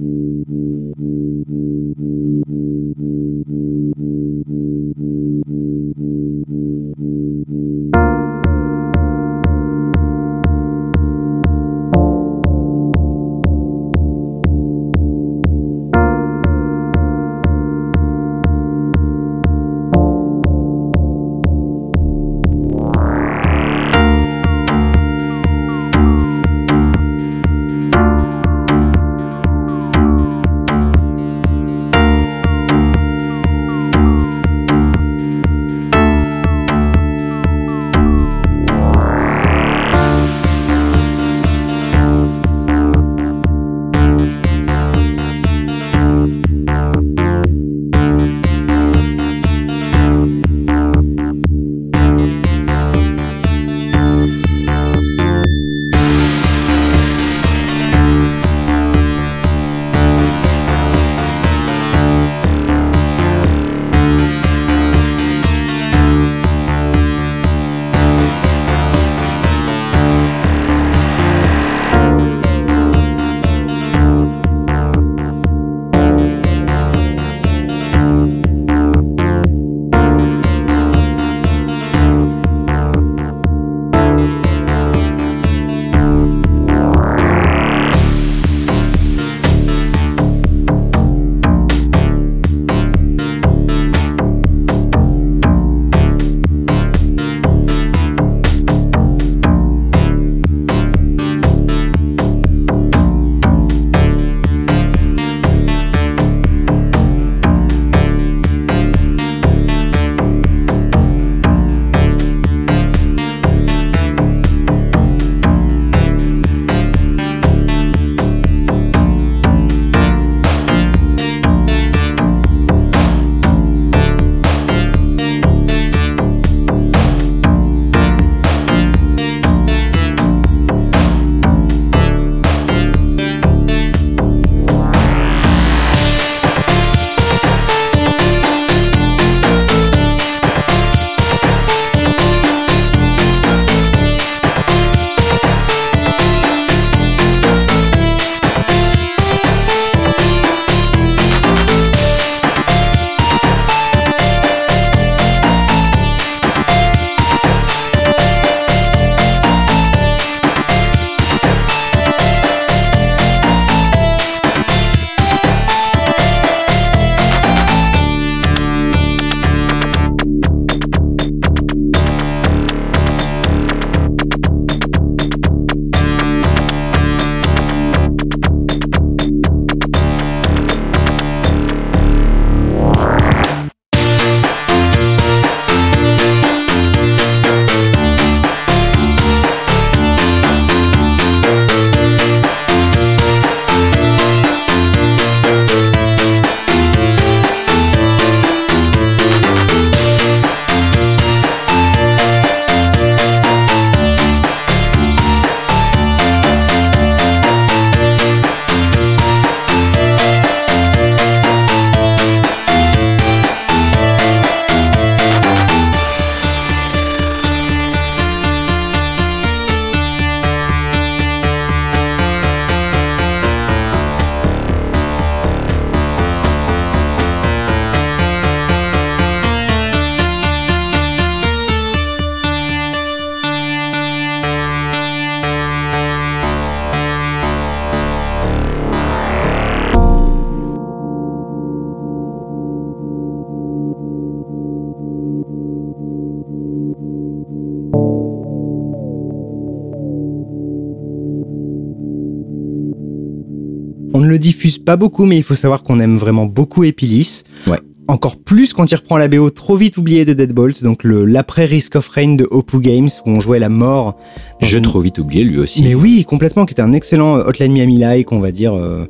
Pas 254.86 254.96
beaucoup, 254.96 255.26
mais 255.26 255.36
il 255.36 255.42
faut 255.42 255.54
savoir 255.54 255.82
qu'on 255.82 256.00
aime 256.00 256.16
vraiment 256.16 256.46
beaucoup 256.46 256.84
Epilis. 256.84 257.42
Ouais. 257.66 257.78
Encore 258.08 258.36
plus 258.38 258.72
quand 258.72 258.88
il 258.90 258.94
reprend 258.94 259.16
la 259.18 259.26
BO 259.26 259.50
trop 259.50 259.76
vite 259.76 259.98
oubliée 259.98 260.24
de 260.24 260.32
Deadbolt, 260.32 260.82
donc 260.84 261.02
le 261.02 261.24
l'après 261.24 261.64
Risk 261.64 261.96
of 261.96 262.06
Rain 262.06 262.36
de 262.36 262.46
Opus 262.52 262.80
Games 262.80 263.08
où 263.26 263.30
on 263.30 263.40
jouait 263.40 263.58
la 263.58 263.68
mort. 263.68 264.16
Jeu 264.62 264.78
une- 264.78 264.84
trop 264.84 265.00
vite 265.00 265.18
oublié 265.18 265.42
lui 265.42 265.58
aussi. 265.58 265.82
Mais 265.82 265.94
oui, 265.96 266.24
complètement, 266.24 266.66
qui 266.66 266.72
était 266.72 266.82
un 266.82 266.92
excellent 266.92 267.36
euh, 267.38 267.44
Hotline 267.44 267.72
Miami-like, 267.72 268.30
on 268.30 268.38
va 268.38 268.52
dire, 268.52 268.74
euh, 268.74 269.04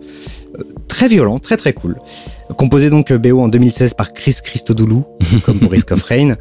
euh, 0.59 0.63
très 0.89 1.09
violent, 1.09 1.39
très 1.39 1.59
très 1.59 1.75
cool. 1.75 1.97
Composé 2.57 2.89
donc 2.89 3.11
euh, 3.11 3.19
BO 3.19 3.39
en 3.41 3.49
2016 3.49 3.93
par 3.93 4.15
Chris 4.15 4.37
Christodoulou, 4.43 5.05
comme 5.45 5.59
pour 5.61 5.73
Risk 5.73 5.93
of 5.93 6.03
Rain. 6.05 6.37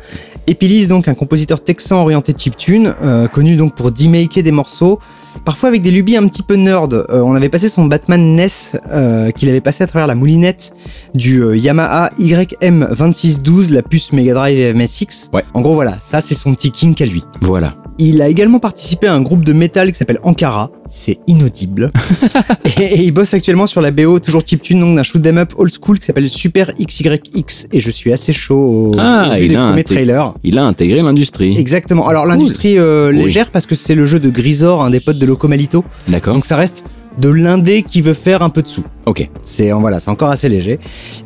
Epilis, 0.47 0.87
donc 0.87 1.09
un 1.09 1.13
compositeur 1.13 1.61
texan 1.61 2.03
orienté 2.03 2.33
chiptune, 2.37 2.95
euh, 3.01 3.27
connu 3.27 3.57
donc 3.57 3.75
pour 3.75 3.91
demaker 3.91 4.43
des 4.43 4.51
morceaux, 4.51 4.99
parfois 5.45 5.69
avec 5.69 5.81
des 5.81 5.91
lubies 5.91 6.17
un 6.17 6.27
petit 6.27 6.43
peu 6.43 6.55
nerd. 6.55 6.93
Euh, 6.93 7.21
on 7.21 7.35
avait 7.35 7.49
passé 7.49 7.69
son 7.69 7.85
Batman 7.85 8.35
NES, 8.35 8.47
euh, 8.91 9.31
qu'il 9.31 9.47
avait 9.49 9.61
passé 9.61 9.83
à 9.83 9.87
travers 9.87 10.07
la 10.07 10.15
moulinette 10.15 10.75
du 11.13 11.41
euh, 11.41 11.55
Yamaha 11.55 12.09
YM2612, 12.19 13.71
la 13.71 13.81
puce 13.81 14.11
Mega 14.11 14.33
Drive 14.33 14.75
MSX. 14.75 15.29
Ouais. 15.33 15.45
En 15.53 15.61
gros 15.61 15.75
voilà, 15.75 15.97
ça 16.01 16.19
c'est 16.19 16.35
son 16.35 16.53
petit 16.53 16.71
kink 16.71 16.99
à 16.99 17.05
lui. 17.05 17.23
Voilà. 17.41 17.75
Il 17.97 18.21
a 18.21 18.27
également 18.27 18.59
participé 18.59 19.07
à 19.07 19.13
un 19.13 19.21
groupe 19.21 19.45
de 19.45 19.53
métal 19.53 19.91
qui 19.91 19.97
s'appelle 19.97 20.19
Ankara. 20.23 20.69
C'est 20.89 21.17
inaudible. 21.27 21.91
et, 22.79 22.83
et 22.83 23.01
il 23.03 23.11
bosse 23.11 23.33
actuellement 23.33 23.67
sur 23.67 23.79
la 23.79 23.91
BO, 23.91 24.19
toujours 24.19 24.43
chiptune, 24.45 24.81
donc 24.81 24.95
d'un 24.97 25.03
shoot 25.03 25.25
'em 25.25 25.37
up 25.37 25.53
old 25.57 25.71
school 25.71 25.97
qui 25.99 26.05
s'appelle 26.05 26.27
Super 26.29 26.73
XYX. 26.77 27.67
Et 27.71 27.79
je 27.79 27.89
suis 27.91 28.11
assez 28.11 28.33
chaud 28.33 28.91
au, 28.93 28.95
Ah, 28.99 29.29
au 29.31 29.35
vu 29.35 29.43
il 29.45 29.47
des 29.49 29.55
premiers 29.55 29.83
trailers. 29.85 30.33
Il 30.43 30.57
a 30.57 30.65
intégré 30.65 31.01
l'industrie. 31.01 31.57
Exactement. 31.57 32.07
Alors 32.09 32.25
l'industrie 32.25 32.77
euh, 32.77 33.11
Oui. 33.11 33.23
légère 33.23 33.49
parce 33.51 33.65
que 33.65 33.75
c'est 33.75 33.95
le 33.95 34.05
jeu 34.05 34.19
de 34.19 34.29
Grisor, 34.29 34.83
un 34.83 34.89
des 34.89 34.99
potes 34.99 35.17
de 35.19 35.25
Locomalito. 35.25 35.85
D'accord. 36.09 36.33
Donc 36.33 36.45
ça 36.45 36.57
reste 36.57 36.83
de 37.19 37.29
l'indé 37.29 37.83
qui 37.83 38.01
veut 38.01 38.13
faire 38.13 38.41
un 38.41 38.49
peu 38.49 38.61
de 38.61 38.67
sous. 38.67 38.83
Ok. 39.05 39.29
C'est 39.43 39.71
voilà, 39.71 39.99
c'est 39.99 40.09
encore 40.09 40.29
assez 40.29 40.49
léger. 40.49 40.79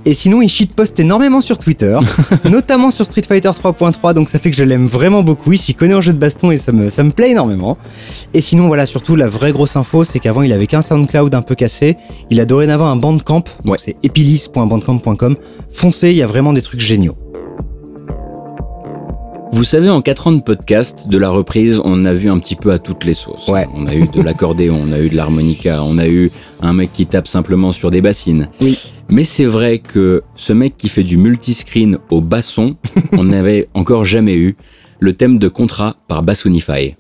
Et 0.05 0.13
sinon, 0.13 0.41
il 0.41 0.49
shitposte 0.49 0.99
énormément 0.99 1.41
sur 1.41 1.57
Twitter, 1.57 1.97
notamment 2.45 2.91
sur 2.91 3.05
Street 3.05 3.21
Fighter 3.27 3.49
3.3, 3.49 4.13
donc 4.13 4.29
ça 4.29 4.37
fait 4.39 4.51
que 4.51 4.57
je 4.57 4.63
l'aime 4.63 4.85
vraiment 4.87 5.23
beaucoup. 5.23 5.53
Il 5.53 5.57
s'y 5.57 5.73
connaît 5.73 5.93
en 5.93 6.01
jeu 6.01 6.13
de 6.13 6.17
baston 6.17 6.51
et 6.51 6.57
ça 6.57 6.71
me, 6.71 6.89
ça 6.89 7.03
me 7.03 7.11
plaît 7.11 7.31
énormément. 7.31 7.77
Et 8.33 8.41
sinon, 8.41 8.67
voilà, 8.67 8.85
surtout 8.85 9.15
la 9.15 9.27
vraie 9.27 9.51
grosse 9.51 9.75
info, 9.75 10.03
c'est 10.03 10.19
qu'avant 10.19 10.41
il 10.41 10.51
avait 10.53 10.67
qu'un 10.67 10.81
SoundCloud 10.81 11.33
un 11.33 11.41
peu 11.41 11.55
cassé. 11.55 11.97
Il 12.29 12.39
a 12.39 12.45
dorénavant 12.45 12.87
un 12.87 12.95
Bandcamp, 12.95 13.43
donc 13.63 13.73
Ouais. 13.73 13.77
c'est 13.79 13.95
epilis.bandcamp.com. 14.03 15.35
Foncez, 15.71 16.11
il 16.11 16.17
y 16.17 16.21
a 16.23 16.27
vraiment 16.27 16.53
des 16.53 16.61
trucs 16.61 16.81
géniaux. 16.81 17.15
Vous 19.51 19.63
savez, 19.63 19.89
en 19.89 20.01
4 20.01 20.27
ans 20.27 20.31
de 20.31 20.41
podcast, 20.41 21.07
de 21.09 21.17
la 21.17 21.30
reprise, 21.30 21.81
on 21.84 22.05
a 22.05 22.13
vu 22.13 22.30
un 22.30 22.38
petit 22.39 22.55
peu 22.55 22.71
à 22.71 22.77
toutes 22.77 23.03
les 23.03 23.13
sauces. 23.13 23.47
Ouais. 23.47 23.67
On 23.73 23.88
a 23.88 23.95
eu 23.95 24.07
de 24.07 24.21
l'accordéon, 24.21 24.80
on 24.81 24.91
a 24.91 24.99
eu 24.99 25.09
de 25.09 25.15
l'harmonica, 25.15 25.84
on 25.84 25.97
a 25.97 26.07
eu 26.07 26.31
un 26.61 26.73
mec 26.73 26.93
qui 26.93 27.07
tape 27.07 27.27
simplement 27.27 27.71
sur 27.71 27.89
des 27.91 28.01
bassines. 28.01 28.49
Oui. 28.61 28.77
Mais 29.09 29.23
c'est 29.23 29.45
vrai 29.45 29.80
que 29.80 30.21
ce 30.35 30.53
mec 30.53 30.77
qui 30.77 30.88
fait 30.88 31.03
du 31.03 31.17
multiscreen 31.17 31.97
au 32.11 32.21
basson, 32.21 32.76
on 33.13 33.23
n'avait 33.26 33.67
encore 33.73 34.05
jamais 34.05 34.35
eu 34.35 34.55
le 34.99 35.13
thème 35.13 35.39
de 35.39 35.47
contrat 35.47 35.95
par 36.07 36.21
Bassonify. 36.23 36.95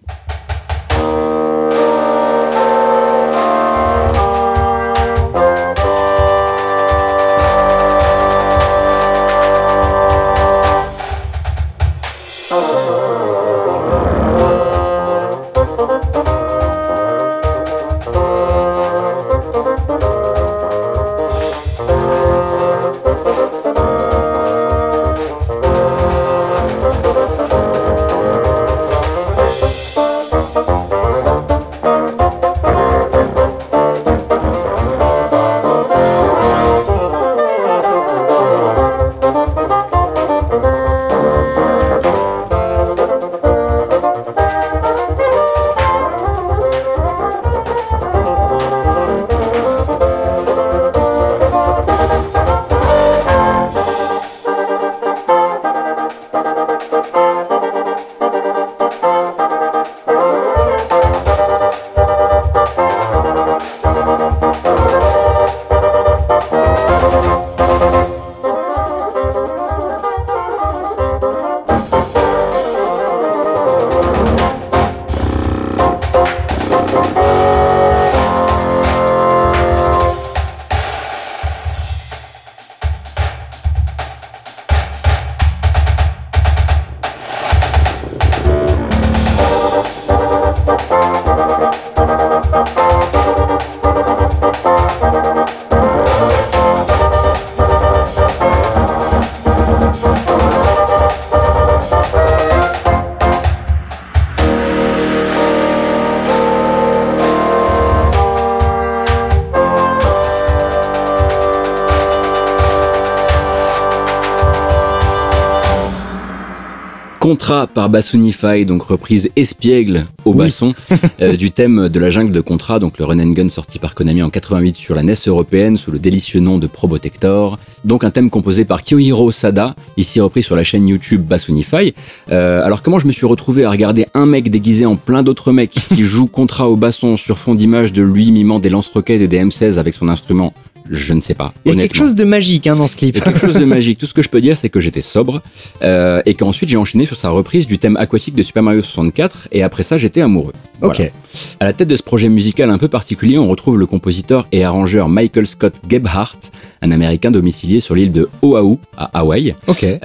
Par 117.89 117.99
Bassonify, 118.01 118.65
donc 118.65 118.83
reprise 118.83 119.31
espiègle 119.35 120.05
au 120.23 120.31
Oui. 120.31 120.37
basson 120.37 120.73
euh, 121.21 121.35
du 121.35 121.49
thème 121.51 121.89
de 121.89 121.99
la 121.99 122.11
jungle 122.11 122.31
de 122.31 122.41
Contrat, 122.41 122.77
donc 122.77 122.99
le 122.99 123.05
run 123.05 123.19
and 123.19 123.31
gun 123.31 123.49
sorti 123.49 123.79
par 123.79 123.95
Konami 123.95 124.21
en 124.21 124.29
88 124.29 124.75
sur 124.75 124.93
la 124.93 125.01
NES 125.01 125.15
européenne 125.25 125.75
sous 125.75 125.89
le 125.89 125.97
délicieux 125.97 126.39
nom 126.39 126.59
de 126.59 126.67
Probotector. 126.67 127.57
Donc 127.85 128.03
un 128.03 128.11
thème 128.11 128.29
composé 128.29 128.63
par 128.63 128.83
Kyohiro 128.83 129.31
Sada, 129.31 129.75
ici 129.97 130.21
repris 130.21 130.43
sur 130.43 130.55
la 130.55 130.63
chaîne 130.63 130.87
YouTube 130.87 131.23
Bassonify. 131.25 131.95
Euh, 132.31 132.63
alors 132.63 132.83
comment 132.83 132.99
je 132.99 133.07
me 133.07 133.11
suis 133.11 133.25
retrouvé 133.25 133.65
à 133.65 133.71
regarder 133.71 134.05
un 134.13 134.27
mec 134.27 134.51
déguisé 134.51 134.85
en 134.85 134.95
plein 134.95 135.23
d'autres 135.23 135.51
mecs 135.51 135.71
qui 135.71 136.03
joue 136.03 136.27
Contrat 136.27 136.69
au 136.69 136.75
basson 136.75 137.17
sur 137.17 137.39
fond 137.39 137.55
d'image 137.55 137.91
de 137.91 138.03
lui 138.03 138.31
mimant 138.31 138.59
des 138.59 138.69
lance-roquettes 138.69 139.21
et 139.21 139.27
des 139.27 139.43
M16 139.43 139.79
avec 139.79 139.95
son 139.95 140.09
instrument 140.09 140.53
Je 140.89 141.13
ne 141.13 141.21
sais 141.21 141.35
pas. 141.35 141.53
Il 141.65 141.73
y 141.73 141.77
a 141.77 141.81
quelque 141.81 141.95
chose 141.95 142.15
de 142.15 142.23
magique 142.23 142.65
hein, 142.65 142.75
dans 142.75 142.87
ce 142.87 142.95
clip. 142.95 143.15
Il 143.15 143.19
y 143.19 143.21
a 143.21 143.25
quelque 143.25 143.45
chose 143.45 143.59
de 143.59 143.65
magique. 143.65 143.99
Tout 143.99 144.07
ce 144.07 144.13
que 144.13 144.23
je 144.23 144.29
peux 144.29 144.41
dire, 144.41 144.57
c'est 144.57 144.69
que 144.69 144.79
j'étais 144.79 145.01
sobre 145.01 145.41
euh, 145.83 146.21
et 146.25 146.33
qu'ensuite 146.33 146.69
j'ai 146.69 146.77
enchaîné 146.77 147.05
sur 147.05 147.15
sa 147.15 147.29
reprise 147.29 147.67
du 147.67 147.77
thème 147.77 147.95
aquatique 147.97 148.35
de 148.35 148.43
Super 148.43 148.63
Mario 148.63 148.81
64 148.81 149.49
et 149.51 149.61
après 149.63 149.83
ça 149.83 149.97
j'étais 149.97 150.21
amoureux. 150.21 150.53
Voilà. 150.81 150.99
Ok. 150.99 151.11
À 151.59 151.65
la 151.65 151.73
tête 151.73 151.87
de 151.87 151.95
ce 151.95 152.03
projet 152.03 152.29
musical 152.29 152.69
un 152.69 152.77
peu 152.77 152.87
particulier, 152.87 153.37
on 153.37 153.47
retrouve 153.47 153.77
le 153.77 153.85
compositeur 153.85 154.47
et 154.51 154.63
arrangeur 154.63 155.09
Michael 155.09 155.47
Scott 155.47 155.75
Gebhardt, 155.89 156.51
un 156.81 156.91
Américain 156.91 157.31
domicilié 157.31 157.79
sur 157.81 157.95
l'île 157.95 158.11
de 158.11 158.29
Oahu 158.41 158.77
à 158.97 159.19
Hawaï. 159.19 159.55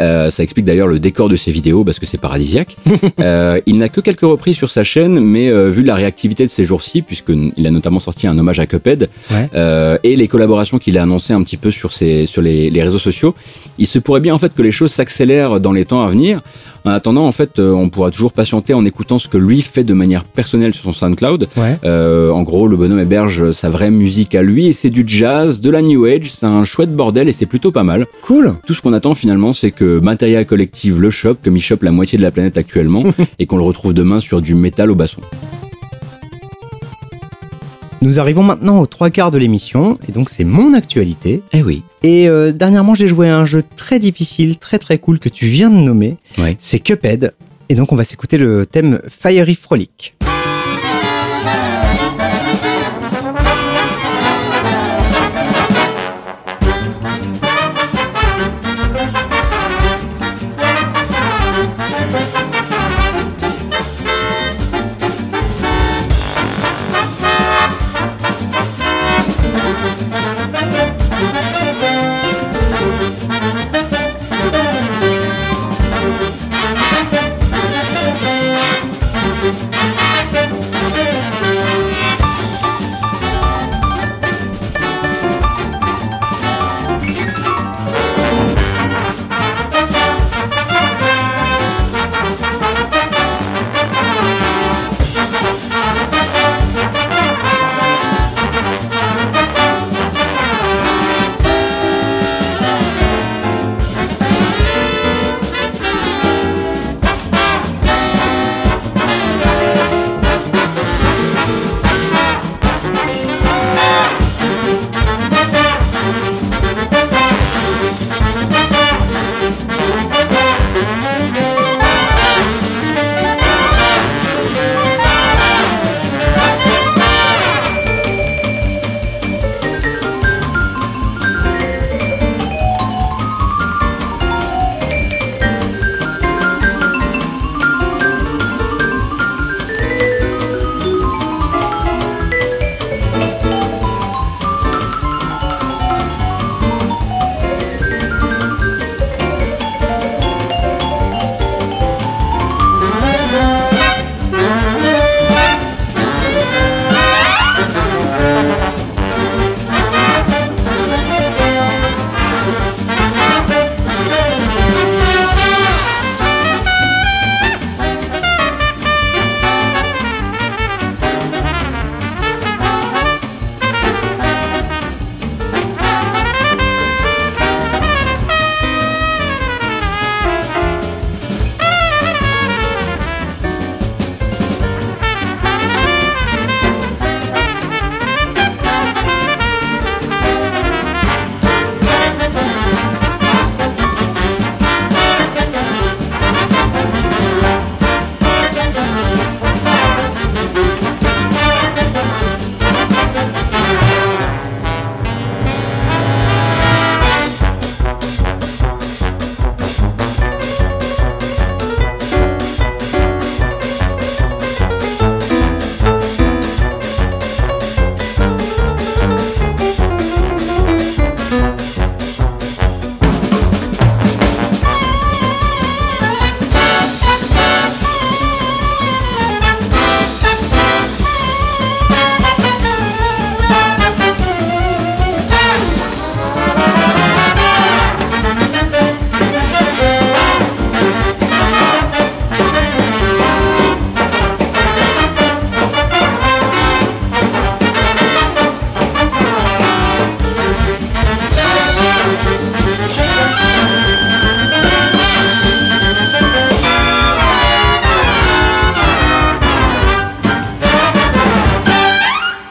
Euh, 0.00 0.30
ça 0.30 0.42
explique 0.42 0.64
d'ailleurs 0.64 0.88
le 0.88 0.98
décor 0.98 1.28
de 1.28 1.36
ses 1.36 1.52
vidéos 1.52 1.84
parce 1.84 1.98
que 1.98 2.06
c'est 2.06 2.18
paradisiaque. 2.18 2.76
Euh, 3.20 3.60
il 3.66 3.78
n'a 3.78 3.88
que 3.88 4.00
quelques 4.00 4.22
reprises 4.22 4.56
sur 4.56 4.68
sa 4.70 4.82
chaîne, 4.84 5.20
mais 5.20 5.48
euh, 5.48 5.70
vu 5.70 5.82
la 5.82 5.94
réactivité 5.94 6.44
de 6.44 6.48
ces 6.50 6.64
jours-ci, 6.64 7.00
puisqu'il 7.00 7.66
a 7.66 7.70
notamment 7.70 8.00
sorti 8.00 8.26
un 8.26 8.36
hommage 8.36 8.58
à 8.60 8.66
Cuphead, 8.66 9.08
Ouais. 9.30 9.98
et 10.02 10.16
les 10.16 10.28
collaborations 10.28 10.78
qu'il 10.78 10.98
a 10.98 11.02
annoncées 11.02 11.32
un 11.32 11.42
petit 11.42 11.56
peu 11.56 11.70
sur, 11.70 11.92
ses, 11.92 12.26
sur 12.26 12.42
les, 12.42 12.70
les 12.70 12.82
réseaux 12.82 12.98
sociaux, 12.98 13.34
il 13.78 13.86
se 13.86 13.98
pourrait 13.98 14.20
bien 14.20 14.34
en 14.34 14.38
fait 14.38 14.52
que 14.54 14.62
les 14.62 14.72
choses 14.72 14.90
s'accélèrent 14.92 15.60
dans 15.60 15.72
les 15.72 15.84
temps 15.84 16.02
à 16.04 16.08
venir. 16.08 16.40
En 16.86 16.90
attendant, 16.90 17.26
en 17.26 17.32
fait, 17.32 17.58
euh, 17.58 17.72
on 17.72 17.88
pourra 17.88 18.10
toujours 18.10 18.32
patienter 18.32 18.74
en 18.74 18.84
écoutant 18.84 19.18
ce 19.18 19.26
que 19.26 19.38
lui 19.38 19.62
fait 19.62 19.84
de 19.84 19.94
manière 19.94 20.24
personnelle 20.24 20.74
sur 20.74 20.84
son 20.84 20.92
SoundCloud. 20.92 21.48
Ouais. 21.56 21.78
Euh, 21.84 22.30
en 22.30 22.42
gros, 22.42 22.68
le 22.68 22.76
bonhomme 22.76 22.98
héberge 22.98 23.52
sa 23.52 23.70
vraie 23.70 23.90
musique 23.90 24.34
à 24.34 24.42
lui 24.42 24.66
et 24.66 24.72
c'est 24.74 24.90
du 24.90 25.04
jazz, 25.06 25.62
de 25.62 25.70
la 25.70 25.80
new 25.80 26.04
age, 26.04 26.30
c'est 26.30 26.44
un 26.44 26.62
chouette 26.64 26.94
bordel 26.94 27.26
et 27.28 27.32
c'est 27.32 27.46
plutôt 27.46 27.72
pas 27.72 27.84
mal. 27.84 28.06
Cool. 28.20 28.54
Tout 28.66 28.74
ce 28.74 28.82
qu'on 28.82 28.92
attend 28.92 29.14
finalement, 29.14 29.54
c'est 29.54 29.70
que 29.70 29.98
Materia 30.00 30.44
Collective 30.44 31.00
le 31.00 31.10
chope, 31.10 31.38
comme 31.42 31.56
il 31.56 31.62
chope 31.62 31.82
la 31.82 31.92
moitié 31.92 32.18
de 32.18 32.22
la 32.22 32.30
planète 32.30 32.58
actuellement, 32.58 33.04
et 33.38 33.46
qu'on 33.46 33.56
le 33.56 33.62
retrouve 33.62 33.94
demain 33.94 34.20
sur 34.20 34.42
du 34.42 34.54
métal 34.54 34.90
au 34.90 34.94
basson. 34.94 35.22
Nous 38.04 38.20
arrivons 38.20 38.42
maintenant 38.42 38.80
aux 38.80 38.86
trois 38.86 39.08
quarts 39.08 39.30
de 39.30 39.38
l'émission, 39.38 39.98
et 40.06 40.12
donc 40.12 40.28
c'est 40.28 40.44
mon 40.44 40.74
actualité. 40.74 41.42
Eh 41.54 41.62
oui. 41.62 41.82
Et 42.02 42.28
euh, 42.28 42.52
dernièrement, 42.52 42.94
j'ai 42.94 43.08
joué 43.08 43.30
à 43.30 43.38
un 43.38 43.46
jeu 43.46 43.62
très 43.62 43.98
difficile, 43.98 44.58
très 44.58 44.78
très 44.78 44.98
cool 44.98 45.18
que 45.18 45.30
tu 45.30 45.46
viens 45.46 45.70
de 45.70 45.76
nommer. 45.76 46.18
C'est 46.58 46.80
Cuphead. 46.80 47.32
Et 47.70 47.74
donc 47.74 47.92
on 47.92 47.96
va 47.96 48.04
s'écouter 48.04 48.36
le 48.36 48.66
thème 48.66 49.00
Fiery 49.08 49.54
Frolic. 49.54 50.14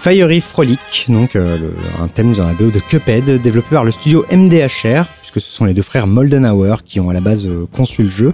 Fiery 0.04 0.42
Frolic, 0.42 1.06
donc 1.08 1.38
euh, 1.38 1.58
un 2.02 2.10
thème 2.10 2.34
dans 2.34 2.46
la 2.46 2.54
BO 2.54 2.72
de 2.72 2.80
Cuphead, 2.80 3.42
développé 3.42 3.70
par 3.72 3.86
le 3.86 3.92
studio 3.92 4.26
MDHR, 4.30 5.06
puisque 5.22 5.40
ce 5.40 5.50
sont 5.50 5.64
les 5.64 5.74
deux 5.74 5.82
frères 5.82 6.08
Moldenhauer 6.08 6.84
qui 6.86 7.00
ont 7.00 7.10
à 7.10 7.14
la 7.14 7.22
base 7.22 7.46
euh, 7.46 7.66
conçu 7.72 8.04
le 8.04 8.10
jeu. 8.10 8.34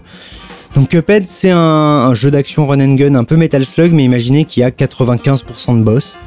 Donc 0.75 0.89
Cuphead, 0.89 1.27
c'est 1.27 1.51
un, 1.51 1.59
un 1.59 2.15
jeu 2.15 2.31
d'action 2.31 2.65
run 2.65 2.79
and 2.79 2.95
gun 2.95 3.13
un 3.13 3.23
peu 3.23 3.35
Metal 3.37 3.63
Slug, 3.63 3.91
mais 3.91 4.03
imaginez 4.03 4.45
qu'il 4.45 4.61
y 4.61 4.63
a 4.63 4.71
95% 4.71 5.77
de 5.77 5.83
boss, 5.83 6.17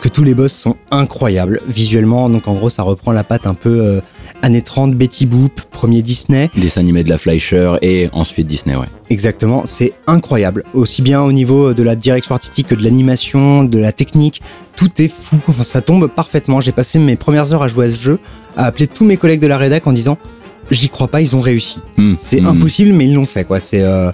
que 0.00 0.08
tous 0.08 0.24
les 0.24 0.34
boss 0.34 0.52
sont 0.52 0.74
incroyables 0.90 1.60
visuellement. 1.68 2.28
Donc 2.28 2.48
en 2.48 2.54
gros, 2.54 2.68
ça 2.68 2.82
reprend 2.82 3.12
la 3.12 3.22
patte 3.22 3.46
un 3.46 3.54
peu 3.54 3.80
euh, 3.80 4.00
années 4.42 4.62
30, 4.62 4.94
Betty 4.94 5.26
Boop, 5.26 5.60
premier 5.70 6.02
Disney. 6.02 6.50
Dessin 6.56 6.80
animé 6.80 7.04
de 7.04 7.08
la 7.08 7.18
Fleischer 7.18 7.74
et 7.82 8.08
ensuite 8.12 8.46
Disney, 8.46 8.76
ouais. 8.76 8.86
Exactement, 9.10 9.62
c'est 9.66 9.92
incroyable. 10.06 10.64
Aussi 10.74 11.02
bien 11.02 11.22
au 11.22 11.32
niveau 11.32 11.74
de 11.74 11.82
la 11.82 11.96
direction 11.96 12.34
artistique 12.34 12.68
que 12.68 12.74
de 12.74 12.82
l'animation, 12.84 13.64
de 13.64 13.78
la 13.78 13.92
technique, 13.92 14.42
tout 14.76 14.90
est 15.00 15.08
fou. 15.08 15.36
Enfin, 15.48 15.64
ça 15.64 15.80
tombe 15.80 16.08
parfaitement. 16.08 16.60
J'ai 16.60 16.72
passé 16.72 16.98
mes 16.98 17.16
premières 17.16 17.52
heures 17.52 17.62
à 17.62 17.68
jouer 17.68 17.86
à 17.86 17.90
ce 17.90 17.98
jeu, 17.98 18.18
à 18.56 18.66
appeler 18.66 18.86
tous 18.86 19.04
mes 19.04 19.16
collègues 19.16 19.40
de 19.40 19.46
la 19.46 19.58
rédac 19.58 19.86
en 19.86 19.92
disant 19.92 20.18
j'y 20.70 20.88
crois 20.88 21.08
pas, 21.08 21.20
ils 21.20 21.34
ont 21.34 21.40
réussi. 21.40 21.78
Hmm, 21.96 22.14
C'est 22.18 22.40
hmm. 22.40 22.46
impossible, 22.46 22.92
mais 22.92 23.06
ils 23.06 23.14
l'ont 23.14 23.26
fait, 23.26 23.44
quoi. 23.44 23.60
C'est 23.60 23.82
euh, 23.82 24.12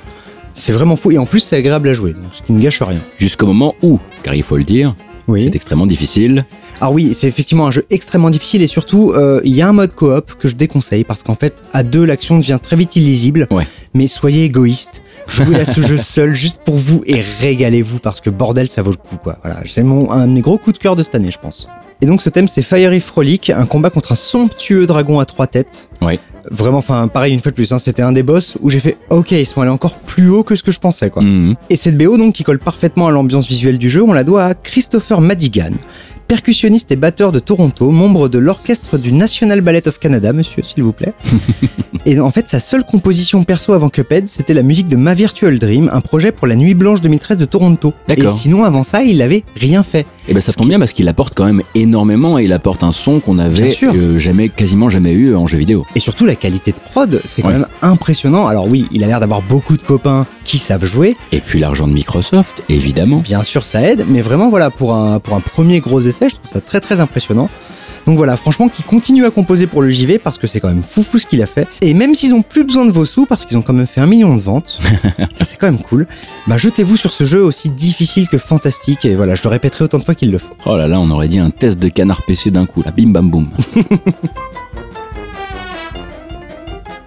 c'est 0.55 0.73
vraiment 0.73 0.95
fou 0.97 1.11
et 1.11 1.19
en 1.19 1.27
plus 1.27 1.41
c'est 1.41 1.57
agréable 1.57 1.89
à 1.89 1.95
jouer, 1.95 2.13
donc 2.13 2.23
ce 2.33 2.43
qui 2.43 2.53
ne 2.53 2.61
gâche 2.63 2.81
rien. 2.81 3.01
Jusqu'au 3.19 3.47
moment 3.47 3.75
où, 3.83 3.99
car 4.23 4.35
il 4.37 4.45
faut 4.45 4.57
le 4.57 4.63
dire, 4.65 4.95
Oui. 5.27 5.43
c'est 5.43 5.57
extrêmement 5.57 5.87
difficile. 5.87 6.45
Alors 6.85 6.93
oui, 6.93 7.15
c'est 7.15 7.29
effectivement 7.29 7.67
un 7.67 7.71
jeu 7.71 7.87
extrêmement 7.89 8.29
difficile 8.29 8.61
et 8.61 8.67
surtout 8.67 9.13
euh, 9.13 9.41
il 9.43 9.55
y 9.55 9.63
a 9.63 9.69
un 9.69 9.73
mode 9.73 9.95
coop 9.95 10.35
que 10.39 10.49
je 10.49 10.55
déconseille 10.55 11.03
parce 11.03 11.23
qu'en 11.23 11.35
fait 11.35 11.65
à 11.73 11.83
deux 11.83 12.05
l'action 12.05 12.39
devient 12.39 12.59
très 12.63 12.77
vite 12.77 12.95
illisible. 12.95 13.47
Ouais. 13.51 13.67
Mais 13.95 14.07
soyez 14.07 14.45
égoïste, 14.45 15.01
jouez 15.27 15.57
à 15.57 15.65
ce 15.65 15.81
jeu 15.87 15.97
seul 15.97 16.37
juste 16.37 16.61
pour 16.63 16.75
vous 16.75 17.03
et 17.07 17.23
régalez-vous 17.41 18.01
parce 18.01 18.21
que 18.21 18.29
bordel 18.29 18.69
ça 18.69 18.83
vaut 18.83 18.91
le 18.91 18.99
coup 18.99 19.17
quoi. 19.17 19.39
Voilà, 19.43 19.61
c'est 19.65 19.83
mon 19.83 20.11
un 20.11 20.27
de 20.27 20.33
mes 20.33 20.43
gros 20.43 20.59
coups 20.59 20.77
de 20.77 20.83
cœur 20.83 20.95
de 20.95 21.03
cette 21.03 21.15
année 21.15 21.31
je 21.31 21.39
pense. 21.39 21.69
Et 22.03 22.07
donc 22.07 22.21
ce 22.21 22.29
thème 22.29 22.49
c'est 22.49 22.61
Fiery 22.61 23.01
Frolic, 23.01 23.49
un 23.49 23.65
combat 23.65 23.89
contre 23.89 24.13
un 24.13 24.17
somptueux 24.17 24.85
dragon 24.85 25.21
à 25.21 25.25
trois 25.25 25.47
têtes. 25.47 25.89
Ouais. 26.03 26.21
Vraiment, 26.51 26.77
enfin 26.77 27.09
pareil 27.09 27.33
une 27.33 27.41
fois 27.41 27.51
de 27.51 27.57
plus, 27.57 27.73
hein, 27.73 27.79
c'était 27.79 28.03
un 28.03 28.13
des 28.13 28.23
boss 28.23 28.59
où 28.61 28.69
j'ai 28.69 28.81
fait 28.81 28.99
ok 29.09 29.31
ils 29.31 29.47
sont 29.47 29.63
allés 29.63 29.71
encore 29.71 29.97
plus 29.97 30.29
haut 30.29 30.45
que 30.45 30.55
ce 30.55 30.63
que 30.63 30.71
je 30.71 30.81
pensais 30.81 31.09
quoi. 31.09 31.23
Mhm. 31.23 31.55
Et 31.71 31.77
cette 31.77 31.97
BO 31.97 32.19
donc 32.19 32.35
qui 32.35 32.43
colle 32.43 32.59
parfaitement 32.59 33.07
à 33.07 33.11
l'ambiance 33.11 33.49
visuelle 33.49 33.79
du 33.79 33.89
jeu, 33.89 34.03
on 34.03 34.13
la 34.13 34.23
doit 34.23 34.45
à 34.45 34.55
Christopher 34.55 35.23
Madigan, 35.23 35.73
percussionniste 36.35 36.91
et 36.91 36.97
batteur 36.97 37.31
de 37.31 37.39
Toronto, 37.39 37.93
membre 37.93 38.29
de 38.29 38.41
l'orchestre 38.41 38.99
du 38.99 39.13
National 39.13 39.61
Ballet 39.61 39.87
of 39.87 40.01
Canada, 40.01 40.33
monsieur, 40.33 40.65
s'il 40.65 40.83
vous 40.83 40.93
plaît. 40.93 41.13
et 42.07 42.19
en 42.19 42.33
fait, 42.33 42.49
sa 42.49 42.59
seule 42.59 42.83
composition 42.85 43.45
perso 43.45 43.73
avant 43.73 43.89
Cuphead, 43.89 44.29
c'était 44.29 44.53
la 44.53 44.65
musique 44.65 44.89
de 44.89 44.97
Ma 44.97 45.15
Virtual 45.15 45.57
Dream, 45.61 45.89
un 45.93 46.01
projet 46.01 46.33
pour 46.33 46.49
la 46.49 46.57
Nuit 46.57 46.75
Blanche 46.75 47.01
2013 47.03 47.39
de 47.39 47.45
Toronto. 47.45 47.95
Et 48.09 48.29
sinon, 48.31 48.65
avant 48.65 48.83
ça, 48.83 49.05
il 49.05 49.23
avait 49.23 49.45
rien 49.55 49.85
fait. 49.85 50.07
Et 50.27 50.35
ben 50.35 50.41
ça 50.41 50.53
tombe 50.53 50.69
bien 50.69 50.79
parce 50.81 50.93
qu'il 50.93 51.07
apporte 51.07 51.35
quand 51.37 51.45
même 51.45 51.63
énormément 51.77 52.37
et 52.39 52.45
il 52.45 52.53
apporte 52.53 52.83
un 52.83 52.91
son 52.93 53.21
qu'on 53.21 53.39
avait 53.39 53.69
euh, 53.85 54.19
jamais, 54.19 54.49
quasiment 54.49 54.89
jamais 54.89 55.13
eu 55.13 55.37
en 55.37 55.47
jeu 55.47 55.59
vidéo. 55.59 55.85
Et 55.95 56.01
surtout, 56.01 56.25
la 56.27 56.35
qualité 56.35 56.73
de 56.73 56.79
prod, 56.79 57.21
c'est 57.25 57.43
quand 57.43 57.49
Ouais. 57.49 57.55
même 57.55 57.67
impressionnant. 57.83 58.49
Alors 58.49 58.67
oui, 58.67 58.89
il 58.91 59.05
a 59.05 59.07
l'air 59.07 59.21
d'avoir 59.21 59.43
beaucoup 59.43 59.77
de 59.77 59.83
copains 59.83 60.27
qui 60.45 60.59
savent 60.59 60.85
jouer. 60.85 61.17
Et 61.31 61.39
puis 61.41 61.61
l'argent 61.61 61.87
de 61.87 61.93
Microsoft, 61.93 62.65
évidemment. 62.71 63.19
Bien 63.19 63.43
sûr, 63.45 63.65
ça 63.65 63.83
aide, 63.83 64.05
mais 64.09 64.21
vraiment, 64.23 64.49
voilà, 64.51 64.71
pour 64.71 64.95
un, 64.95 65.21
pour 65.21 65.35
un 65.35 65.41
premier 65.41 65.81
gros 65.81 66.01
essai, 66.01 66.24
je 66.29 66.37
trouve 66.37 66.51
ça 66.51 66.61
très 66.61 66.81
très 66.81 67.01
impressionnant. 67.01 67.49
Donc 68.07 68.19
voilà, 68.19 68.37
franchement, 68.37 68.69
qui 68.69 68.83
continue 68.83 69.25
à 69.25 69.31
composer 69.31 69.67
pour 69.67 69.81
le 69.81 69.89
JV 69.89 70.19
parce 70.19 70.37
que 70.37 70.47
c'est 70.47 70.61
quand 70.61 70.69
même 70.69 70.83
foufou 70.83 71.19
ce 71.19 71.27
qu'il 71.27 71.43
a 71.43 71.47
fait. 71.47 71.67
Et 71.81 71.95
même 71.95 72.15
s'ils 72.15 72.35
ont 72.35 72.43
plus 72.43 72.65
besoin 72.65 72.85
de 72.85 72.93
vos 72.93 73.07
sous 73.07 73.25
parce 73.25 73.47
qu'ils 73.47 73.57
ont 73.57 73.63
quand 73.63 73.73
même 73.73 73.87
fait 73.87 74.01
un 74.01 74.07
million 74.07 74.37
de 74.37 74.43
ventes, 74.43 74.79
ça 75.33 75.45
c'est 75.45 75.57
quand 75.57 75.67
même 75.67 75.79
cool. 75.79 76.07
Bah 76.47 76.59
jetez-vous 76.59 76.97
sur 76.97 77.13
ce 77.13 77.25
jeu 77.25 77.43
aussi 77.43 77.71
difficile 77.71 78.29
que 78.29 78.39
fantastique. 78.39 79.05
Et 79.05 79.15
voilà, 79.15 79.35
je 79.35 79.43
le 79.43 79.49
répéterai 79.49 79.85
autant 79.85 79.99
de 79.99 80.05
fois 80.05 80.15
qu'il 80.15 80.31
le 80.31 80.39
faut. 80.39 80.55
Oh 80.67 80.77
là 80.77 80.87
là, 80.87 81.01
on 81.01 81.11
aurait 81.11 81.29
dit 81.29 81.39
un 81.39 81.51
test 81.51 81.79
de 81.79 81.89
canard 81.89 82.23
PC 82.23 82.51
d'un 82.51 82.67
coup, 82.67 82.83
là, 82.83 82.91
bim 82.91 83.11
bam 83.11 83.31
boum. 83.31 83.49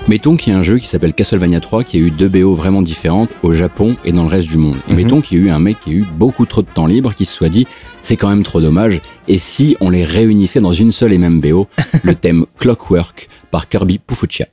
Mettons 0.09 0.38
qu'il 0.38 0.53
y 0.53 0.55
a 0.55 0.59
un 0.59 0.63
jeu 0.63 0.77
qui 0.77 0.88
s'appelle 0.88 1.13
Castlevania 1.13 1.59
3 1.59 1.84
qui 1.84 1.97
a 1.97 1.99
eu 1.99 2.11
deux 2.11 2.29
BO 2.29 2.55
vraiment 2.55 2.81
différentes 2.81 3.29
au 3.43 3.51
Japon 3.51 3.97
et 4.05 4.13
dans 4.13 4.23
le 4.23 4.29
reste 4.29 4.47
du 4.47 4.57
monde. 4.57 4.77
Et 4.88 4.91
Mhm. 4.93 4.97
mettons 4.97 5.19
qu'il 5.21 5.38
y 5.38 5.41
a 5.41 5.43
eu 5.45 5.49
un 5.49 5.59
mec 5.59 5.81
qui 5.81 5.89
a 5.89 5.93
eu 5.93 6.05
beaucoup 6.17 6.45
trop 6.45 6.61
de 6.61 6.67
temps 6.73 6.85
libre 6.88 7.13
qui 7.13 7.25
se 7.25 7.34
soit 7.34 7.49
dit 7.49 7.67
c'est 7.99 8.15
quand 8.15 8.29
même 8.29 8.43
trop 8.43 8.61
dommage. 8.61 9.01
Et 9.27 9.38
si 9.38 9.75
on 9.81 9.89
les 9.89 10.05
réunissait 10.05 10.61
dans 10.61 10.71
une 10.71 10.93
seule 10.93 11.11
et 11.11 11.17
même 11.17 11.41
BO, 11.41 11.67
le 12.03 12.15
thème 12.15 12.45
Clockwork 12.57 13.27
par 13.51 13.67
Kirby 13.67 13.97
Pufuchia. 13.99 14.47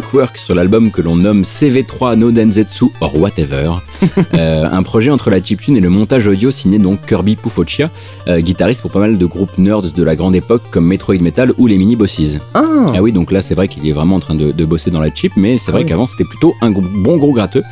Clockwork 0.00 0.38
sur 0.38 0.54
l'album 0.54 0.90
que 0.90 1.02
l'on 1.02 1.16
nomme 1.16 1.42
CV3 1.42 2.14
No 2.16 2.30
Denzetsu 2.30 2.86
or 3.00 3.16
Whatever. 3.18 3.72
Euh, 4.34 4.66
un 4.70 4.82
projet 4.82 5.10
entre 5.10 5.28
la 5.28 5.42
chiptune 5.42 5.76
et 5.76 5.80
le 5.80 5.90
montage 5.90 6.26
audio 6.26 6.50
signé 6.50 6.78
donc 6.78 7.04
Kirby 7.06 7.36
Pufochia, 7.36 7.90
euh, 8.28 8.40
guitariste 8.40 8.80
pour 8.80 8.90
pas 8.90 8.98
mal 9.00 9.18
de 9.18 9.26
groupes 9.26 9.58
nerds 9.58 9.82
de 9.92 10.02
la 10.02 10.16
grande 10.16 10.34
époque 10.34 10.62
comme 10.70 10.86
Metroid 10.86 11.16
Metal 11.20 11.52
ou 11.58 11.66
les 11.66 11.76
Mini 11.76 11.96
Bosses. 11.96 12.38
Ah, 12.54 12.92
Ah 12.94 13.02
oui, 13.02 13.12
donc 13.12 13.30
là 13.30 13.42
c'est 13.42 13.54
vrai 13.54 13.68
qu'il 13.68 13.86
est 13.86 13.92
vraiment 13.92 14.16
en 14.16 14.20
train 14.20 14.34
de, 14.34 14.52
de 14.52 14.64
bosser 14.64 14.90
dans 14.90 15.00
la 15.00 15.12
chip, 15.14 15.32
mais 15.36 15.58
c'est 15.58 15.68
Ah 15.68 15.72
vrai 15.72 15.82
oui. 15.82 15.88
qu'avant 15.88 16.06
c'était 16.06 16.24
plutôt 16.24 16.54
un 16.62 16.70
gros- 16.70 16.80
bon 16.82 17.18
gros 17.18 17.32
gratteux. 17.34 17.62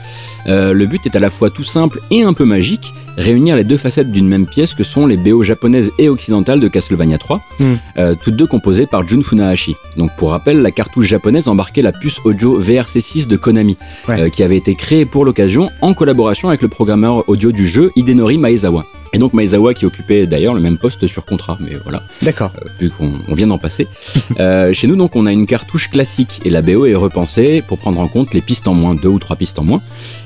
Euh, 0.48 0.72
le 0.74 0.86
but 0.86 1.06
est 1.06 1.16
à 1.16 1.20
la 1.20 1.30
fois 1.30 1.48
tout 1.48 1.64
simple 1.64 2.00
et 2.10 2.22
un 2.22 2.32
peu 2.34 2.44
magique, 2.44 2.92
réunir 3.18 3.56
les 3.56 3.64
deux 3.64 3.76
facettes 3.76 4.10
d'une 4.10 4.28
même 4.28 4.46
pièce 4.46 4.72
que 4.74 4.84
sont 4.84 5.06
les 5.06 5.16
BO 5.16 5.42
japonaises 5.42 5.92
et 5.98 6.08
occidentales 6.08 6.60
de 6.60 6.68
Castlevania 6.68 7.18
3, 7.18 7.40
Hmm. 7.60 7.64
euh, 7.98 8.14
toutes 8.22 8.36
deux 8.36 8.46
composées 8.46 8.86
par 8.86 9.06
Jun 9.06 9.20
Funahashi. 9.22 9.74
Donc 9.96 10.10
pour 10.16 10.30
rappel, 10.30 10.62
la 10.62 10.70
cartouche 10.70 11.06
japonaise 11.06 11.48
embarquait 11.48 11.82
la 11.82 11.92
puce 11.92 12.20
audio 12.24 12.60
VRC6 12.60 13.26
de 13.26 13.36
Konami, 13.36 13.76
Ouais. 14.08 14.20
euh, 14.20 14.28
qui 14.28 14.42
avait 14.42 14.56
été 14.56 14.74
créée 14.76 15.04
pour 15.04 15.24
l'occasion 15.24 15.68
en 15.82 15.92
collaboration 15.94 16.48
avec 16.48 16.62
le 16.62 16.68
programmeur 16.68 17.28
audio 17.28 17.50
du 17.52 17.66
jeu 17.66 17.90
Hidenori 17.96 18.38
Maezawa. 18.38 18.84
Et 19.12 19.18
donc 19.18 19.32
Maezawa 19.32 19.74
qui 19.74 19.86
occupait 19.86 20.26
d'ailleurs 20.26 20.54
le 20.54 20.60
même 20.60 20.78
poste 20.78 21.06
sur 21.06 21.24
contrat, 21.24 21.56
mais 21.60 21.76
voilà 21.82 22.02
d'accord. 22.22 22.52
vu 22.80 22.90
qu'on 22.90 23.12
on 23.28 23.34
vient 23.34 23.46
d'en 23.46 23.58
passer. 23.58 23.86
Euh, 24.40 24.72
chez 24.72 24.86
nous, 24.86 24.94
donc, 24.94 25.16
on 25.16 25.26
a 25.26 25.32
une 25.32 25.46
cartouche 25.46 25.90
classique 25.90 26.40
et 26.44 26.50
la 26.50 26.62
BO 26.62 26.86
est 26.86 26.94
repensée 26.94 27.62
pour 27.66 27.78
prendre 27.78 27.98
en 28.00 28.06
compte 28.06 28.34
les 28.34 28.40
pistes 28.40 28.68
en 28.68 28.74
moins, 28.74 28.94
deux 28.94 29.08
ou 29.08 29.18
trois 29.18 29.34
pistes 29.36 29.58
en 29.58 29.64
moins. 29.64 29.82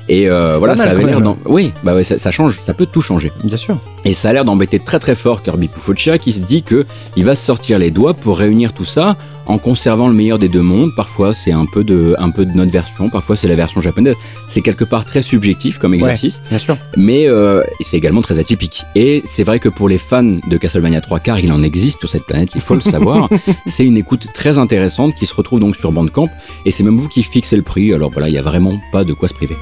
Et 0.07 0.29
euh, 0.29 0.57
voilà, 0.59 0.75
ça 0.75 0.93
même. 0.93 1.21
d'en- 1.21 1.37
Oui, 1.45 1.71
bah 1.83 1.95
ouais, 1.95 2.03
ça, 2.03 2.17
ça 2.19 2.29
change, 2.29 2.59
ça 2.61 2.73
peut 2.75 2.85
tout 2.85 3.01
changer. 3.01 3.31
Bien 3.43 3.57
sûr. 3.57 3.79
Et 4.05 4.13
ça 4.13 4.29
a 4.29 4.33
l'air 4.33 4.45
d'embêter 4.45 4.79
très 4.79 4.99
très 4.99 5.15
fort 5.15 5.43
Kirby 5.43 5.67
Pufochia 5.67 6.17
qui 6.17 6.33
se 6.33 6.41
dit 6.41 6.63
que 6.63 6.85
il 7.15 7.23
va 7.23 7.35
se 7.35 7.45
sortir 7.45 7.79
les 7.79 7.91
doigts 7.91 8.13
pour 8.13 8.37
réunir 8.37 8.73
tout 8.73 8.85
ça 8.85 9.15
en 9.45 9.57
conservant 9.57 10.07
le 10.07 10.13
meilleur 10.13 10.39
des 10.39 10.49
deux 10.49 10.61
mondes. 10.61 10.91
Parfois 10.95 11.33
c'est 11.33 11.51
un 11.51 11.65
peu 11.65 11.83
de 11.83 12.15
un 12.17 12.29
peu 12.29 12.45
de 12.45 12.51
notre 12.51 12.71
version, 12.71 13.09
parfois 13.09 13.35
c'est 13.35 13.47
la 13.47 13.55
version 13.55 13.81
japonaise. 13.81 14.15
C'est 14.49 14.61
quelque 14.61 14.83
part 14.83 15.05
très 15.05 15.21
subjectif 15.21 15.77
comme 15.77 15.93
exercice 15.93 16.41
Bien 16.49 16.59
sûr. 16.59 16.77
mais 16.97 17.27
euh, 17.27 17.63
c'est 17.81 17.97
également 17.97 18.21
très 18.21 18.39
atypique. 18.39 18.83
Et 18.95 19.21
c'est 19.25 19.43
vrai 19.43 19.59
que 19.59 19.69
pour 19.69 19.87
les 19.87 19.97
fans 19.97 20.23
de 20.23 20.57
Castlevania 20.57 21.01
3, 21.01 21.19
car 21.19 21.39
il 21.39 21.51
en 21.51 21.63
existe 21.63 21.99
sur 21.99 22.09
cette 22.09 22.25
planète, 22.25 22.51
il 22.55 22.61
faut 22.61 22.75
le 22.75 22.81
savoir, 22.81 23.29
c'est 23.65 23.85
une 23.85 23.97
écoute 23.97 24.27
très 24.33 24.57
intéressante 24.57 25.15
qui 25.15 25.25
se 25.25 25.33
retrouve 25.33 25.59
donc 25.59 25.75
sur 25.75 25.91
Bandcamp, 25.91 26.29
et 26.65 26.71
c'est 26.71 26.83
même 26.83 26.97
vous 26.97 27.07
qui 27.07 27.23
fixez 27.23 27.55
le 27.55 27.63
prix, 27.63 27.93
alors 27.93 28.11
voilà, 28.11 28.27
il 28.27 28.31
n'y 28.31 28.37
a 28.37 28.41
vraiment 28.41 28.79
pas 28.91 29.03
de 29.03 29.13
quoi 29.13 29.27
se 29.27 29.33
priver. 29.33 29.55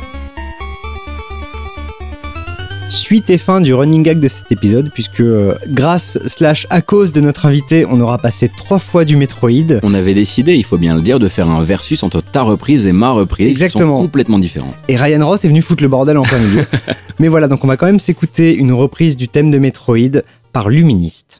Suite 2.92 3.30
et 3.30 3.38
fin 3.38 3.62
du 3.62 3.74
running 3.74 4.04
gag 4.04 4.20
de 4.20 4.28
cet 4.28 4.52
épisode, 4.52 4.92
puisque 4.94 5.22
euh, 5.22 5.56
grâce 5.70 6.20
slash 6.28 6.68
à 6.70 6.82
cause 6.82 7.14
de 7.14 7.22
notre 7.22 7.46
invité, 7.46 7.86
on 7.90 8.02
aura 8.02 8.18
passé 8.18 8.50
trois 8.50 8.80
fois 8.80 9.06
du 9.06 9.16
Metroid. 9.16 9.80
On 9.82 9.94
avait 9.94 10.14
décidé, 10.14 10.56
il 10.56 10.66
faut 10.66 10.78
bien 10.78 10.94
le 10.94 11.02
dire, 11.02 11.18
de 11.18 11.30
faire 11.30 11.50
un 11.50 11.64
versus 11.64 12.04
entre 12.04 12.22
ta 12.22 12.42
reprise 12.42 12.88
et 12.88 12.92
ma 12.92 13.12
reprise, 13.12 13.50
Exactement. 13.50 13.94
qui 13.94 13.98
sont 14.00 14.04
complètement 14.04 14.40
différentes. 14.40 14.76
Et 14.90 14.98
Ryan 14.98 15.26
Ross 15.26 15.46
est 15.46 15.48
venu 15.48 15.62
foutre 15.62 15.84
le 15.84 15.88
bordel 15.88 16.18
en 16.18 16.24
plein 16.24 16.40
milieu. 16.40 16.66
Mais 17.20 17.30
voilà, 17.30 17.48
donc 17.48 17.64
on 17.64 17.68
va 17.68 17.78
quand 17.78 17.86
même 17.86 18.00
s'écouter 18.00 18.54
une 18.54 18.74
reprise 18.74 19.16
du 19.16 19.30
thème 19.30 19.52
de 19.52 19.58
Metroid 19.58 20.24
par 20.52 20.68
Luministe. 20.68 21.40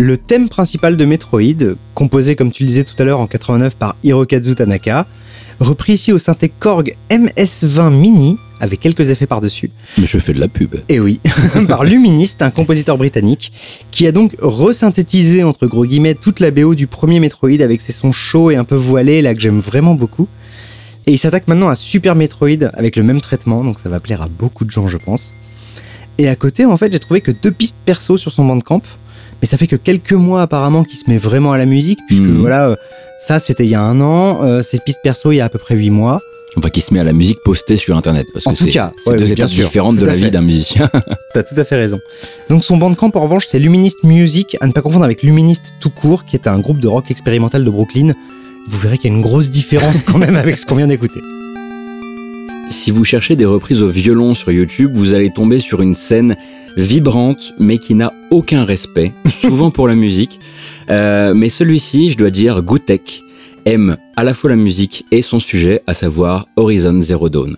Le 0.00 0.16
thème 0.16 0.48
principal 0.48 0.96
de 0.96 1.04
Metroid, 1.04 1.74
composé 1.94 2.36
comme 2.36 2.52
tu 2.52 2.62
le 2.62 2.68
disais 2.68 2.84
tout 2.84 2.94
à 3.00 3.04
l'heure 3.04 3.18
en 3.18 3.26
89 3.26 3.76
par 3.76 3.96
Hirokazu 4.04 4.54
Tanaka, 4.54 5.08
repris 5.58 5.94
ici 5.94 6.12
au 6.12 6.18
synthé 6.18 6.48
Korg 6.48 6.96
MS-20 7.10 7.90
Mini, 7.90 8.38
avec 8.60 8.78
quelques 8.78 9.10
effets 9.10 9.26
par-dessus. 9.26 9.72
Mais 9.98 10.06
je 10.06 10.18
fais 10.20 10.32
de 10.32 10.38
la 10.38 10.46
pub. 10.46 10.76
Et 10.88 11.00
oui, 11.00 11.20
par 11.68 11.82
Luminist, 11.82 12.42
un 12.42 12.50
compositeur 12.50 12.96
britannique, 12.96 13.52
qui 13.90 14.06
a 14.06 14.12
donc 14.12 14.36
resynthétisé 14.38 15.42
entre 15.42 15.66
gros 15.66 15.84
guillemets 15.84 16.14
toute 16.14 16.38
la 16.38 16.52
BO 16.52 16.76
du 16.76 16.86
premier 16.86 17.18
Metroid 17.18 17.60
avec 17.60 17.80
ses 17.80 17.92
sons 17.92 18.12
chauds 18.12 18.52
et 18.52 18.56
un 18.56 18.62
peu 18.62 18.76
voilés 18.76 19.20
là 19.20 19.34
que 19.34 19.40
j'aime 19.40 19.58
vraiment 19.58 19.96
beaucoup. 19.96 20.28
Et 21.08 21.12
il 21.12 21.18
s'attaque 21.18 21.48
maintenant 21.48 21.70
à 21.70 21.74
Super 21.74 22.14
Metroid 22.14 22.70
avec 22.74 22.94
le 22.94 23.02
même 23.02 23.20
traitement, 23.20 23.64
donc 23.64 23.80
ça 23.80 23.88
va 23.88 23.98
plaire 23.98 24.22
à 24.22 24.28
beaucoup 24.28 24.64
de 24.64 24.70
gens 24.70 24.86
je 24.86 24.96
pense. 24.96 25.34
Et 26.18 26.28
à 26.28 26.36
côté 26.36 26.64
en 26.66 26.76
fait 26.76 26.92
j'ai 26.92 27.00
trouvé 27.00 27.20
que 27.20 27.32
deux 27.32 27.50
pistes 27.50 27.78
perso 27.84 28.16
sur 28.16 28.30
son 28.30 28.44
bandcamp, 28.44 28.82
mais 29.40 29.46
ça 29.48 29.56
fait 29.56 29.66
que 29.66 29.76
quelques 29.76 30.12
mois 30.12 30.42
apparemment 30.42 30.84
qu'il 30.84 30.98
se 30.98 31.08
met 31.08 31.18
vraiment 31.18 31.52
à 31.52 31.58
la 31.58 31.66
musique, 31.66 31.98
puisque 32.08 32.22
Mhm. 32.24 32.38
voilà, 32.40 32.68
euh, 32.70 32.76
ça 33.18 33.38
c'était 33.38 33.64
il 33.64 33.70
y 33.70 33.74
a 33.74 33.82
un 33.82 34.00
an, 34.00 34.42
euh, 34.42 34.62
cette 34.62 34.84
piste 34.84 35.00
perso 35.02 35.32
il 35.32 35.36
y 35.36 35.40
a 35.40 35.44
à 35.44 35.48
peu 35.48 35.58
près 35.58 35.74
huit 35.74 35.90
mois. 35.90 36.20
Enfin, 36.56 36.70
qui 36.70 36.80
se 36.80 36.92
met 36.92 36.98
à 36.98 37.04
la 37.04 37.12
musique 37.12 37.38
postée 37.44 37.76
sur 37.76 37.96
Internet. 37.96 38.26
Parce 38.32 38.46
En 38.46 38.52
que 38.52 38.56
tout 38.58 38.64
c'est 38.64 38.70
cas, 38.70 38.92
c'est 39.04 39.10
ouais, 39.10 39.16
deux 39.18 39.30
étapes 39.30 39.48
sûr, 39.48 39.66
différentes 39.66 39.96
de 39.96 40.04
la 40.06 40.14
fait. 40.14 40.18
vie 40.24 40.30
d'un 40.30 40.40
musicien. 40.40 40.90
T'as 41.34 41.42
tout 41.44 41.54
à 41.56 41.64
fait 41.64 41.76
raison. 41.76 42.00
Donc 42.48 42.64
son 42.64 42.76
bandcamp 42.78 43.12
en 43.14 43.20
revanche 43.20 43.44
c'est 43.46 43.58
Luminist 43.60 44.02
Music, 44.02 44.56
à 44.60 44.66
ne 44.66 44.72
pas 44.72 44.80
confondre 44.82 45.04
avec 45.04 45.22
Luminist 45.22 45.62
tout 45.80 45.90
court, 45.90 46.24
qui 46.24 46.34
est 46.36 46.48
un 46.48 46.58
groupe 46.58 46.80
de 46.80 46.88
rock 46.88 47.10
expérimental 47.10 47.64
de 47.64 47.70
Brooklyn. 47.70 48.12
Vous 48.68 48.78
verrez 48.78 48.98
qu'il 48.98 49.10
y 49.10 49.14
a 49.14 49.16
une 49.16 49.22
grosse 49.22 49.50
différence 49.50 50.02
quand 50.02 50.18
même 50.18 50.34
avec 50.36 50.58
ce 50.58 50.66
qu'on 50.66 50.74
vient 50.74 50.88
d'écouter. 50.88 51.20
Si 52.68 52.90
vous 52.90 53.04
cherchez 53.04 53.34
des 53.34 53.46
reprises 53.46 53.80
au 53.80 53.88
violon 53.88 54.34
sur 54.34 54.52
YouTube, 54.52 54.90
vous 54.92 55.14
allez 55.14 55.30
tomber 55.30 55.58
sur 55.58 55.80
une 55.80 55.94
scène 55.94 56.36
vibrante, 56.76 57.54
mais 57.58 57.78
qui 57.78 57.94
n'a 57.94 58.12
aucun 58.30 58.64
respect, 58.64 59.12
souvent 59.40 59.70
pour 59.70 59.88
la 59.88 59.94
musique. 59.94 60.38
Euh, 60.90 61.32
mais 61.34 61.48
celui-ci, 61.48 62.10
je 62.10 62.18
dois 62.18 62.30
dire, 62.30 62.62
Gutek 62.62 63.22
aime 63.64 63.96
à 64.16 64.24
la 64.24 64.34
fois 64.34 64.50
la 64.50 64.56
musique 64.56 65.06
et 65.10 65.22
son 65.22 65.40
sujet, 65.40 65.82
à 65.86 65.94
savoir 65.94 66.46
Horizon 66.56 67.00
Zero 67.00 67.28
Dawn. 67.30 67.56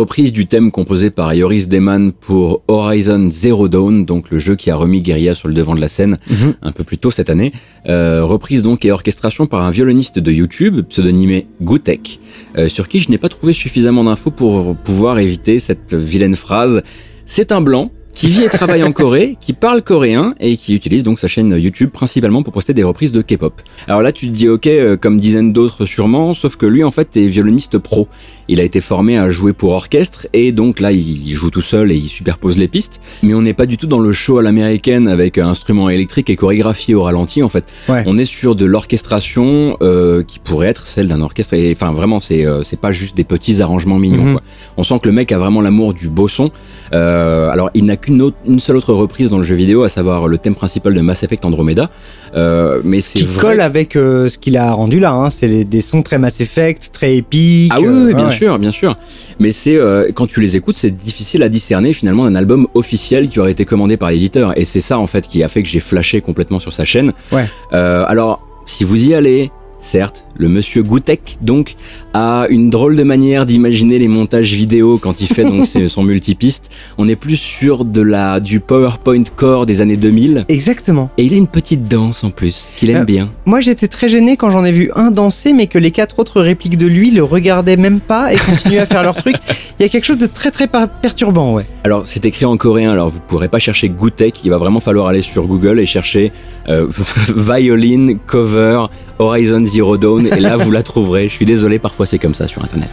Reprise 0.00 0.32
du 0.32 0.46
thème 0.46 0.70
composé 0.70 1.10
par 1.10 1.34
Yoris 1.34 1.68
Deman 1.68 2.12
pour 2.12 2.62
Horizon 2.68 3.28
Zero 3.30 3.68
Dawn, 3.68 4.06
donc 4.06 4.30
le 4.30 4.38
jeu 4.38 4.56
qui 4.56 4.70
a 4.70 4.76
remis 4.76 5.02
Guerilla 5.02 5.34
sur 5.34 5.46
le 5.46 5.52
devant 5.52 5.74
de 5.74 5.80
la 5.80 5.88
scène 5.90 6.18
Mhm. 6.30 6.54
un 6.62 6.72
peu 6.72 6.84
plus 6.84 6.96
tôt 6.96 7.10
cette 7.10 7.28
année. 7.28 7.52
Euh, 7.86 8.24
reprise 8.24 8.62
donc 8.62 8.86
et 8.86 8.92
orchestration 8.92 9.46
par 9.46 9.60
un 9.62 9.70
violoniste 9.70 10.18
de 10.18 10.32
YouTube, 10.32 10.80
pseudonymé 10.88 11.46
Gutek, 11.60 12.18
euh, 12.56 12.68
sur 12.68 12.88
qui 12.88 12.98
je 13.00 13.10
n'ai 13.10 13.18
pas 13.18 13.28
trouvé 13.28 13.52
suffisamment 13.52 14.02
d'infos 14.04 14.30
pour 14.30 14.74
pouvoir 14.74 15.18
éviter 15.18 15.58
cette 15.58 15.92
vilaine 15.92 16.34
phrase. 16.36 16.82
C'est 17.26 17.52
un 17.52 17.60
blanc 17.60 17.90
qui 18.14 18.28
vit 18.28 18.44
et 18.44 18.48
travaille 18.48 18.82
en 18.82 18.92
Corée, 18.92 19.36
qui 19.40 19.52
parle 19.52 19.82
coréen 19.82 20.34
et 20.40 20.56
qui 20.56 20.74
utilise 20.74 21.04
donc 21.04 21.18
sa 21.18 21.28
chaîne 21.28 21.56
YouTube 21.56 21.90
principalement 21.90 22.42
pour 22.42 22.52
poster 22.52 22.74
des 22.74 22.82
reprises 22.82 23.12
de 23.12 23.22
K-pop. 23.22 23.54
Alors 23.86 24.02
là, 24.02 24.12
tu 24.12 24.26
te 24.26 24.32
dis 24.32 24.48
ok, 24.48 24.66
euh, 24.66 24.96
comme 24.96 25.20
dizaines 25.20 25.52
d'autres 25.52 25.86
sûrement, 25.86 26.34
sauf 26.34 26.56
que 26.56 26.66
lui 26.66 26.84
en 26.84 26.90
fait 26.90 27.16
est 27.16 27.26
violoniste 27.26 27.78
pro. 27.78 28.08
Il 28.48 28.60
a 28.60 28.64
été 28.64 28.80
formé 28.80 29.16
à 29.16 29.30
jouer 29.30 29.52
pour 29.52 29.70
orchestre 29.70 30.26
et 30.32 30.50
donc 30.50 30.80
là 30.80 30.90
il 30.90 31.30
joue 31.30 31.50
tout 31.50 31.60
seul 31.60 31.92
et 31.92 31.96
il 31.96 32.08
superpose 32.08 32.58
les 32.58 32.66
pistes. 32.66 33.00
Mais 33.22 33.32
on 33.32 33.42
n'est 33.42 33.54
pas 33.54 33.66
du 33.66 33.76
tout 33.76 33.86
dans 33.86 34.00
le 34.00 34.12
show 34.12 34.38
à 34.38 34.42
l'américaine 34.42 35.06
avec 35.06 35.38
un 35.38 35.46
instrument 35.46 35.88
électrique 35.88 36.30
et 36.30 36.36
chorégraphié 36.36 36.96
au 36.96 37.02
ralenti 37.04 37.44
en 37.44 37.48
fait. 37.48 37.64
Ouais. 37.88 38.02
On 38.06 38.18
est 38.18 38.24
sur 38.24 38.56
de 38.56 38.64
l'orchestration 38.64 39.76
euh, 39.82 40.24
qui 40.24 40.40
pourrait 40.40 40.66
être 40.66 40.88
celle 40.88 41.06
d'un 41.06 41.20
orchestre. 41.20 41.54
Et 41.54 41.70
enfin 41.72 41.92
vraiment 41.92 42.18
c'est 42.18 42.44
euh, 42.44 42.64
c'est 42.64 42.80
pas 42.80 42.90
juste 42.90 43.16
des 43.16 43.24
petits 43.24 43.62
arrangements 43.62 43.98
mignons. 43.98 44.24
Mhm. 44.24 44.32
quoi. 44.32 44.42
On 44.76 44.82
sent 44.82 44.98
que 45.00 45.08
le 45.08 45.14
mec 45.14 45.30
a 45.30 45.38
vraiment 45.38 45.60
l'amour 45.60 45.94
du 45.94 46.08
beau 46.08 46.26
son. 46.26 46.50
Euh, 46.92 47.48
alors 47.50 47.70
il 47.74 47.84
n'a 47.84 47.96
qu'une 48.00 48.30
une 48.46 48.60
seule 48.60 48.76
autre 48.76 48.92
reprise 48.92 49.30
dans 49.30 49.38
le 49.38 49.44
jeu 49.44 49.54
vidéo, 49.54 49.82
à 49.82 49.88
savoir 49.88 50.28
le 50.28 50.38
thème 50.38 50.54
principal 50.54 50.94
de 50.94 51.00
Mass 51.00 51.22
Effect 51.22 51.44
Andromeda. 51.44 51.90
Euh, 52.36 52.80
mais 52.84 53.00
c'est 53.00 53.20
Qui 53.20 53.26
vrai 53.26 53.40
colle 53.40 53.60
avec 53.60 53.96
euh, 53.96 54.28
ce 54.28 54.38
qu'il 54.38 54.56
a 54.56 54.72
rendu 54.72 55.00
là. 55.00 55.12
Hein. 55.12 55.30
C'est 55.30 55.64
des 55.64 55.80
sons 55.80 56.02
très 56.02 56.18
Mass 56.18 56.40
Effect, 56.40 56.90
très 56.92 57.16
épiques. 57.16 57.72
Ah 57.74 57.80
oui, 57.80 57.86
euh, 57.86 58.06
oui, 58.08 58.14
bien 58.14 58.28
ouais. 58.28 58.34
sûr, 58.34 58.58
bien 58.58 58.70
sûr. 58.70 58.96
Mais 59.38 59.52
c'est 59.52 59.78
quand 60.14 60.26
tu 60.26 60.40
les 60.40 60.56
écoutes, 60.56 60.76
c'est 60.76 60.96
difficile 60.96 61.42
à 61.42 61.48
discerner 61.48 61.92
finalement 61.92 62.24
d'un 62.24 62.34
album 62.34 62.66
officiel 62.74 63.28
qui 63.28 63.40
aurait 63.40 63.52
été 63.52 63.64
commandé 63.64 63.96
par 63.96 64.10
l'éditeur. 64.10 64.58
Et 64.58 64.64
c'est 64.64 64.80
ça 64.80 64.98
en 64.98 65.06
fait 65.06 65.26
qui 65.26 65.42
a 65.42 65.48
fait 65.48 65.62
que 65.62 65.68
j'ai 65.68 65.80
flashé 65.80 66.20
complètement 66.20 66.60
sur 66.60 66.72
sa 66.72 66.84
chaîne. 66.84 67.12
Ouais. 67.32 67.44
Alors, 67.70 68.46
si 68.66 68.84
vous 68.84 69.08
y 69.08 69.14
allez, 69.14 69.50
certes, 69.80 70.26
le 70.36 70.48
monsieur 70.48 70.82
Goutek 70.82 71.38
donc 71.40 71.74
a 72.14 72.46
une 72.50 72.70
drôle 72.70 72.96
de 72.96 73.02
manière 73.02 73.46
d'imaginer 73.46 73.98
les 73.98 74.08
montages 74.08 74.52
vidéo 74.52 74.98
quand 75.00 75.20
il 75.20 75.26
fait 75.28 75.44
donc 75.44 75.66
son 75.88 76.02
multipiste. 76.02 76.70
On 76.98 77.08
est 77.08 77.16
plus 77.16 77.36
sur 77.36 77.84
de 77.84 78.00
la 78.02 78.40
du 78.40 78.60
PowerPoint 78.60 79.24
Core 79.36 79.66
des 79.66 79.80
années 79.80 79.96
2000. 79.96 80.44
Exactement. 80.48 81.10
Et 81.18 81.24
il 81.24 81.32
a 81.34 81.36
une 81.36 81.46
petite 81.48 81.88
danse 81.88 82.24
en 82.24 82.30
plus 82.30 82.70
qu'il 82.76 82.90
aime 82.90 83.02
Euh, 83.02 83.04
bien. 83.04 83.30
Moi 83.46 83.60
j'étais 83.60 83.88
très 83.88 84.08
gêné 84.08 84.36
quand 84.36 84.50
j'en 84.50 84.64
ai 84.64 84.72
vu 84.72 84.90
un 84.96 85.10
danser, 85.10 85.52
mais 85.52 85.66
que 85.66 85.78
les 85.78 85.90
quatre 85.90 86.18
autres 86.18 86.40
répliques 86.40 86.78
de 86.78 86.86
lui 86.86 87.10
le 87.10 87.22
regardaient 87.24 87.76
même 87.76 88.00
pas 88.00 88.32
et 88.32 88.36
continuaient 88.36 88.78
à 88.78 88.86
faire 88.86 89.02
leur 89.02 89.16
truc. 89.16 89.36
Il 89.78 89.82
y 89.82 89.86
a 89.86 89.88
quelque 89.88 90.04
chose 90.04 90.18
de 90.18 90.26
très 90.26 90.50
très 90.50 90.66
per- 90.66 90.86
perturbant, 91.00 91.54
ouais. 91.54 91.64
Alors 91.84 92.02
c'est 92.04 92.26
écrit 92.26 92.44
en 92.44 92.56
coréen, 92.58 92.92
alors 92.92 93.08
vous 93.08 93.20
pourrez 93.26 93.48
pas 93.48 93.58
chercher 93.58 93.88
Goutek, 93.88 94.44
il 94.44 94.50
va 94.50 94.58
vraiment 94.58 94.80
falloir 94.80 95.06
aller 95.06 95.22
sur 95.22 95.46
Google 95.46 95.80
et 95.80 95.86
chercher 95.86 96.32
euh, 96.68 96.86
violin 97.36 98.16
cover 98.26 98.86
Horizon 99.18 99.62
Zero 99.70 99.96
Dawn 99.96 100.26
et 100.26 100.40
là 100.40 100.56
vous 100.56 100.70
la 100.70 100.82
trouverez. 100.82 101.28
Je 101.28 101.34
suis 101.34 101.46
désolé, 101.46 101.78
parfois 101.78 102.06
c'est 102.06 102.18
comme 102.18 102.34
ça 102.34 102.48
sur 102.48 102.62
internet. 102.62 102.88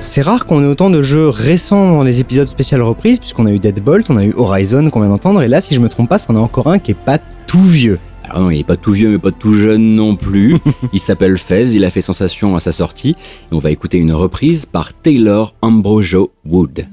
C'est 0.00 0.22
rare 0.22 0.46
qu'on 0.46 0.62
ait 0.64 0.66
autant 0.66 0.90
de 0.90 1.00
jeux 1.00 1.28
récents 1.28 1.92
dans 1.92 2.02
les 2.02 2.18
épisodes 2.18 2.48
spécial 2.48 2.82
reprises, 2.82 3.20
puisqu'on 3.20 3.46
a 3.46 3.52
eu 3.52 3.60
Deadbolt, 3.60 4.10
on 4.10 4.16
a 4.16 4.24
eu 4.24 4.34
Horizon 4.36 4.90
qu'on 4.90 5.00
vient 5.00 5.10
d'entendre, 5.10 5.42
et 5.42 5.48
là, 5.48 5.60
si 5.60 5.74
je 5.74 5.80
me 5.80 5.88
trompe 5.88 6.08
pas, 6.08 6.18
c'en 6.18 6.34
a 6.34 6.40
encore 6.40 6.66
un 6.66 6.80
qui 6.80 6.90
est 6.90 6.94
pas 6.94 7.18
tout 7.46 7.62
vieux. 7.62 8.00
Alors 8.24 8.42
non, 8.42 8.50
il 8.50 8.60
est 8.60 8.64
pas 8.64 8.76
tout 8.76 8.92
vieux 8.92 9.10
mais 9.10 9.18
pas 9.18 9.30
tout 9.30 9.54
jeune 9.54 9.94
non 9.94 10.16
plus. 10.16 10.56
il 10.92 11.00
s'appelle 11.00 11.38
Fez, 11.38 11.72
il 11.72 11.84
a 11.84 11.90
fait 11.90 12.00
sensation 12.00 12.56
à 12.56 12.60
sa 12.60 12.72
sortie 12.72 13.10
et 13.10 13.54
on 13.54 13.58
va 13.58 13.70
écouter 13.70 13.98
une 13.98 14.12
reprise 14.12 14.66
par 14.66 14.92
Taylor 14.92 15.54
Ambrosio 15.62 16.32
Wood. 16.44 16.86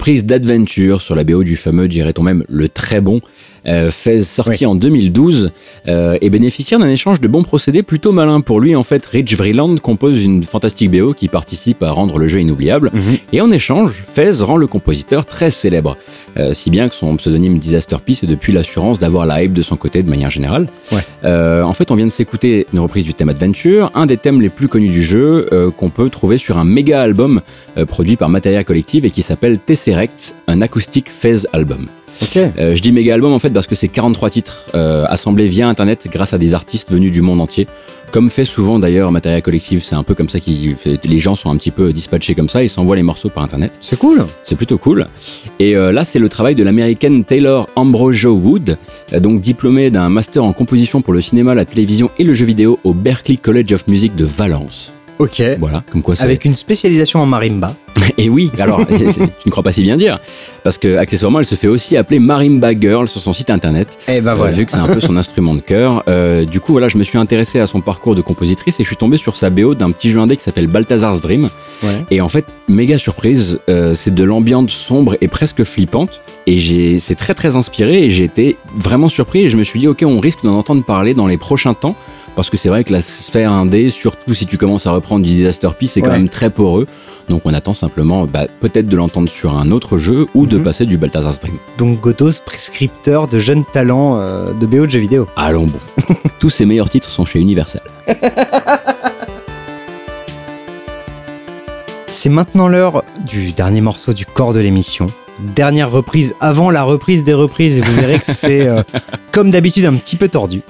Reprise 0.00 0.24
d'Adventure 0.24 1.02
sur 1.02 1.14
la 1.14 1.24
BO 1.24 1.44
du 1.44 1.56
fameux, 1.56 1.86
dirait-on 1.86 2.22
même, 2.22 2.42
le 2.48 2.70
très 2.70 3.02
bon 3.02 3.20
euh, 3.66 3.90
Fez, 3.90 4.20
sorti 4.20 4.64
en 4.64 4.74
2012 4.74 5.52
euh, 5.88 6.16
et 6.22 6.30
bénéficiaire 6.30 6.78
d'un 6.78 6.88
échange 6.88 7.20
de 7.20 7.28
bons 7.28 7.42
procédés 7.42 7.82
plutôt 7.82 8.10
malin 8.10 8.40
pour 8.40 8.60
lui. 8.60 8.74
En 8.74 8.82
fait, 8.82 9.04
Rich 9.04 9.36
Vreeland 9.36 9.76
compose 9.76 10.22
une 10.22 10.42
fantastique 10.42 10.90
BO 10.90 11.12
qui 11.12 11.28
participe 11.28 11.82
à 11.82 11.90
rendre 11.90 12.18
le 12.18 12.28
jeu 12.28 12.40
inoubliable. 12.40 12.90
Mhm. 12.94 13.16
Et 13.34 13.42
en 13.42 13.50
échange, 13.50 13.92
Fez 14.06 14.30
rend 14.40 14.56
le 14.56 14.66
compositeur 14.66 15.26
très 15.26 15.50
célèbre, 15.50 15.98
Euh, 16.36 16.54
si 16.54 16.70
bien 16.70 16.88
que 16.88 16.94
son 16.94 17.16
pseudonyme 17.16 17.58
Disaster 17.58 17.96
Peace 18.04 18.18
est 18.22 18.26
depuis 18.26 18.52
l'assurance 18.52 18.98
d'avoir 18.98 19.26
la 19.26 19.42
hype 19.42 19.52
de 19.52 19.62
son 19.62 19.76
côté 19.76 20.02
de 20.02 20.10
manière 20.10 20.30
générale. 20.30 20.68
Ouais. 20.92 20.98
Euh, 21.24 21.62
en 21.62 21.72
fait, 21.72 21.90
on 21.90 21.94
vient 21.94 22.06
de 22.06 22.10
s'écouter 22.10 22.66
une 22.72 22.80
reprise 22.80 23.04
du 23.04 23.14
thème 23.14 23.28
Adventure, 23.28 23.90
un 23.94 24.06
des 24.06 24.16
thèmes 24.16 24.40
les 24.40 24.48
plus 24.48 24.68
connus 24.68 24.88
du 24.88 25.02
jeu 25.02 25.48
euh, 25.52 25.70
qu'on 25.70 25.90
peut 25.90 26.08
trouver 26.10 26.38
sur 26.38 26.58
un 26.58 26.64
méga 26.64 27.02
album 27.02 27.40
produit 27.88 28.16
par 28.16 28.28
Materia 28.28 28.64
Collective 28.64 29.04
et 29.04 29.10
qui 29.10 29.22
s'appelle 29.22 29.58
Tesseract, 29.58 30.34
un 30.48 30.60
acoustique 30.60 31.08
Fez 31.08 31.46
album. 31.52 31.88
Euh, 32.36 32.74
je 32.74 32.82
dis 32.82 32.92
méga 32.92 33.14
album 33.14 33.32
en 33.32 33.38
fait 33.38 33.50
parce 33.50 33.66
que 33.66 33.74
c'est 33.74 33.88
43 33.88 34.30
titres 34.30 34.66
euh, 34.74 35.04
assemblés 35.08 35.48
via 35.48 35.68
internet 35.68 36.08
grâce 36.10 36.32
à 36.32 36.38
des 36.38 36.54
artistes 36.54 36.90
venus 36.90 37.12
du 37.12 37.22
monde 37.22 37.40
entier. 37.40 37.66
Comme 38.12 38.28
fait 38.28 38.44
souvent 38.44 38.80
d'ailleurs 38.80 39.12
Materia 39.12 39.40
Collective, 39.40 39.84
c'est 39.84 39.94
un 39.94 40.02
peu 40.02 40.14
comme 40.16 40.28
ça 40.28 40.40
que 40.40 41.06
les 41.06 41.18
gens 41.18 41.36
sont 41.36 41.50
un 41.50 41.56
petit 41.56 41.70
peu 41.70 41.92
dispatchés 41.92 42.34
comme 42.34 42.48
ça, 42.48 42.62
ils 42.62 42.68
s'envoient 42.68 42.96
les 42.96 43.04
morceaux 43.04 43.28
par 43.28 43.44
internet. 43.44 43.72
C'est 43.80 43.98
cool. 43.98 44.26
C'est 44.42 44.56
plutôt 44.56 44.78
cool. 44.78 45.06
Et 45.60 45.76
euh, 45.76 45.92
là, 45.92 46.04
c'est 46.04 46.18
le 46.18 46.28
travail 46.28 46.56
de 46.56 46.64
l'américaine 46.64 47.24
Taylor 47.24 47.68
Ambrosio 47.76 48.32
Wood, 48.32 48.76
euh, 49.12 49.20
donc 49.20 49.40
diplômée 49.40 49.90
d'un 49.90 50.08
master 50.08 50.44
en 50.44 50.52
composition 50.52 51.02
pour 51.02 51.12
le 51.12 51.20
cinéma, 51.20 51.54
la 51.54 51.64
télévision 51.64 52.10
et 52.18 52.24
le 52.24 52.34
jeu 52.34 52.46
vidéo 52.46 52.80
au 52.82 52.94
Berklee 52.94 53.38
College 53.38 53.72
of 53.72 53.86
Music 53.86 54.16
de 54.16 54.24
Valence. 54.24 54.92
Ok. 55.20 55.42
Voilà, 55.58 55.84
comme 55.92 56.02
quoi. 56.02 56.14
Avec 56.20 56.46
une 56.46 56.56
spécialisation 56.56 57.20
en 57.20 57.26
marimba. 57.26 57.74
Et 58.16 58.30
oui, 58.30 58.50
alors, 58.58 58.80
tu 58.86 59.04
ne 59.04 59.50
crois 59.50 59.62
pas 59.62 59.72
si 59.72 59.82
bien 59.82 59.98
dire, 59.98 60.18
parce 60.64 60.78
que 60.78 60.96
accessoirement, 60.96 61.40
elle 61.40 61.44
se 61.44 61.54
fait 61.56 61.68
aussi 61.68 61.96
appeler 61.98 62.18
Marimba 62.18 62.72
Girl 62.72 63.06
sur 63.06 63.20
son 63.20 63.34
site 63.34 63.50
internet. 63.50 63.98
Eh 64.08 64.22
ben 64.22 64.32
Euh, 64.32 64.34
voilà. 64.34 64.52
vu 64.52 64.64
que 64.64 64.72
c'est 64.72 64.78
un 64.78 64.86
peu 64.86 65.00
son 65.00 65.16
instrument 65.18 65.54
de 65.54 65.60
cœur. 65.60 66.02
Euh, 66.08 66.46
du 66.46 66.58
coup, 66.58 66.72
voilà, 66.72 66.88
je 66.88 66.96
me 66.96 67.04
suis 67.04 67.18
intéressé 67.18 67.60
à 67.60 67.66
son 67.66 67.82
parcours 67.82 68.14
de 68.14 68.22
compositrice 68.22 68.80
et 68.80 68.82
je 68.82 68.88
suis 68.88 68.96
tombé 68.96 69.18
sur 69.18 69.36
sa 69.36 69.50
BO 69.50 69.74
d'un 69.74 69.90
petit 69.90 70.10
jeu 70.10 70.20
indé 70.20 70.36
qui 70.38 70.42
s'appelle 70.42 70.68
Balthazar's 70.68 71.20
Dream. 71.20 71.50
Ouais. 71.82 71.88
Et 72.10 72.22
en 72.22 72.30
fait, 72.30 72.46
méga 72.68 72.96
surprise, 72.96 73.60
euh, 73.68 73.92
c'est 73.94 74.14
de 74.14 74.24
l'ambiance 74.24 74.70
sombre 74.72 75.16
et 75.20 75.28
presque 75.28 75.64
flippante. 75.64 76.22
Et 76.46 76.98
c'est 76.98 77.14
très 77.16 77.34
très 77.34 77.56
inspiré 77.56 78.04
et 78.04 78.10
j'ai 78.10 78.24
été 78.24 78.56
vraiment 78.74 79.08
surpris 79.08 79.42
et 79.42 79.48
je 79.50 79.56
me 79.58 79.62
suis 79.62 79.78
dit, 79.78 79.86
ok, 79.88 80.02
on 80.06 80.18
risque 80.18 80.42
d'en 80.42 80.56
entendre 80.56 80.82
parler 80.82 81.12
dans 81.14 81.26
les 81.26 81.36
prochains 81.36 81.74
temps. 81.74 81.94
Parce 82.36 82.48
que 82.48 82.56
c'est 82.56 82.68
vrai 82.70 82.84
que 82.84 82.92
la 82.92 83.02
sphère 83.02 83.52
indé, 83.52 83.90
surtout 83.90 84.32
si 84.34 84.46
tu 84.46 84.56
commences 84.56 84.86
à 84.86 84.92
reprendre 84.92 85.24
du 85.24 85.30
Disaster 85.30 85.68
Peace, 85.78 85.88
c'est 85.88 86.00
quand 86.00 86.10
même 86.12 86.28
très 86.30 86.48
poreux. 86.48 86.86
Donc 87.28 87.42
on 87.44 87.52
attend 87.52 87.74
simplement 87.74 88.24
bah, 88.26 88.46
peut-être 88.60 88.86
de 88.86 88.96
l'entendre 88.96 89.28
sur 89.28 89.56
un 89.56 89.70
autre 89.72 89.98
jeu 89.98 90.26
ou 90.34 90.46
de 90.46 90.56
Mhm. 90.56 90.62
passer 90.64 90.86
du 90.86 90.96
Balthazar's 90.96 91.38
Dream. 91.40 91.56
Donc 91.76 92.00
Gotos, 92.00 92.40
prescripteur 92.44 93.28
de 93.28 93.38
jeunes 93.38 93.64
talents 93.72 94.16
euh, 94.18 94.52
de 94.54 94.64
BO 94.66 94.86
de 94.86 94.90
jeux 94.90 95.00
vidéo. 95.00 95.26
Allons 95.36 95.66
bon. 95.66 95.80
Tous 96.40 96.50
ses 96.50 96.64
meilleurs 96.64 96.88
titres 96.88 97.10
sont 97.10 97.24
chez 97.26 97.40
Universal. 97.40 97.82
C'est 102.06 102.28
maintenant 102.30 102.68
l'heure 102.68 103.04
du 103.26 103.52
dernier 103.52 103.80
morceau 103.80 104.12
du 104.12 104.26
corps 104.26 104.52
de 104.52 104.60
l'émission. 104.60 105.06
Dernière 105.38 105.90
reprise 105.90 106.34
avant 106.40 106.70
la 106.70 106.82
reprise 106.82 107.24
des 107.24 107.32
reprises 107.32 107.78
et 107.78 107.82
vous 107.82 107.92
verrez 107.94 108.18
que 108.18 108.26
c'est 108.26 108.66
euh, 108.66 108.82
comme 109.32 109.50
d'habitude 109.50 109.84
un 109.86 109.94
petit 109.94 110.16
peu 110.16 110.28
tordu. 110.28 110.62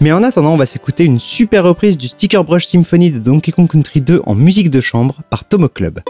Mais 0.00 0.12
en 0.12 0.22
attendant, 0.22 0.52
on 0.54 0.56
va 0.56 0.66
s'écouter 0.66 1.04
une 1.04 1.20
super 1.20 1.64
reprise 1.64 1.98
du 1.98 2.08
Sticker 2.08 2.44
Brush 2.44 2.66
Symphony 2.66 3.10
de 3.10 3.18
Donkey 3.18 3.52
Kong 3.52 3.68
Country 3.70 4.00
2 4.00 4.22
en 4.24 4.34
musique 4.34 4.70
de 4.70 4.80
chambre 4.80 5.20
par 5.30 5.44
Tomo 5.44 5.68
Club. 5.68 6.00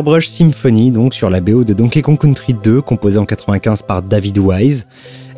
Brush 0.00 0.28
Symphony, 0.28 0.90
donc 0.90 1.12
sur 1.12 1.28
la 1.28 1.40
BO 1.42 1.64
de 1.64 1.74
Donkey 1.74 2.00
Kong 2.00 2.18
Country 2.18 2.54
2, 2.54 2.80
composé 2.80 3.18
en 3.18 3.26
95 3.26 3.82
par 3.82 4.02
David 4.02 4.38
Wise. 4.38 4.86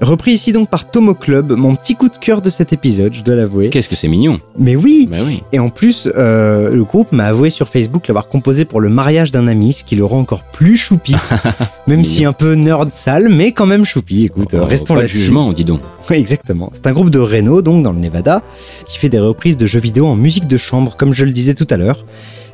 Repris 0.01 0.32
ici 0.32 0.52
donc 0.52 0.68
par 0.68 0.90
Tomo 0.90 1.14
Club, 1.14 1.52
mon 1.52 1.74
petit 1.76 1.94
coup 1.94 2.09
de 2.09 2.16
cœur 2.16 2.43
de 2.43 2.51
cet 2.51 2.72
épisode, 2.72 3.14
je 3.14 3.22
dois 3.22 3.36
l'avouer. 3.36 3.70
Qu'est-ce 3.70 3.89
que 3.89 3.97
c'est 3.97 4.09
mignon 4.09 4.39
Mais 4.59 4.76
oui 4.76 5.09
Bah 5.10 5.18
oui. 5.24 5.43
Et 5.52 5.59
en 5.60 5.68
plus, 5.70 6.09
euh, 6.16 6.70
le 6.70 6.85
groupe 6.85 7.12
m'a 7.12 7.26
avoué 7.26 7.48
sur 7.48 7.68
Facebook 7.68 8.06
l'avoir 8.09 8.28
composé 8.28 8.64
pour 8.64 8.81
le 8.81 8.89
mariage 8.89 9.31
d'un 9.32 9.47
ami, 9.48 9.72
ce 9.72 9.82
qui 9.85 9.97
le 9.97 10.05
rend 10.05 10.18
encore 10.18 10.43
plus 10.52 10.76
choupi. 10.76 11.14
même 11.86 12.05
si 12.05 12.24
un 12.24 12.32
peu 12.32 12.55
nerd 12.55 12.90
sale, 12.90 13.28
mais 13.31 13.52
quand 13.52 13.66
même 13.66 13.85
choupi. 13.85 14.24
Écoute, 14.24 14.55
Oh, 14.55 14.64
restons 14.64 14.94
là-dessus. 14.94 15.18
jugement, 15.18 15.52
dis 15.52 15.64
donc. 15.64 15.81
Oui, 16.10 16.16
exactement. 16.16 16.68
C'est 16.74 16.86
un 16.86 16.93
groupe 16.93 17.09
de 17.09 17.18
Reno, 17.18 17.62
donc 17.62 17.82
dans 17.82 17.93
le 17.93 17.98
Nevada, 17.98 18.43
qui 18.85 18.98
fait 18.98 19.09
des 19.09 19.20
reprises 19.20 19.56
de 19.56 19.64
jeux 19.64 19.81
vidéo 19.81 20.06
en 20.06 20.16
musique 20.16 20.47
de 20.47 20.59
chambre, 20.59 20.97
comme 20.98 21.14
je 21.14 21.24
le 21.24 21.32
disais 21.32 21.55
tout 21.55 21.66
à 21.70 21.78
l'heure. 21.78 22.05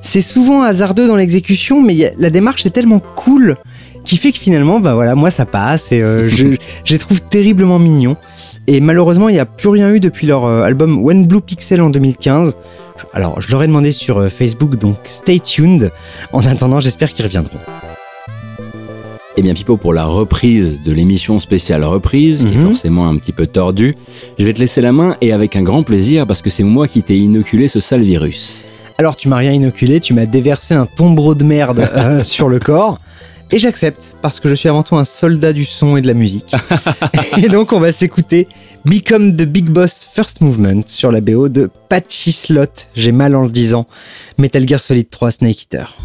C'est 0.02 0.22
souvent 0.22 0.62
hasardeux 0.62 1.06
dans 1.06 1.16
l'exécution, 1.16 1.82
mais 1.82 2.05
a- 2.06 2.10
la 2.18 2.31
démarche 2.31 2.64
est 2.66 2.70
tellement 2.70 3.01
cool 3.01 3.56
qui 4.05 4.16
fait 4.16 4.32
que 4.32 4.39
finalement, 4.39 4.81
bah 4.81 4.94
voilà, 4.94 5.14
moi 5.14 5.31
ça 5.31 5.44
passe 5.44 5.93
et 5.93 6.01
euh, 6.01 6.28
je, 6.28 6.47
je 6.85 6.93
les 6.93 6.98
trouve 6.98 7.20
terriblement 7.22 7.78
mignons. 7.78 8.16
Et 8.66 8.81
malheureusement, 8.81 9.28
il 9.28 9.32
n'y 9.32 9.39
a 9.40 9.47
plus 9.47 9.68
rien 9.68 9.90
eu 9.90 10.01
depuis 10.01 10.27
leur 10.27 10.44
euh, 10.47 10.62
album 10.62 11.05
One 11.05 11.27
Blue 11.27 11.40
Pixel 11.43 11.81
en 11.82 11.90
2015. 11.90 12.55
Alors, 13.12 13.40
je 13.40 13.51
leur 13.51 13.62
ai 13.62 13.66
demandé 13.66 13.93
sur 13.93 14.18
euh, 14.18 14.28
Facebook, 14.28 14.77
donc 14.77 14.97
stay 15.05 15.39
tuned. 15.40 15.90
En 16.32 16.44
attendant, 16.47 16.81
j'espère 16.81 17.12
qu'ils 17.12 17.24
reviendront. 17.24 17.59
Eh 19.36 19.43
bien, 19.43 19.55
Pipo, 19.55 19.77
pour 19.77 19.93
la 19.94 20.05
reprise 20.05 20.81
de 20.85 20.93
l'émission 20.93 21.40
spéciale 21.40 21.85
reprise, 21.85 22.44
qui 22.44 22.55
est 22.55 22.56
Mhm. 22.59 22.66
forcément 22.66 23.09
un 23.09 23.16
petit 23.16 23.32
peu 23.32 23.47
tordue, 23.47 23.97
je 24.39 24.44
vais 24.44 24.52
te 24.52 24.60
laisser 24.60 24.81
la 24.81 24.93
main 24.93 25.16
et 25.20 25.32
avec 25.32 25.56
un 25.56 25.62
grand 25.62 25.82
plaisir 25.82 26.27
parce 26.27 26.43
que 26.43 26.51
c'est 26.51 26.62
moi 26.64 26.89
qui 26.89 27.02
t'ai 27.02 27.16
inoculé 27.16 27.68
ce 27.68 27.81
sale 27.81 28.02
virus. 28.02 28.64
Alors, 29.01 29.16
tu 29.16 29.28
m'as 29.28 29.39
rien 29.39 29.52
inoculé, 29.52 29.98
tu 29.98 30.12
m'as 30.12 30.27
déversé 30.27 30.74
un 30.74 30.85
tombereau 30.85 31.35
de 31.35 31.43
merde 31.43 31.89
euh, 31.94 32.22
sur 32.22 32.51
le 32.51 32.59
corps. 32.59 33.01
Et 33.51 33.59
j'accepte, 33.59 34.14
parce 34.20 34.40
que 34.40 34.51
je 34.51 34.55
suis 34.55 34.68
avant 34.68 34.82
tout 34.82 34.94
un 34.94 35.05
soldat 35.05 35.55
du 35.55 35.64
son 35.64 35.97
et 35.97 36.02
de 36.02 36.06
la 36.06 36.12
musique. 36.12 36.55
et 37.39 37.48
donc, 37.48 37.72
on 37.72 37.81
va 37.81 37.93
s'écouter 37.93 38.47
Become 38.85 39.39
the 39.39 39.44
Big 39.44 39.70
Boss 39.70 40.06
First 40.12 40.43
Movement 40.43 40.82
sur 40.85 41.10
la 41.12 41.22
BO 41.22 41.48
de 41.48 41.70
Patchy 41.89 42.31
Slot, 42.31 42.66
j'ai 42.94 43.10
mal 43.10 43.35
en 43.36 43.44
le 43.44 43.48
disant, 43.48 43.86
Metal 44.36 44.68
Gear 44.68 44.82
Solid 44.82 45.09
3 45.09 45.31
Snake 45.31 45.62
Eater. 45.62 45.97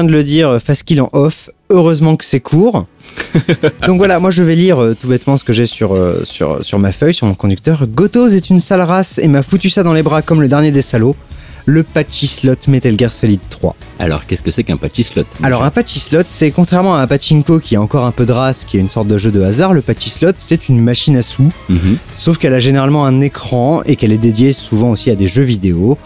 Vient 0.00 0.08
de 0.08 0.12
le 0.16 0.24
dire 0.24 0.58
Faskill 0.64 1.02
en 1.02 1.10
off, 1.12 1.50
heureusement 1.68 2.16
que 2.16 2.24
c'est 2.24 2.40
court. 2.40 2.86
Donc 3.86 3.98
voilà, 3.98 4.18
moi 4.18 4.30
je 4.30 4.42
vais 4.42 4.54
lire 4.54 4.80
euh, 4.82 4.96
tout 4.98 5.08
bêtement 5.08 5.36
ce 5.36 5.44
que 5.44 5.52
j'ai 5.52 5.66
sur, 5.66 5.94
euh, 5.94 6.22
sur, 6.24 6.64
sur 6.64 6.78
ma 6.78 6.90
feuille, 6.90 7.12
sur 7.12 7.26
mon 7.26 7.34
conducteur. 7.34 7.86
Gotos 7.86 8.28
est 8.28 8.48
une 8.48 8.60
sale 8.60 8.80
race 8.80 9.18
et 9.18 9.28
m'a 9.28 9.42
foutu 9.42 9.68
ça 9.68 9.82
dans 9.82 9.92
les 9.92 10.02
bras 10.02 10.22
comme 10.22 10.40
le 10.40 10.48
dernier 10.48 10.70
des 10.70 10.80
salauds. 10.80 11.16
Le 11.66 11.82
Patchy 11.82 12.26
Slot 12.26 12.54
Metal 12.68 12.98
Gear 12.98 13.12
Solid 13.12 13.40
3. 13.50 13.76
Alors, 13.98 14.24
qu'est-ce 14.26 14.42
que 14.42 14.50
c'est 14.50 14.64
qu'un 14.64 14.78
patchy 14.78 15.04
slot 15.04 15.24
Alors 15.42 15.62
un 15.62 15.70
Patchy 15.70 16.00
Slot, 16.00 16.22
c'est 16.26 16.50
contrairement 16.50 16.96
à 16.96 17.00
un 17.00 17.06
Pachinko 17.06 17.60
qui 17.60 17.76
a 17.76 17.82
encore 17.82 18.06
un 18.06 18.10
peu 18.12 18.24
de 18.24 18.32
race, 18.32 18.64
qui 18.64 18.78
est 18.78 18.80
une 18.80 18.88
sorte 18.88 19.06
de 19.06 19.18
jeu 19.18 19.30
de 19.30 19.42
hasard, 19.42 19.74
le 19.74 19.82
Patchy 19.82 20.08
Slot 20.08 20.32
c'est 20.38 20.70
une 20.70 20.80
machine 20.80 21.18
à 21.18 21.22
sous, 21.22 21.52
Mhm. 21.68 21.98
sauf 22.16 22.38
qu'elle 22.38 22.54
a 22.54 22.60
généralement 22.60 23.04
un 23.04 23.20
écran 23.20 23.82
et 23.84 23.96
qu'elle 23.96 24.12
est 24.12 24.18
dédiée 24.18 24.54
souvent 24.54 24.90
aussi 24.90 25.10
à 25.10 25.14
des 25.14 25.28
jeux 25.28 25.42
vidéo. 25.42 25.98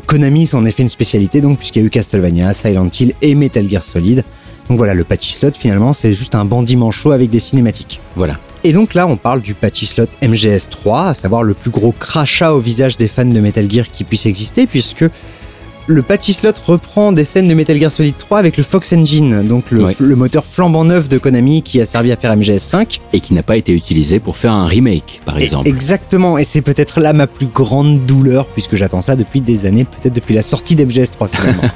Konami 0.00 0.46
s'en 0.46 0.64
est 0.64 0.72
fait 0.72 0.82
une 0.82 0.88
spécialité 0.88 1.40
donc 1.40 1.58
puisqu'il 1.58 1.80
y 1.80 1.82
a 1.82 1.86
eu 1.86 1.90
Castlevania, 1.90 2.54
Silent 2.54 2.90
Hill 2.98 3.14
et 3.22 3.34
Metal 3.34 3.68
Gear 3.68 3.82
Solid. 3.82 4.24
Donc 4.68 4.78
voilà, 4.78 4.94
le 4.94 5.04
Patchy 5.04 5.32
Slot 5.32 5.52
finalement 5.58 5.92
c'est 5.92 6.14
juste 6.14 6.34
un 6.34 6.44
bandit 6.44 6.76
manchot 6.76 7.12
avec 7.12 7.30
des 7.30 7.40
cinématiques. 7.40 8.00
Voilà. 8.16 8.38
Et 8.62 8.72
donc 8.72 8.94
là 8.94 9.06
on 9.06 9.16
parle 9.16 9.40
du 9.40 9.54
Patchy 9.54 9.86
Slot 9.86 10.08
MGS3, 10.22 11.08
à 11.08 11.14
savoir 11.14 11.42
le 11.42 11.54
plus 11.54 11.70
gros 11.70 11.92
crachat 11.92 12.52
au 12.54 12.60
visage 12.60 12.96
des 12.96 13.08
fans 13.08 13.24
de 13.24 13.40
Metal 13.40 13.70
Gear 13.70 13.88
qui 13.88 14.04
puisse 14.04 14.26
exister 14.26 14.66
puisque 14.66 15.04
le 15.86 16.02
Patchy 16.02 16.32
Slot 16.32 16.52
reprend 16.66 17.12
des 17.12 17.24
scènes 17.24 17.46
de 17.48 17.54
Metal 17.54 17.78
Gear 17.78 17.92
Solid 17.92 18.16
3 18.16 18.38
avec 18.38 18.56
le 18.56 18.62
Fox 18.62 18.92
Engine, 18.94 19.42
donc 19.42 19.70
le, 19.70 19.84
Ouais. 19.84 19.96
le 19.98 20.16
moteur 20.16 20.44
flambant 20.44 20.84
neuf 20.84 21.08
de 21.10 21.18
Konami 21.18 21.62
qui 21.62 21.80
a 21.80 21.86
servi 21.86 22.10
à 22.10 22.16
faire 22.16 22.34
MGS5. 22.34 23.00
Et 23.12 23.20
qui 23.20 23.34
n'a 23.34 23.42
pas 23.42 23.56
été 23.56 23.72
utilisé 23.72 24.18
pour 24.18 24.36
faire 24.38 24.52
un 24.54 24.66
remake, 24.66 25.20
par 25.26 25.38
exemple. 25.38 25.68
Exactement, 25.68 26.38
et 26.38 26.44
c'est 26.44 26.62
peut-être 26.62 27.00
là 27.00 27.12
ma 27.12 27.26
plus 27.26 27.46
grande 27.46 28.06
douleur, 28.06 28.46
puisque 28.48 28.76
j'attends 28.76 29.02
ça 29.02 29.14
depuis 29.14 29.40
des 29.42 29.66
années, 29.66 29.84
peut-être 29.84 30.14
depuis 30.14 30.34
la 30.34 30.42
sortie 30.42 30.74
d'MGS3 30.74 31.28
finalement. 31.30 31.62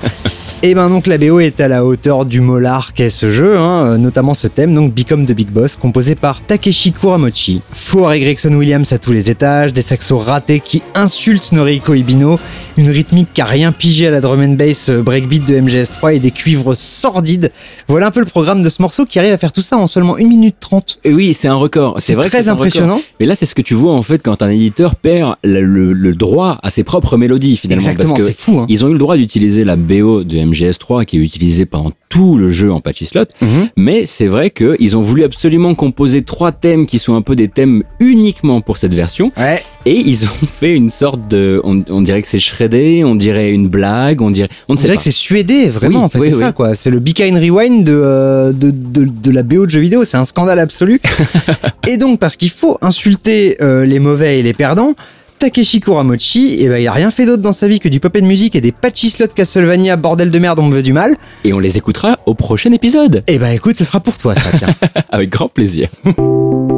et 0.65 0.75
ben 0.75 0.91
donc 0.91 1.07
la 1.07 1.19
BO 1.19 1.39
est 1.39 1.61
à 1.61 1.69
la 1.69 1.85
hauteur 1.85 2.25
du 2.27 2.41
molar 2.41 2.93
qu'est 2.93 3.11
ce 3.11 3.31
jeu, 3.31 3.57
hein, 3.57 3.87
euh, 3.93 3.97
notamment 3.97 4.35
ce 4.35 4.49
thème, 4.49 4.75
donc 4.75 4.93
Become 4.93 5.25
the 5.25 5.33
Big 5.33 5.51
Boss, 5.51 5.77
composé 5.77 6.17
par 6.17 6.41
Takeshi 6.41 6.91
Kuramochi. 6.93 7.61
Fort 7.71 8.13
et 8.13 8.19
Gregson 8.21 8.53
Williams 8.55 8.93
à 8.93 8.99
tous 8.99 9.13
les 9.13 9.31
étages, 9.31 9.73
des 9.73 9.83
saxos 9.83 10.19
ratés 10.19 10.59
qui 10.59 10.83
insultent 10.97 11.53
Noriko 11.53 11.95
Ibino, 11.95 12.41
une 12.77 12.91
rythmique 12.91 13.29
qui 13.35 13.41
a 13.41 13.45
rien 13.45 13.71
pigé 13.71 14.09
à 14.09 14.11
la 14.11 14.21
drum 14.21 14.41
and 14.41 14.55
bass 14.55 14.89
euh, 14.89 15.01
breakbeat 15.01 15.47
de 15.47 15.61
MGS3 15.61 16.17
et 16.17 16.19
des 16.19 16.33
cuivres 16.33 16.75
sordides. 16.77 17.53
Voilà 17.87 18.09
un 18.09 18.11
peu 18.11 18.21
le 18.21 18.27
programme 18.27 18.65
de 18.65 18.69
ce 18.69 18.83
morceau 18.83 19.07
qui 19.07 19.21
arrive 19.21 19.33
à 19.33 19.39
faire 19.39 19.53
tout 19.53 19.63
ça 19.63 19.77
en 19.79 19.87
seulement 19.87 20.17
1 20.17 20.25
minute 20.27 20.57
30. 20.59 20.99
Et 21.05 21.13
oui, 21.15 21.35
c'est 21.35 21.47
un 21.49 21.55
record. 21.55 21.95
C'est 21.99 22.17
vrai 22.17 22.29
très 22.29 22.49
impressionnant. 22.49 23.01
Mais 23.21 23.27
là, 23.27 23.37
c'est 23.37 23.47
ce 23.47 23.55
que 23.55 23.63
tu 23.63 23.75
vois 23.75 23.93
en 23.93 24.03
fait 24.03 24.23
quand 24.25 24.43
un 24.43 24.49
éditeur 24.51 24.97
perd 24.97 25.37
le, 25.45 25.61
le- 25.63 25.93
le 25.93 26.15
droit 26.17 26.59
à 26.65 26.71
ses 26.71 26.83
propres 26.83 27.17
mélodies 27.17 27.57
finalement. 27.57 27.83
Exactement, 27.89 28.15
parce 28.15 28.25
que 28.25 28.29
c'est 28.33 28.37
fou. 28.37 28.59
Hein. 28.59 28.67
ils 28.69 28.85
ont 28.85 28.89
eu 28.89 28.93
le 28.93 28.99
droit 28.99 29.17
d'utiliser 29.17 29.63
la 29.65 29.77
BO 29.77 30.25
de 30.25 30.48
MGS3 30.51 31.05
qui 31.05 31.17
est 31.19 31.21
utilisée 31.21 31.67
pendant 31.67 31.93
tout 32.09 32.39
le 32.39 32.51
jeu 32.51 32.73
en 32.73 32.81
patchy 32.81 33.05
slot. 33.05 33.27
Mhm. 33.43 33.69
Mais 33.77 34.07
c'est 34.07 34.27
vrai 34.29 34.51
qu'ils 34.51 34.97
ont 34.97 35.03
voulu 35.03 35.25
absolument 35.25 35.75
composer 35.75 36.23
trois 36.23 36.53
thèmes 36.53 36.87
qui 36.87 36.99
sont 36.99 37.15
un 37.15 37.23
peu 37.23 37.37
des 37.37 37.49
thèmes 37.49 37.83
uniquement 38.01 38.61
pour 38.61 38.79
cette 38.79 38.95
version. 38.95 39.31
Ouais, 39.37 39.63
Et 39.85 39.97
ils 39.99 40.25
ont 40.25 40.47
fait 40.51 40.75
une 40.75 40.89
sorte 40.89 41.29
de, 41.29 41.61
on, 41.65 41.83
on 41.91 42.01
dirait 42.01 42.23
que 42.23 42.29
c'est 42.29 42.41
shreddé, 42.41 43.05
on 43.05 43.15
dirait 43.15 43.51
une 43.51 43.69
blague, 43.69 44.23
on 44.23 44.31
dirait, 44.31 44.49
on 44.69 44.73
On 44.73 44.75
ne 44.75 44.79
sait 44.79 44.85
dirait 44.87 44.95
pas. 44.95 44.99
que 44.99 45.05
c'est 45.05 45.11
suédé, 45.11 45.69
vraiment, 45.69 45.99
Oui, 46.01 46.05
en 46.05 46.09
fait, 46.09 46.19
oui, 46.21 46.29
c'est 46.31 46.35
oui. 46.37 46.41
ça, 46.41 46.53
quoi. 46.53 46.75
C'est 46.75 46.91
le 46.91 47.01
Be 47.01 47.13
Kind 47.13 47.37
Rewind 47.37 47.85
de, 47.85 47.93
euh, 47.95 48.53
de, 48.53 48.71
de, 48.71 49.05
de 49.05 49.31
la 49.31 49.43
BO 49.43 49.67
de 49.67 49.71
jeux 49.71 49.81
vidéo, 49.81 50.05
c'est 50.05 50.17
un 50.17 50.25
scandale 50.25 50.59
absolu. 50.61 51.01
et 51.87 51.99
donc, 51.99 52.19
parce 52.21 52.37
qu'il 52.37 52.51
faut 52.51 52.79
insulter 52.81 53.57
euh, 53.61 53.85
les 53.85 53.99
mauvais 53.99 54.39
et 54.39 54.43
les 54.43 54.55
perdants, 54.55 54.95
Takeshi 55.39 55.81
Kuramochi, 55.81 56.57
eh 56.61 56.69
ben, 56.69 56.79
il 56.79 56.89
a 56.89 56.93
rien 56.93 57.11
fait 57.11 57.25
d'autre 57.25 57.43
dans 57.43 57.53
sa 57.53 57.69
vie 57.69 57.81
que 57.81 57.89
du 57.89 58.01
pop 58.01 58.17
and 58.21 58.27
music 58.27 58.57
et 58.57 58.61
des 58.61 58.73
patchy 58.73 59.11
slots 59.11 59.29
Castlevania, 59.29 59.97
bordel 59.97 60.31
de 60.31 60.39
merde, 60.39 60.59
on 60.61 60.67
me 60.67 60.75
veut 60.75 60.83
du 60.83 60.93
mal. 60.93 61.15
Et 61.45 61.53
on 61.53 61.59
les 61.59 61.77
écoutera 61.77 62.19
au 62.27 62.35
prochain 62.35 62.73
épisode. 62.73 63.23
Eh 63.27 63.39
ben, 63.39 63.51
écoute, 63.51 63.77
ce 63.77 63.85
sera 63.85 64.01
pour 64.01 64.19
toi, 64.19 64.35
ça, 64.35 64.51
tiens. 64.57 64.75
Avec 65.11 65.31
grand 65.31 65.49
plaisir. 65.49 65.89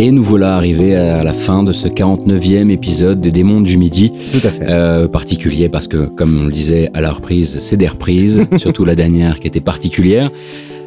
Et 0.00 0.12
nous 0.12 0.22
voilà 0.22 0.54
arrivés 0.54 0.94
à 0.94 1.24
la 1.24 1.32
fin 1.32 1.64
de 1.64 1.72
ce 1.72 1.88
49e 1.88 2.70
épisode 2.70 3.20
des 3.20 3.32
Démons 3.32 3.60
du 3.60 3.76
Midi. 3.76 4.12
Tout 4.30 4.46
à 4.46 4.50
fait. 4.52 4.64
Euh, 4.68 5.08
particulier 5.08 5.68
parce 5.68 5.88
que, 5.88 6.06
comme 6.06 6.40
on 6.40 6.44
le 6.44 6.52
disait 6.52 6.88
à 6.94 7.00
la 7.00 7.10
reprise, 7.10 7.58
c'est 7.58 7.76
des 7.76 7.88
reprises, 7.88 8.46
surtout 8.58 8.84
la 8.84 8.94
dernière 8.94 9.40
qui 9.40 9.48
était 9.48 9.60
particulière. 9.60 10.30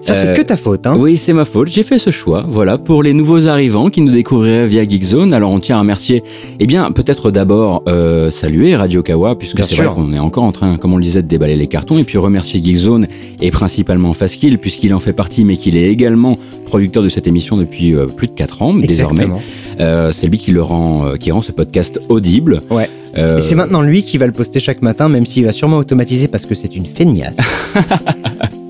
Ça, 0.02 0.16
c'est 0.16 0.30
euh, 0.30 0.34
que 0.34 0.42
ta 0.42 0.58
faute, 0.58 0.88
hein. 0.88 0.96
Oui, 0.98 1.16
c'est 1.16 1.34
ma 1.34 1.46
faute. 1.46 1.68
J'ai 1.68 1.84
fait 1.84 2.00
ce 2.00 2.10
choix. 2.10 2.44
Voilà, 2.48 2.80
pour 2.80 3.04
les 3.04 3.14
nouveaux 3.14 3.48
arrivants 3.48 3.90
qui 3.90 4.02
nous 4.02 4.12
découvriraient 4.12 4.68
via 4.68 4.84
Geekzone. 4.84 5.32
Alors, 5.32 5.52
on 5.52 5.60
tient 5.60 5.76
à 5.76 5.80
remercier. 5.80 6.24
Eh 6.60 6.66
bien, 6.66 6.92
peut-être 6.92 7.30
d'abord 7.30 7.84
euh, 7.88 8.32
saluer 8.32 8.76
Radio 8.76 9.04
Kawa, 9.04 9.38
puisque 9.38 9.64
c'est 9.64 9.76
vrai 9.76 9.94
qu'on 9.94 10.12
est 10.14 10.20
encore 10.20 10.44
en 10.44 10.52
train, 10.52 10.78
comme 10.78 10.94
on 10.94 10.98
le 10.98 11.04
disait, 11.04 11.22
de 11.22 11.28
déballer 11.28 11.56
les 11.56 11.68
cartons, 11.68 12.00
et 12.00 12.04
puis 12.04 12.18
remercier 12.18 12.62
Geekzone 12.64 13.08
et 13.42 13.52
principalement 13.52 14.14
Faskill, 14.14 14.58
puisqu'il 14.58 14.94
en 14.96 15.00
fait 15.00 15.14
partie, 15.14 15.44
mais 15.44 15.58
qu'il 15.58 15.78
est 15.78 15.90
également 15.90 16.38
producteur 16.66 17.04
de 17.04 17.10
cette 17.10 17.28
émission 17.28 17.56
depuis 17.56 17.94
euh, 17.94 18.08
plus 18.08 18.28
de 18.28 18.34
4 18.34 18.62
ans 18.64 18.74
désormais. 18.74 19.24
Exactement. 19.24 19.42
Euh, 19.80 20.12
c'est 20.12 20.28
lui 20.28 20.40
qui 20.40 20.52
le 20.52 20.64
rend, 20.64 21.12
qui 21.20 21.32
rend 21.32 21.42
ce 21.42 21.52
podcast 21.52 22.02
audible. 22.10 22.62
Ouais. 22.72 22.90
Et 23.18 23.42
c'est 23.42 23.56
maintenant 23.56 23.82
lui 23.82 24.04
qui 24.04 24.18
va 24.18 24.26
le 24.26 24.32
poster 24.32 24.62
chaque 24.62 24.82
matin, 24.82 25.10
même 25.10 25.26
s'il 25.26 25.44
va 25.44 25.52
sûrement 25.52 25.78
automatiser 25.78 26.30
parce 26.30 26.46
que 26.46 26.56
c'est 26.56 26.78
une 26.78 26.86
feignasse. 26.86 27.36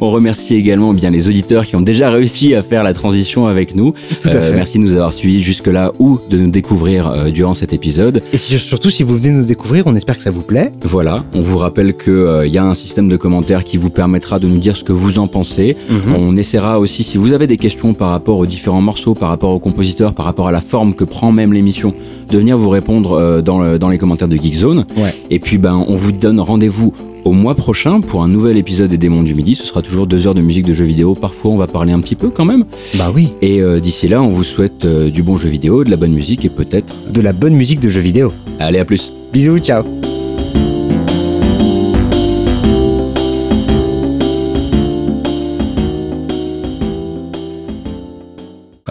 On 0.00 0.10
remercie 0.10 0.54
également 0.54 0.92
bien 0.94 1.10
les 1.10 1.28
auditeurs 1.28 1.66
qui 1.66 1.76
ont 1.76 1.80
déjà 1.80 2.10
réussi 2.10 2.54
à 2.54 2.62
faire 2.62 2.82
la 2.84 2.92
transition 2.94 3.46
avec 3.46 3.74
nous. 3.74 3.94
Tout 4.20 4.28
à 4.28 4.40
fait. 4.40 4.54
Merci 4.54 4.78
de 4.78 4.84
nous 4.84 4.92
avoir 4.92 5.12
suivis 5.12 5.40
jusque-là 5.42 5.92
ou 5.98 6.18
de 6.30 6.38
nous 6.38 6.50
découvrir 6.50 7.08
euh, 7.08 7.30
durant 7.30 7.54
cet 7.54 7.72
épisode. 7.72 8.22
Et 8.32 8.36
surtout, 8.38 8.90
si 8.90 9.02
vous 9.02 9.16
venez 9.16 9.30
nous 9.30 9.44
découvrir, 9.44 9.84
on 9.86 9.94
espère 9.94 10.16
que 10.16 10.22
ça 10.22 10.30
vous 10.30 10.42
plaît. 10.42 10.72
Voilà, 10.82 11.24
on 11.34 11.40
vous 11.40 11.58
rappelle 11.58 11.96
qu'il 11.96 12.48
y 12.48 12.58
a 12.58 12.64
un 12.64 12.74
système 12.74 13.08
de 13.08 13.16
commentaires 13.16 13.64
qui 13.64 13.76
vous 13.76 13.90
permettra 13.90 14.38
de 14.38 14.46
nous 14.48 14.58
dire 14.58 14.76
ce 14.76 14.84
que 14.84 14.92
vous 14.92 15.18
en 15.18 15.26
pensez. 15.26 15.76
Mhm. 15.90 16.14
On 16.16 16.36
essaiera 16.36 16.78
aussi, 16.80 17.04
si 17.04 17.16
vous 17.18 17.32
avez 17.32 17.46
des 17.46 17.56
questions 17.58 17.94
par 17.94 18.10
rapport 18.10 18.38
aux 18.38 18.46
différents 18.46 18.80
morceaux, 18.82 19.14
par 19.14 19.28
rapport 19.28 19.50
aux 19.50 19.58
compositeurs, 19.58 20.12
par 20.14 20.26
rapport 20.26 20.48
à 20.48 20.52
la 20.52 20.60
forme 20.60 20.94
que 20.94 21.04
prend 21.04 21.32
même 21.32 21.52
l'émission, 21.52 21.94
de 22.30 22.38
venir 22.38 22.56
vous 22.58 22.70
répondre 22.70 23.12
euh, 23.12 23.40
dans, 23.42 23.60
le- 23.60 23.78
dans 23.78 23.88
les 23.88 23.98
commentaires 23.98 24.28
de 24.28 24.36
Geekzone. 24.36 24.86
Ouais. 24.96 25.14
Et 25.30 25.38
puis, 25.38 25.58
ben, 25.58 25.84
on 25.88 25.94
vous 25.96 26.12
donne 26.12 26.40
rendez-vous 26.40 26.92
au 27.24 27.32
mois 27.32 27.54
prochain 27.54 28.00
pour 28.00 28.22
un 28.22 28.28
nouvel 28.28 28.56
épisode 28.56 28.90
des 28.90 28.98
Démons 28.98 29.22
du 29.22 29.34
Midi. 29.34 29.54
Ce 29.54 29.64
sera 29.64 29.82
toujours 29.82 30.06
deux 30.06 30.26
heures 30.26 30.34
de 30.34 30.40
musique 30.40 30.66
de 30.66 30.72
jeux 30.72 30.84
vidéo. 30.84 31.14
Parfois, 31.14 31.50
on 31.52 31.56
va 31.56 31.66
parler 31.66 31.92
un 31.92 32.00
petit 32.00 32.16
peu 32.16 32.30
quand 32.30 32.44
même. 32.44 32.64
Bah 32.96 33.10
oui. 33.14 33.32
Et 33.42 33.60
euh, 33.60 33.80
d'ici 33.80 34.08
là, 34.08 34.22
on 34.22 34.28
vous 34.28 34.44
souhaite 34.44 34.84
euh, 34.84 35.10
du 35.10 35.22
bon 35.22 35.36
jeu 35.36 35.48
vidéo, 35.48 35.84
de 35.84 35.90
la 35.90 35.96
bonne 35.96 36.12
musique 36.12 36.44
et 36.44 36.50
peut-être. 36.50 37.10
De 37.10 37.20
la 37.20 37.32
bonne 37.32 37.54
musique 37.54 37.80
de 37.80 37.90
jeux 37.90 38.00
vidéo. 38.00 38.32
Allez, 38.58 38.78
à 38.78 38.84
plus. 38.84 39.12
Bisous, 39.32 39.58
ciao. 39.58 39.84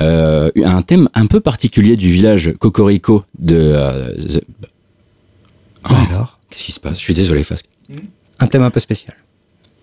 Euh, 0.02 0.50
un 0.64 0.82
thème 0.82 1.10
un 1.14 1.28
peu 1.28 1.42
particulier 1.42 1.96
du 1.98 2.10
village 2.12 2.54
Cocorico 2.60 3.24
de. 3.38 3.56
euh, 3.58 4.14
The- 4.16 4.44
Alors? 5.84 6.40
Qu'est-ce 6.50 6.64
qui 6.64 6.72
se 6.72 6.80
passe? 6.80 6.96
Je 6.98 7.02
suis 7.04 7.14
désolé, 7.14 7.44
Fasque. 7.44 7.68
Un 8.42 8.48
thème 8.48 8.64
un 8.64 8.70
peu 8.72 8.80
spécial. 8.80 9.16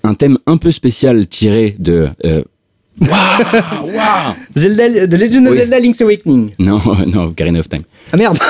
Un 0.05 0.15
thème 0.15 0.39
un 0.47 0.57
peu 0.57 0.71
spécial 0.71 1.27
tiré 1.27 1.75
de. 1.79 2.09
euh, 2.25 2.43
Waouh 3.01 3.93
Waouh 3.95 4.35
Zelda, 4.57 5.07
The 5.07 5.15
Legend 5.15 5.47
of 5.47 5.53
Oui. 5.53 5.59
Zelda 5.59 5.79
Link's 5.81 6.01
Awakening. 6.01 6.55
Non, 6.59 6.81
non, 7.07 7.25
Ocarina 7.27 7.61
of 7.61 7.69
Time. 7.69 7.83
Ah 8.13 8.17
merde 8.17 8.39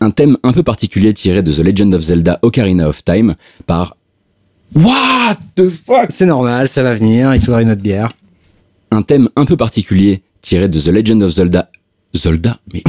Un 0.00 0.10
thème 0.10 0.36
un 0.42 0.52
peu 0.52 0.62
particulier 0.62 1.14
tiré 1.14 1.42
de 1.42 1.52
The 1.52 1.58
Legend 1.60 1.94
of 1.94 2.02
Zelda 2.02 2.38
Ocarina 2.42 2.88
of 2.88 3.02
Time 3.04 3.34
par. 3.66 3.96
What 4.74 5.36
the 5.54 5.68
fuck? 5.70 6.06
C'est 6.10 6.26
normal, 6.26 6.68
ça 6.68 6.82
va 6.82 6.94
venir, 6.94 7.34
il 7.34 7.40
faudra 7.40 7.62
une 7.62 7.70
autre 7.70 7.80
bière. 7.80 8.12
Un 8.90 9.02
thème 9.02 9.28
un 9.36 9.44
peu 9.46 9.56
particulier 9.56 10.22
tiré 10.42 10.68
de 10.68 10.78
The 10.78 10.88
Legend 10.88 11.22
of 11.22 11.32
Zelda. 11.32 11.70
Zelda 12.14 12.58
Mais. 12.72 12.82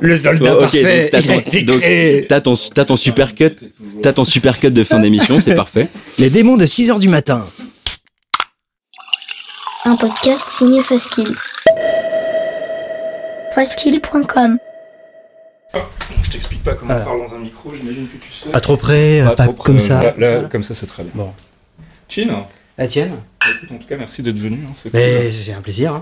Le 0.00 0.18
soldat 0.18 0.54
Oh, 0.56 0.60
donc 0.60 1.82
t'as 2.28 2.84
ton- 2.84 2.96
super 2.96 3.34
cut, 3.34 3.56
t'as 4.02 4.12
ton 4.12 4.24
super 4.24 4.58
cut 4.58 4.70
de 4.70 4.84
fin 4.84 4.98
d'émission, 5.00 5.40
c'est 5.40 5.54
parfait. 5.54 5.88
Les 6.18 6.30
démons 6.30 6.56
de 6.56 6.66
6h 6.66 6.98
du 7.00 7.08
matin. 7.08 7.44
Un 9.84 9.96
podcast 9.96 10.48
signé 10.48 10.82
Faskill. 10.82 11.34
Faskill.com 13.54 14.58
Je 16.22 16.30
t'explique 16.30 16.62
pas 16.62 16.74
comment 16.74 16.94
Voilà. 16.94 17.02
on 17.06 17.08
parle 17.18 17.28
dans 17.28 17.34
un 17.34 17.38
micro, 17.40 17.72
j'imagine 17.74 18.06
que 18.06 18.16
tu 18.24 18.32
sais. 18.32 18.50
Pas 18.50 18.60
trop 18.60 18.76
près, 18.76 19.22
Pas 19.24 19.34
pas, 19.36 19.44
trop 19.44 19.52
près, 19.54 19.66
comme 19.66 19.80
ça. 19.80 20.02
Là, 20.02 20.14
là, 20.18 20.30
Comme 20.32 20.42
ça. 20.42 20.48
comme 20.50 20.62
ça, 20.62 20.74
c'est 20.74 20.86
très 20.86 21.02
bien. 21.02 21.12
Bon. 21.14 21.32
Chin, 22.08 22.44
La 22.78 22.86
tienne 22.86 23.12
écoute, 23.42 23.70
en 23.72 23.78
tout 23.78 23.88
cas, 23.88 23.96
merci 23.96 24.22
d'être 24.22 24.38
venu. 24.38 24.58
hein, 24.66 24.72
c'est 24.74 24.92
Mais 24.94 25.22
cool. 25.22 25.32
c'est 25.32 25.52
un 25.52 25.60
plaisir. 25.60 25.94
hein. 25.94 26.00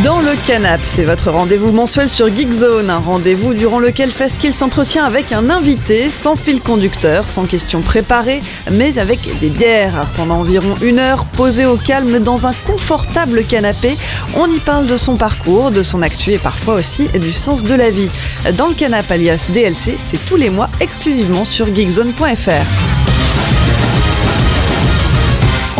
Dans 0.00 0.20
le 0.20 0.34
canap, 0.46 0.80
c'est 0.84 1.04
votre 1.04 1.30
rendez-vous 1.30 1.70
mensuel 1.70 2.08
sur 2.08 2.26
Geekzone, 2.34 2.88
un 2.88 2.96
rendez-vous 2.96 3.52
durant 3.52 3.78
lequel 3.78 4.10
Faskill 4.10 4.54
s'entretient 4.54 5.04
avec 5.04 5.32
un 5.32 5.50
invité, 5.50 6.08
sans 6.08 6.34
fil 6.34 6.62
conducteur, 6.62 7.28
sans 7.28 7.44
questions 7.44 7.82
préparées, 7.82 8.40
mais 8.70 8.98
avec 8.98 9.20
des 9.38 9.50
bières. 9.50 10.06
Pendant 10.16 10.36
environ 10.36 10.74
une 10.80 10.98
heure, 10.98 11.26
posé 11.26 11.66
au 11.66 11.76
calme 11.76 12.20
dans 12.20 12.46
un 12.46 12.52
confortable 12.66 13.44
canapé, 13.44 13.94
on 14.34 14.50
y 14.50 14.60
parle 14.60 14.86
de 14.86 14.96
son 14.96 15.16
parcours, 15.16 15.70
de 15.70 15.82
son 15.82 16.00
actu 16.00 16.32
et 16.32 16.38
parfois 16.38 16.76
aussi 16.76 17.08
du 17.08 17.32
sens 17.32 17.62
de 17.62 17.74
la 17.74 17.90
vie. 17.90 18.08
Dans 18.54 18.68
le 18.68 18.74
canap 18.74 19.08
alias 19.10 19.48
DLC, 19.52 19.96
c'est 19.98 20.24
tous 20.24 20.36
les 20.36 20.48
mois 20.48 20.70
exclusivement 20.80 21.44
sur 21.44 21.66
geekzone.fr. 21.66 23.41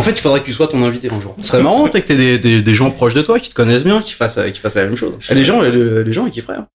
En 0.03 0.05
fait, 0.05 0.11
il 0.11 0.21
faudrait 0.21 0.41
que 0.41 0.45
tu 0.45 0.51
sois 0.51 0.67
ton 0.67 0.83
invité 0.83 1.09
un 1.09 1.21
jour. 1.21 1.33
Ce 1.39 1.47
serait 1.47 1.63
marrant, 1.63 1.85
que 1.87 1.97
t'aies 1.97 2.37
des, 2.37 2.61
des, 2.61 2.75
gens 2.75 2.91
proches 2.91 3.13
de 3.13 3.21
toi 3.21 3.39
qui 3.39 3.49
te 3.51 3.55
connaissent 3.55 3.85
bien, 3.85 4.01
qui 4.01 4.11
fassent, 4.11 4.37
qui 4.53 4.59
fassent 4.59 4.75
la 4.75 4.83
même 4.83 4.97
chose. 4.97 5.13
Et 5.29 5.33
les 5.33 5.45
gens, 5.45 5.61
les, 5.61 6.03
les 6.03 6.11
gens, 6.11 6.25
ils 6.25 6.31
kifferaient. 6.33 6.57
hein. 6.57 6.67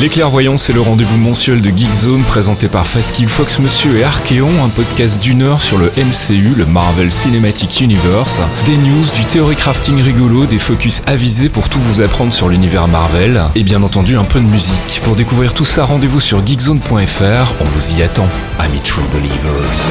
Les 0.00 0.08
clairvoyants, 0.08 0.56
c'est 0.58 0.72
le 0.72 0.80
rendez-vous 0.80 1.16
mensuel 1.16 1.60
de 1.60 1.68
Geekzone 1.70 2.22
présenté 2.22 2.68
par 2.68 2.86
Faskill 2.86 3.28
Fox 3.28 3.58
Monsieur 3.58 3.96
et 3.96 4.04
Archeon, 4.04 4.50
un 4.64 4.68
podcast 4.68 5.20
d'une 5.20 5.42
heure 5.42 5.60
sur 5.60 5.78
le 5.78 5.86
MCU, 5.96 6.54
le 6.56 6.64
Marvel 6.64 7.10
Cinematic 7.10 7.80
Universe, 7.80 8.40
des 8.66 8.76
news, 8.76 9.04
du 9.16 9.24
theory 9.24 9.56
crafting 9.56 10.00
rigolo, 10.00 10.46
des 10.46 10.60
focus 10.60 11.02
avisés 11.06 11.48
pour 11.48 11.68
tout 11.68 11.80
vous 11.80 12.02
apprendre 12.02 12.32
sur 12.32 12.48
l'univers 12.48 12.86
Marvel, 12.86 13.42
et 13.56 13.64
bien 13.64 13.82
entendu 13.82 14.16
un 14.16 14.24
peu 14.24 14.38
de 14.38 14.46
musique. 14.46 15.00
Pour 15.02 15.16
découvrir 15.16 15.54
tout 15.54 15.64
ça, 15.64 15.84
rendez-vous 15.84 16.20
sur 16.20 16.46
geekzone.fr, 16.46 17.54
on 17.60 17.64
vous 17.64 17.98
y 17.98 18.02
attend, 18.04 18.28
amis 18.60 18.80
True 18.84 19.02
Believers. 19.12 19.90